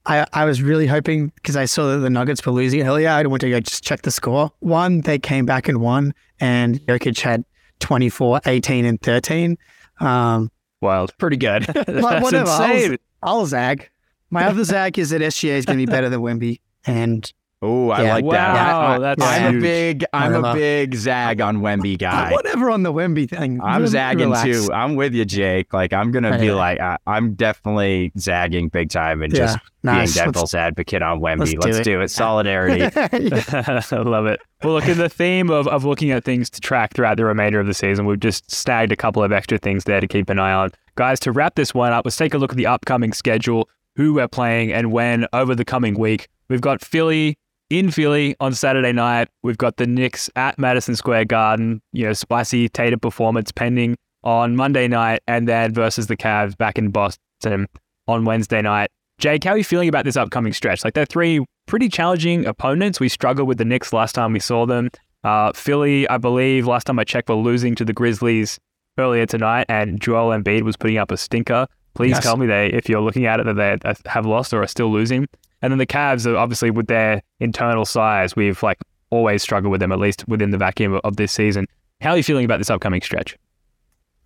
I, 0.06 0.26
I 0.34 0.46
was 0.46 0.62
really 0.62 0.86
hoping 0.86 1.32
because 1.36 1.56
I 1.56 1.66
saw 1.66 1.88
that 1.92 2.00
the 2.00 2.10
Nuggets 2.10 2.46
were 2.46 2.52
losing 2.52 2.82
earlier. 2.86 3.10
I 3.10 3.24
went 3.26 3.42
to 3.42 3.50
go 3.50 3.60
just 3.62 3.84
check 3.84 4.02
the 4.04 4.12
score. 4.12 4.52
One, 4.60 5.02
they 5.02 5.18
came 5.18 5.46
back 5.46 5.68
and 5.68 5.80
won, 5.82 6.14
and 6.40 6.80
Jokic 6.82 7.20
had 7.22 7.44
24, 7.80 8.42
18, 8.46 8.86
and 8.86 9.02
13. 9.02 9.58
Um, 10.02 10.52
Wild. 10.82 11.18
Pretty 11.18 11.38
good. 11.38 11.68
like, 11.76 11.86
That's 11.88 12.22
whatever. 12.22 12.50
I'll, 12.50 12.72
insane. 12.74 12.98
I'll 13.24 13.46
zag. 13.46 13.90
My 14.30 14.46
other 14.46 14.64
zag 14.66 15.00
is 15.00 15.10
that 15.12 15.22
SGA 15.22 15.52
is 15.52 15.66
going 15.66 15.80
to 15.80 15.86
be 15.86 15.90
better 15.90 16.10
than 16.10 16.20
Wemby. 16.20 16.60
And 16.86 17.32
Oh, 17.66 17.90
I 17.90 18.04
Yeah. 18.04 18.14
like 18.14 18.26
Wow, 18.26 18.32
that. 18.32 18.76
I, 18.76 19.00
that's 19.00 19.24
I'm 19.24 19.54
huge. 19.54 19.56
a 19.56 19.66
big, 19.66 20.06
I'm 20.14 20.46
a 20.46 20.54
big 20.54 20.96
zag 20.96 21.42
on 21.42 21.58
Wemby 21.62 21.98
guy. 21.98 22.32
whatever 22.32 22.70
on 22.70 22.84
the 22.84 22.94
Wemby 22.94 23.28
thing. 23.30 23.60
I'm 23.64 23.82
Re- 23.82 23.88
zagging 23.88 24.30
relax. 24.30 24.44
too. 24.68 24.72
I'm 24.74 24.96
with 24.96 25.14
you, 25.14 25.26
Jake. 25.26 25.74
Like 25.74 25.92
I'm 25.94 26.12
gonna 26.12 26.38
be 26.38 26.52
like, 26.52 26.80
I, 26.80 26.98
I'm 27.08 27.34
definitely 27.34 28.12
zagging 28.18 28.70
big 28.70 28.90
time 28.90 29.22
and 29.24 29.34
Yeah, 29.34 29.40
just 29.40 29.58
nice. 29.84 29.94
being 29.94 30.00
Let's- 30.02 30.14
devil's 30.14 30.54
advocate 30.56 31.02
on 31.02 31.20
Wemby. 31.20 31.40
let's 31.40 31.54
Let's, 31.56 31.78
do 31.80 31.84
do, 31.84 32.02
it. 32.02 32.06
it. 32.06 32.12
Solidarity. 32.12 32.84
I 32.96 33.82
love 34.04 34.26
it. 34.28 34.40
Well, 34.64 34.74
look, 34.74 34.88
in 34.88 34.98
the 34.98 35.10
theme 35.10 35.50
of, 35.50 35.68
of 35.68 35.86
looking 35.86 36.12
at 36.12 36.24
things 36.24 36.50
to 36.52 36.62
track 36.62 36.94
throughout 36.94 37.18
the 37.18 37.26
remainder 37.26 37.60
of 37.60 37.68
the 37.68 37.74
season, 37.74 38.06
we've 38.06 38.20
just 38.20 38.50
snagged 38.52 38.92
a 38.92 38.96
couple 38.96 39.24
of 39.24 39.32
extra 39.32 39.58
things 39.58 39.84
there 39.86 40.00
to 40.00 40.08
keep 40.08 40.30
an 40.30 40.40
eye 40.40 40.54
on. 40.54 40.72
Guys, 40.96 41.20
to 41.22 41.32
wrap 41.32 41.56
this 41.56 41.74
one 41.74 41.92
up, 41.92 42.06
let's 42.06 42.16
take 42.18 42.34
a 42.34 42.38
look 42.38 42.52
at 42.52 42.58
the 42.58 42.66
upcoming 42.68 43.12
schedule, 43.14 43.70
who 43.96 44.14
we're 44.14 44.28
playing 44.28 44.72
and 44.72 44.92
when 44.92 45.28
over 45.34 45.54
the 45.56 45.66
coming 45.66 45.98
week. 46.00 46.28
We've 46.50 46.62
got 46.62 46.82
Philly 46.84 47.38
in 47.70 47.92
Philly 47.92 48.36
on 48.40 48.54
Saturday 48.54 48.92
night. 48.92 49.28
We've 49.44 49.58
got 49.58 49.78
the 49.78 49.88
Knicks 49.88 50.30
at 50.36 50.58
Madison 50.60 50.96
Square 50.96 51.26
Garden, 51.26 51.82
you 51.94 52.06
know, 52.06 52.14
spicy 52.14 52.70
Tatum 52.70 53.00
performance 53.00 53.52
pending 53.52 53.96
on 54.24 54.56
Monday 54.56 54.88
night, 54.88 55.22
and 55.28 55.48
then 55.48 55.74
versus 55.74 56.08
the 56.08 56.18
Cavs 56.18 56.58
back 56.58 56.78
in 56.78 56.90
Boston 56.90 57.68
on 58.08 58.26
Wednesday 58.26 58.62
night. 58.62 58.90
Jake, 59.18 59.44
how 59.44 59.52
are 59.52 59.58
you 59.58 59.64
feeling 59.64 59.88
about 59.88 60.04
this 60.06 60.18
upcoming 60.18 60.52
stretch? 60.54 60.84
Like 60.84 60.94
they're 60.94 61.06
three 61.06 61.44
pretty 61.68 61.90
challenging 61.90 62.46
opponents. 62.46 63.00
We 63.00 63.08
struggled 63.10 63.48
with 63.48 63.58
the 63.58 63.66
Knicks 63.66 63.94
last 63.94 64.14
time 64.14 64.34
we 64.34 64.40
saw 64.40 64.66
them. 64.66 64.90
Uh, 65.24 65.52
Philly, 65.54 66.08
I 66.10 66.18
believe, 66.18 66.68
last 66.68 66.86
time 66.86 67.00
I 67.00 67.04
checked, 67.04 67.30
were 67.30 67.36
losing 67.36 67.74
to 67.76 67.86
the 67.86 67.94
Grizzlies 67.94 68.60
earlier 68.98 69.26
tonight, 69.26 69.66
and 69.70 70.00
Joel 70.00 70.38
Embiid 70.38 70.62
was 70.64 70.76
putting 70.78 70.98
up 70.98 71.12
a 71.12 71.18
stinker. 71.18 71.66
Please 71.96 72.12
Yes. 72.12 72.24
tell 72.24 72.38
me 72.38 72.46
they, 72.46 72.68
if 72.68 72.90
you're 72.90 73.02
looking 73.02 73.26
at 73.26 73.40
it, 73.40 73.46
that 73.46 73.80
they 73.82 73.94
have 74.10 74.26
lost 74.26 74.54
or 74.54 74.62
are 74.62 74.68
still 74.68 74.92
losing. 74.92 75.28
And 75.66 75.72
then 75.72 75.80
the 75.80 75.88
Cavs, 75.88 76.28
are 76.28 76.38
obviously, 76.38 76.70
with 76.70 76.86
their 76.88 77.24
internal 77.40 77.86
size, 77.86 78.36
we've 78.36 78.62
like 78.62 78.78
always 79.10 79.42
struggled 79.42 79.72
with 79.72 79.80
them, 79.82 79.92
at 79.92 79.98
least 80.00 80.28
within 80.28 80.52
the 80.52 80.58
vacuum 80.60 81.00
of 81.04 81.16
this 81.18 81.32
season. 81.32 81.66
How 82.02 82.12
are 82.12 82.18
you 82.18 82.24
feeling 82.24 82.46
about 82.46 82.58
this 82.60 82.70
upcoming 82.70 83.02
stretch? 83.02 83.36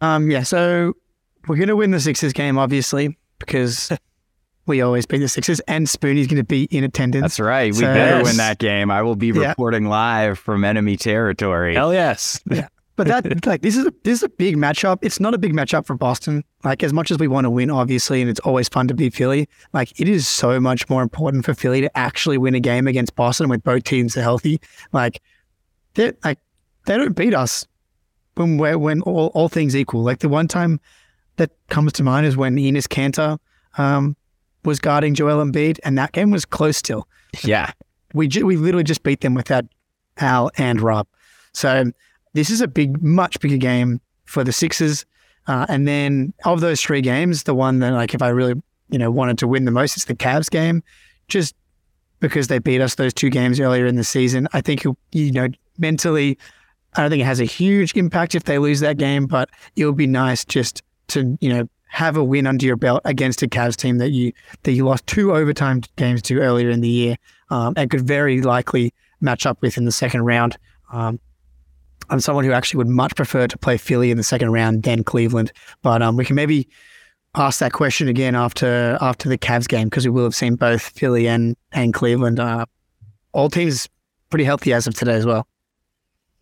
Um, 0.01 0.29
yeah, 0.29 0.43
so 0.43 0.93
we're 1.47 1.55
going 1.55 1.69
to 1.69 1.75
win 1.77 1.91
the 1.91 1.99
Sixers 2.01 2.33
game, 2.33 2.57
obviously, 2.57 3.17
because 3.39 3.89
we 4.65 4.81
always 4.81 5.05
beat 5.05 5.19
the 5.19 5.29
Sixers, 5.29 5.61
and 5.61 5.87
Spoonie's 5.87 6.27
going 6.27 6.37
to 6.37 6.43
be 6.43 6.63
in 6.65 6.83
attendance. 6.83 7.21
That's 7.23 7.39
right. 7.39 7.71
We 7.71 7.79
So- 7.79 7.85
better 7.93 8.17
Yes. 8.17 8.23
win 8.25 8.37
that 8.37 8.57
game. 8.59 8.91
I 8.91 9.01
will 9.01 9.15
be 9.15 9.27
Yeah. 9.27 9.49
reporting 9.49 9.85
live 9.85 10.37
from 10.39 10.65
enemy 10.65 10.97
territory. 10.97 11.75
Hell 11.75 11.93
yes. 11.93 12.41
But 12.99 13.07
that, 13.07 13.45
like, 13.45 13.61
this 13.61 13.77
is 13.77 13.85
a, 13.85 13.93
this 14.03 14.17
is 14.17 14.23
a 14.23 14.29
big 14.29 14.57
matchup. 14.57 14.97
It's 15.01 15.21
not 15.21 15.33
a 15.33 15.37
big 15.37 15.53
matchup 15.53 15.85
for 15.85 15.95
Boston. 15.95 16.43
Like, 16.65 16.83
as 16.83 16.91
much 16.91 17.11
as 17.11 17.17
we 17.17 17.29
want 17.29 17.45
to 17.45 17.49
win, 17.49 17.69
obviously, 17.69 18.19
and 18.19 18.29
it's 18.29 18.41
always 18.41 18.67
fun 18.67 18.89
to 18.89 18.93
beat 18.93 19.13
Philly. 19.13 19.47
Like, 19.71 19.97
it 20.01 20.09
is 20.09 20.27
so 20.27 20.59
much 20.59 20.89
more 20.89 21.01
important 21.01 21.45
for 21.45 21.53
Philly 21.53 21.79
to 21.79 21.97
actually 21.97 22.37
win 22.37 22.55
a 22.55 22.59
game 22.59 22.87
against 22.87 23.15
Boston 23.15 23.47
when 23.47 23.59
both 23.59 23.85
teams 23.85 24.17
are 24.17 24.21
healthy. 24.21 24.59
Like, 24.91 25.21
they 25.93 26.11
like 26.25 26.39
they 26.87 26.97
don't 26.97 27.15
beat 27.15 27.33
us 27.33 27.65
when 28.35 28.57
we're, 28.57 28.77
when 28.77 29.01
all, 29.03 29.27
all 29.27 29.47
things 29.47 29.77
equal. 29.77 30.03
Like 30.03 30.19
the 30.19 30.27
one 30.27 30.49
time 30.49 30.81
that 31.37 31.51
comes 31.69 31.93
to 31.93 32.03
mind 32.03 32.25
is 32.25 32.35
when 32.35 32.57
Enes 32.57 32.85
Kanter 32.89 33.39
um, 33.77 34.17
was 34.65 34.81
guarding 34.81 35.13
Joel 35.13 35.41
Embiid, 35.41 35.79
and 35.85 35.97
that 35.97 36.11
game 36.11 36.31
was 36.31 36.43
close 36.43 36.75
still. 36.75 37.07
Yeah. 37.45 37.71
We 38.13 38.27
ju- 38.27 38.45
we 38.45 38.57
literally 38.57 38.83
just 38.83 39.03
beat 39.03 39.21
them 39.21 39.35
without 39.35 39.63
Al 40.17 40.51
and 40.57 40.81
Rob. 40.81 41.07
So 41.53 41.93
this 42.33 42.49
is 42.49 42.61
a 42.61 42.67
big, 42.67 43.01
much 43.01 43.39
bigger 43.39 43.57
game 43.57 44.01
for 44.25 44.43
the 44.43 44.51
Sixers. 44.51 45.05
Uh, 45.47 45.65
and 45.69 45.87
then 45.87 46.33
of 46.45 46.61
those 46.61 46.81
three 46.81 47.01
games, 47.01 47.43
the 47.43 47.55
one 47.55 47.79
that 47.79 47.93
like 47.93 48.13
if 48.13 48.21
I 48.21 48.29
really 48.29 48.61
you 48.89 48.99
know 48.99 49.09
wanted 49.09 49.37
to 49.39 49.47
win 49.47 49.65
the 49.65 49.71
most, 49.71 49.95
it's 49.95 50.05
the 50.05 50.15
Cavs 50.15 50.49
game, 50.49 50.83
just 51.27 51.55
because 52.19 52.47
they 52.47 52.59
beat 52.59 52.81
us 52.81 52.95
those 52.95 53.13
two 53.13 53.29
games 53.29 53.59
earlier 53.59 53.85
in 53.85 53.95
the 53.95 54.03
season. 54.03 54.47
I 54.53 54.61
think 54.61 54.83
you 55.11 55.31
know 55.31 55.47
mentally, 55.77 56.37
I 56.95 57.01
don't 57.01 57.09
think 57.09 57.21
it 57.21 57.25
has 57.25 57.39
a 57.39 57.45
huge 57.45 57.95
impact 57.95 58.35
if 58.35 58.43
they 58.43 58.59
lose 58.59 58.79
that 58.81 58.97
game, 58.97 59.25
but 59.25 59.49
it 59.75 59.85
would 59.85 59.97
be 59.97 60.07
nice 60.07 60.45
just 60.45 60.83
to 61.07 61.37
you 61.41 61.49
know 61.49 61.67
have 61.87 62.15
a 62.15 62.23
win 62.23 62.45
under 62.45 62.65
your 62.65 62.75
belt 62.75 63.01
against 63.05 63.41
a 63.41 63.47
Cavs 63.47 63.75
team 63.75 63.97
that 63.97 64.11
you 64.11 64.31
that 64.63 64.73
you 64.73 64.85
lost 64.85 65.07
two 65.07 65.33
overtime 65.33 65.81
games 65.95 66.21
to 66.23 66.39
earlier 66.39 66.69
in 66.69 66.81
the 66.81 66.89
year 66.89 67.15
um, 67.49 67.73
and 67.75 67.89
could 67.89 68.01
very 68.01 68.41
likely 68.41 68.93
match 69.21 69.45
up 69.45 69.61
with 69.61 69.77
in 69.77 69.85
the 69.85 69.91
second 69.91 70.21
round. 70.21 70.57
Um, 70.91 71.19
I'm 72.09 72.19
someone 72.19 72.45
who 72.45 72.51
actually 72.51 72.79
would 72.79 72.87
much 72.87 73.15
prefer 73.15 73.47
to 73.47 73.57
play 73.57 73.77
Philly 73.77 74.11
in 74.11 74.17
the 74.17 74.23
second 74.23 74.51
round 74.51 74.83
than 74.83 75.03
Cleveland, 75.03 75.51
but 75.81 76.01
um, 76.01 76.17
we 76.17 76.25
can 76.25 76.35
maybe 76.35 76.67
ask 77.35 77.59
that 77.59 77.73
question 77.73 78.07
again 78.07 78.35
after 78.35 78.97
after 79.01 79.29
the 79.29 79.37
Cavs 79.37 79.67
game 79.67 79.87
because 79.87 80.05
we 80.05 80.11
will 80.11 80.23
have 80.23 80.35
seen 80.35 80.55
both 80.55 80.81
Philly 80.81 81.27
and 81.27 81.55
and 81.71 81.93
Cleveland. 81.93 82.39
Uh, 82.39 82.65
all 83.31 83.49
teams 83.49 83.87
pretty 84.29 84.43
healthy 84.43 84.73
as 84.73 84.87
of 84.87 84.95
today 84.95 85.13
as 85.13 85.25
well. 85.25 85.47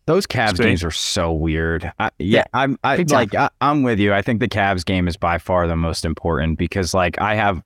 Those 0.06 0.26
Cavs 0.26 0.56
Sweet. 0.56 0.64
games 0.64 0.84
are 0.84 0.90
so 0.90 1.32
weird. 1.32 1.92
I, 1.98 2.10
Yeah, 2.18 2.38
yeah, 2.38 2.44
I'm 2.54 2.78
I, 2.82 2.96
like 2.96 3.34
I, 3.34 3.50
I'm 3.60 3.82
with 3.82 3.98
you. 3.98 4.14
I 4.14 4.22
think 4.22 4.40
the 4.40 4.48
Cavs 4.48 4.84
game 4.84 5.06
is 5.06 5.18
by 5.18 5.36
far 5.36 5.66
the 5.66 5.76
most 5.76 6.06
important 6.06 6.58
because 6.58 6.94
like 6.94 7.20
I 7.20 7.34
have, 7.34 7.62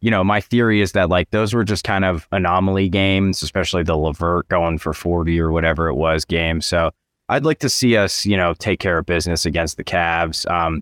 you 0.00 0.10
know, 0.10 0.22
my 0.22 0.42
theory 0.42 0.82
is 0.82 0.92
that 0.92 1.08
like 1.08 1.30
those 1.30 1.54
were 1.54 1.64
just 1.64 1.84
kind 1.84 2.04
of 2.04 2.28
anomaly 2.32 2.90
games, 2.90 3.42
especially 3.42 3.82
the 3.82 3.96
LeVert 3.96 4.46
going 4.48 4.76
for 4.76 4.92
40 4.92 5.40
or 5.40 5.50
whatever 5.50 5.88
it 5.88 5.94
was 5.94 6.26
game. 6.26 6.60
So 6.60 6.90
I'd 7.28 7.44
like 7.44 7.58
to 7.60 7.68
see 7.68 7.96
us, 7.96 8.24
you 8.24 8.36
know, 8.36 8.54
take 8.54 8.80
care 8.80 8.98
of 8.98 9.06
business 9.06 9.44
against 9.46 9.76
the 9.76 9.84
Cavs. 9.84 10.48
Um, 10.50 10.80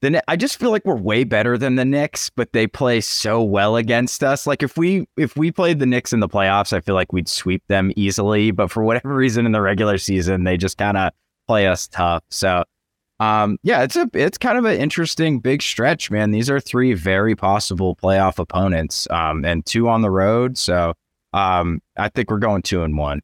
the 0.00 0.22
I 0.30 0.36
just 0.36 0.58
feel 0.58 0.70
like 0.70 0.84
we're 0.84 0.96
way 0.96 1.24
better 1.24 1.58
than 1.58 1.74
the 1.76 1.84
Knicks, 1.84 2.30
but 2.30 2.52
they 2.52 2.66
play 2.66 3.00
so 3.00 3.42
well 3.42 3.76
against 3.76 4.24
us. 4.24 4.46
Like 4.46 4.62
if 4.62 4.76
we 4.78 5.06
if 5.16 5.36
we 5.36 5.50
played 5.52 5.78
the 5.78 5.86
Knicks 5.86 6.12
in 6.12 6.20
the 6.20 6.28
playoffs, 6.28 6.72
I 6.72 6.80
feel 6.80 6.94
like 6.94 7.12
we'd 7.12 7.28
sweep 7.28 7.62
them 7.68 7.92
easily. 7.96 8.50
But 8.50 8.70
for 8.70 8.82
whatever 8.82 9.14
reason 9.14 9.44
in 9.44 9.52
the 9.52 9.60
regular 9.60 9.98
season, 9.98 10.44
they 10.44 10.56
just 10.56 10.78
kind 10.78 10.96
of 10.96 11.12
play 11.46 11.66
us 11.66 11.86
tough. 11.88 12.22
So 12.30 12.64
Um, 13.18 13.58
yeah, 13.62 13.82
it's 13.82 13.96
a 13.96 14.08
it's 14.14 14.38
kind 14.38 14.56
of 14.56 14.64
an 14.64 14.80
interesting 14.80 15.40
big 15.40 15.60
stretch, 15.60 16.10
man. 16.10 16.30
These 16.30 16.48
are 16.48 16.60
three 16.60 16.94
very 16.94 17.36
possible 17.36 17.94
playoff 17.96 18.38
opponents, 18.38 19.06
um, 19.10 19.44
and 19.44 19.66
two 19.66 19.90
on 19.90 20.00
the 20.00 20.10
road. 20.10 20.56
So 20.56 20.94
um, 21.34 21.82
I 21.98 22.08
think 22.08 22.30
we're 22.30 22.38
going 22.38 22.62
two 22.62 22.82
and 22.84 22.96
one. 22.96 23.20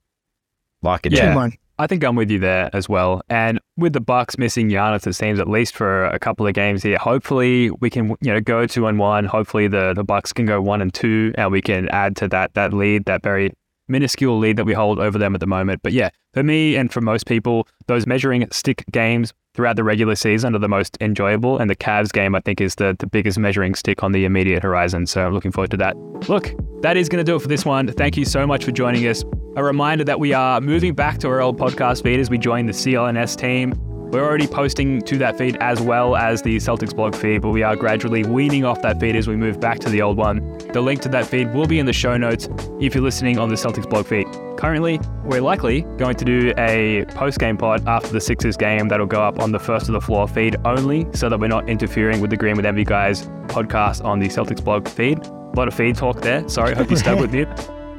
Lock 0.83 1.07
it 1.07 1.13
Yeah. 1.13 1.29
in. 1.29 1.33
Come 1.33 1.39
on. 1.39 1.53
I 1.79 1.87
think 1.87 2.05
I'm 2.05 2.17
with 2.17 2.31
you 2.31 2.39
there 2.39 2.71
as 2.73 2.89
well. 2.89 3.21
And 3.29 3.61
with 3.77 3.93
the 3.93 4.01
Bucks 4.01 4.39
missing 4.39 4.71
Giannis, 4.71 5.07
it 5.07 5.13
seems 5.13 5.39
at 5.39 5.49
least 5.49 5.75
for 5.75 6.07
a 6.07 6.19
couple 6.19 6.47
of 6.47 6.55
games 6.55 6.83
here. 6.83 6.97
Hopefully, 6.97 7.71
we 7.71 7.91
can 7.91 8.09
you 8.21 8.33
know 8.33 8.41
go 8.41 8.67
two 8.67 8.87
and 8.87 8.99
one. 8.99 9.27
Hopefully, 9.27 9.69
the 9.69 9.93
the 9.95 10.05
Bucks 10.05 10.33
can 10.33 10.47
go 10.47 10.61
one 10.61 10.81
and 10.81 10.93
two, 10.93 11.33
and 11.37 11.53
we 11.53 11.61
can 11.61 11.89
add 11.91 12.17
to 12.17 12.29
that 12.29 12.55
that 12.55 12.73
lead, 12.73 13.05
that 13.05 13.23
very 13.23 13.53
minuscule 13.89 14.39
lead 14.39 14.57
that 14.57 14.65
we 14.65 14.73
hold 14.73 14.99
over 14.99 15.19
them 15.19 15.35
at 15.35 15.41
the 15.41 15.47
moment. 15.47 15.83
But 15.83 15.93
yeah, 15.93 16.11
for 16.33 16.43
me 16.43 16.77
and 16.77 16.93
for 16.93 17.01
most 17.01 17.27
people, 17.27 17.69
those 17.87 18.07
measuring 18.07 18.47
stick 18.51 18.85
games 18.91 19.33
throughout 19.57 19.77
the 19.77 19.83
regular 19.83 20.15
season 20.15 20.55
are 20.55 20.59
the 20.59 20.69
most 20.69 20.97
enjoyable, 21.01 21.59
and 21.59 21.69
the 21.69 21.75
Cavs 21.75 22.13
game 22.13 22.35
I 22.35 22.41
think 22.41 22.61
is 22.61 22.77
the 22.77 22.95
the 22.99 23.07
biggest 23.07 23.39
measuring 23.39 23.75
stick 23.75 24.03
on 24.03 24.13
the 24.13 24.25
immediate 24.25 24.63
horizon. 24.63 25.07
So 25.07 25.27
I'm 25.27 25.33
looking 25.33 25.51
forward 25.51 25.71
to 25.73 25.77
that. 25.79 25.97
Look, 26.29 26.53
that 26.83 26.97
is 26.97 27.09
going 27.09 27.25
to 27.25 27.31
do 27.31 27.37
it 27.37 27.43
for 27.43 27.49
this 27.49 27.65
one. 27.65 27.89
Thank 27.89 28.17
you 28.17 28.25
so 28.25 28.47
much 28.47 28.65
for 28.65 28.71
joining 28.71 29.07
us. 29.09 29.25
A 29.57 29.65
reminder 29.65 30.05
that 30.05 30.21
we 30.21 30.35
are 30.35 30.61
moving 30.61 30.95
back 30.95 31.19
to 31.19 31.29
our 31.29 31.41
old 31.41 31.59
podcast 31.59 32.03
feed 32.03 32.21
as 32.21 32.29
we 32.29 32.39
join 32.39 32.67
the 32.67 32.73
CLNS 32.73 33.37
team. 33.37 33.73
We're 34.11 34.25
already 34.25 34.47
posting 34.47 35.03
to 35.03 35.19
that 35.19 35.37
feed 35.37 35.57
as 35.61 35.81
well 35.81 36.17
as 36.17 36.41
the 36.41 36.57
Celtics 36.57 36.95
blog 36.95 37.15
feed, 37.15 37.43
but 37.43 37.51
we 37.51 37.63
are 37.63 37.75
gradually 37.77 38.23
weaning 38.25 38.65
off 38.65 38.81
that 38.83 39.01
feed 39.01 39.17
as 39.17 39.27
we 39.27 39.37
move 39.37 39.59
back 39.61 39.81
to 39.81 39.91
the 39.91 40.01
old 40.01 40.17
one. 40.17 40.57
The 40.73 40.81
link 40.81 41.01
to 41.03 41.09
that 41.11 41.27
feed 41.27 41.53
will 41.53 41.67
be 41.67 41.79
in 41.81 41.87
the 41.87 41.93
show 41.93 42.17
notes 42.17 42.49
if 42.81 42.95
you're 42.95 43.03
listening 43.03 43.39
on 43.39 43.49
the 43.49 43.57
Celtics 43.57 43.89
blog 43.89 44.07
feed. 44.07 44.27
Currently, 44.57 45.01
we're 45.25 45.41
likely 45.41 45.83
going 45.99 46.15
to 46.17 46.25
do 46.25 46.55
a 46.57 47.05
post 47.11 47.39
game 47.41 47.57
pod 47.57 47.87
after 47.89 48.09
the 48.09 48.21
Sixers 48.21 48.57
game 48.57 48.89
that'll 48.89 49.07
go 49.07 49.23
up 49.23 49.41
on 49.41 49.53
the 49.53 49.59
first 49.59 49.89
of 49.89 49.93
the 49.93 50.01
floor 50.01 50.27
feed 50.29 50.57
only 50.65 51.07
so 51.13 51.29
that 51.29 51.39
we're 51.39 51.49
not 51.49 51.69
interfering 51.69 52.21
with 52.21 52.31
the 52.31 52.37
Green 52.37 52.57
with 52.57 52.65
Envy 52.65 52.85
guys 52.85 53.27
podcast 53.49 54.05
on 54.05 54.19
the 54.19 54.29
Celtics 54.29 54.65
blog 54.65 54.87
feed. 54.89 55.19
A 55.19 55.53
lot 55.57 55.69
of 55.69 55.75
feed 55.75 55.97
talk 55.97 56.21
there. 56.23 56.49
Sorry, 56.49 56.75
hope 56.75 56.91
you 56.91 56.97
stuck 56.97 57.19
with 57.21 57.33
me. 57.33 57.45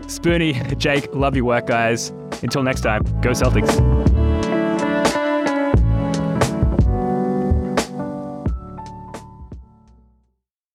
Spoonie, 0.07 0.77
Jake, 0.77 1.13
love 1.13 1.35
your 1.35 1.45
work, 1.45 1.67
guys. 1.67 2.09
Until 2.41 2.63
next 2.63 2.81
time, 2.81 3.03
go 3.21 3.31
Celtics. 3.31 4.16